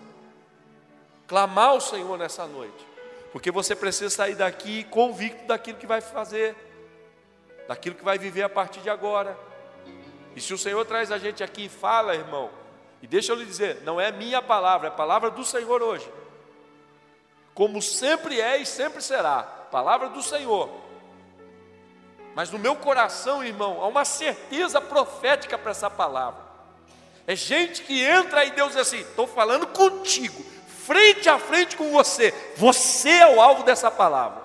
Clamar 1.29 1.69
ao 1.69 1.81
Senhor 1.81 2.19
nessa 2.19 2.47
noite. 2.47 2.85
Porque 3.31 3.53
você 3.53 3.77
precisa 3.77 4.11
sair 4.11 4.35
daqui 4.35 4.83
convicto 4.85 5.47
daquilo 5.47 5.79
que 5.79 5.87
vai 5.87 6.01
fazer, 6.01 6.57
daquilo 7.69 7.95
que 7.95 8.05
vai 8.05 8.19
viver 8.19 8.43
a 8.43 8.49
partir 8.49 8.81
de 8.81 8.91
agora. 8.91 9.39
E 10.35 10.41
se 10.41 10.53
o 10.53 10.59
Senhor 10.59 10.85
traz 10.85 11.13
a 11.13 11.19
gente 11.19 11.45
aqui 11.45 11.67
e 11.67 11.69
fala, 11.69 12.15
irmão, 12.15 12.51
e 13.07 13.09
deixa 13.09 13.33
eu 13.33 13.37
lhe 13.37 13.47
dizer, 13.47 13.83
não 13.85 13.99
é 13.99 14.13
minha 14.13 14.43
palavra, 14.43 14.89
é 14.89 14.91
a 14.91 14.95
palavra 14.95 15.31
do 15.31 15.45
Senhor 15.45 15.81
hoje 15.81 16.07
como 17.57 17.81
sempre 17.81 18.39
é 18.39 18.59
e 18.59 18.67
sempre 18.67 19.03
será, 19.03 19.43
palavra 19.43 20.11
do 20.11 20.23
Senhor. 20.23 20.69
Mas 22.35 22.51
no 22.51 22.59
meu 22.59 22.77
coração, 22.77 23.43
irmão, 23.43 23.81
há 23.81 23.87
uma 23.87 24.05
certeza 24.05 24.79
profética 24.79 25.57
para 25.57 25.71
essa 25.71 25.89
palavra. 25.89 26.39
É 27.27 27.35
gente 27.35 27.83
que 27.83 28.05
entra 28.05 28.45
e 28.45 28.51
Deus 28.51 28.73
diz 28.73 28.83
assim: 28.83 28.99
estou 28.99 29.27
falando 29.27 29.67
contigo, 29.69 30.45
frente 30.85 31.31
a 31.31 31.39
frente 31.39 31.79
com 31.79 31.91
você. 31.91 32.31
Você 32.59 33.09
é 33.09 33.35
o 33.35 33.41
alvo 33.41 33.63
dessa 33.63 33.91
palavra. 33.91 34.45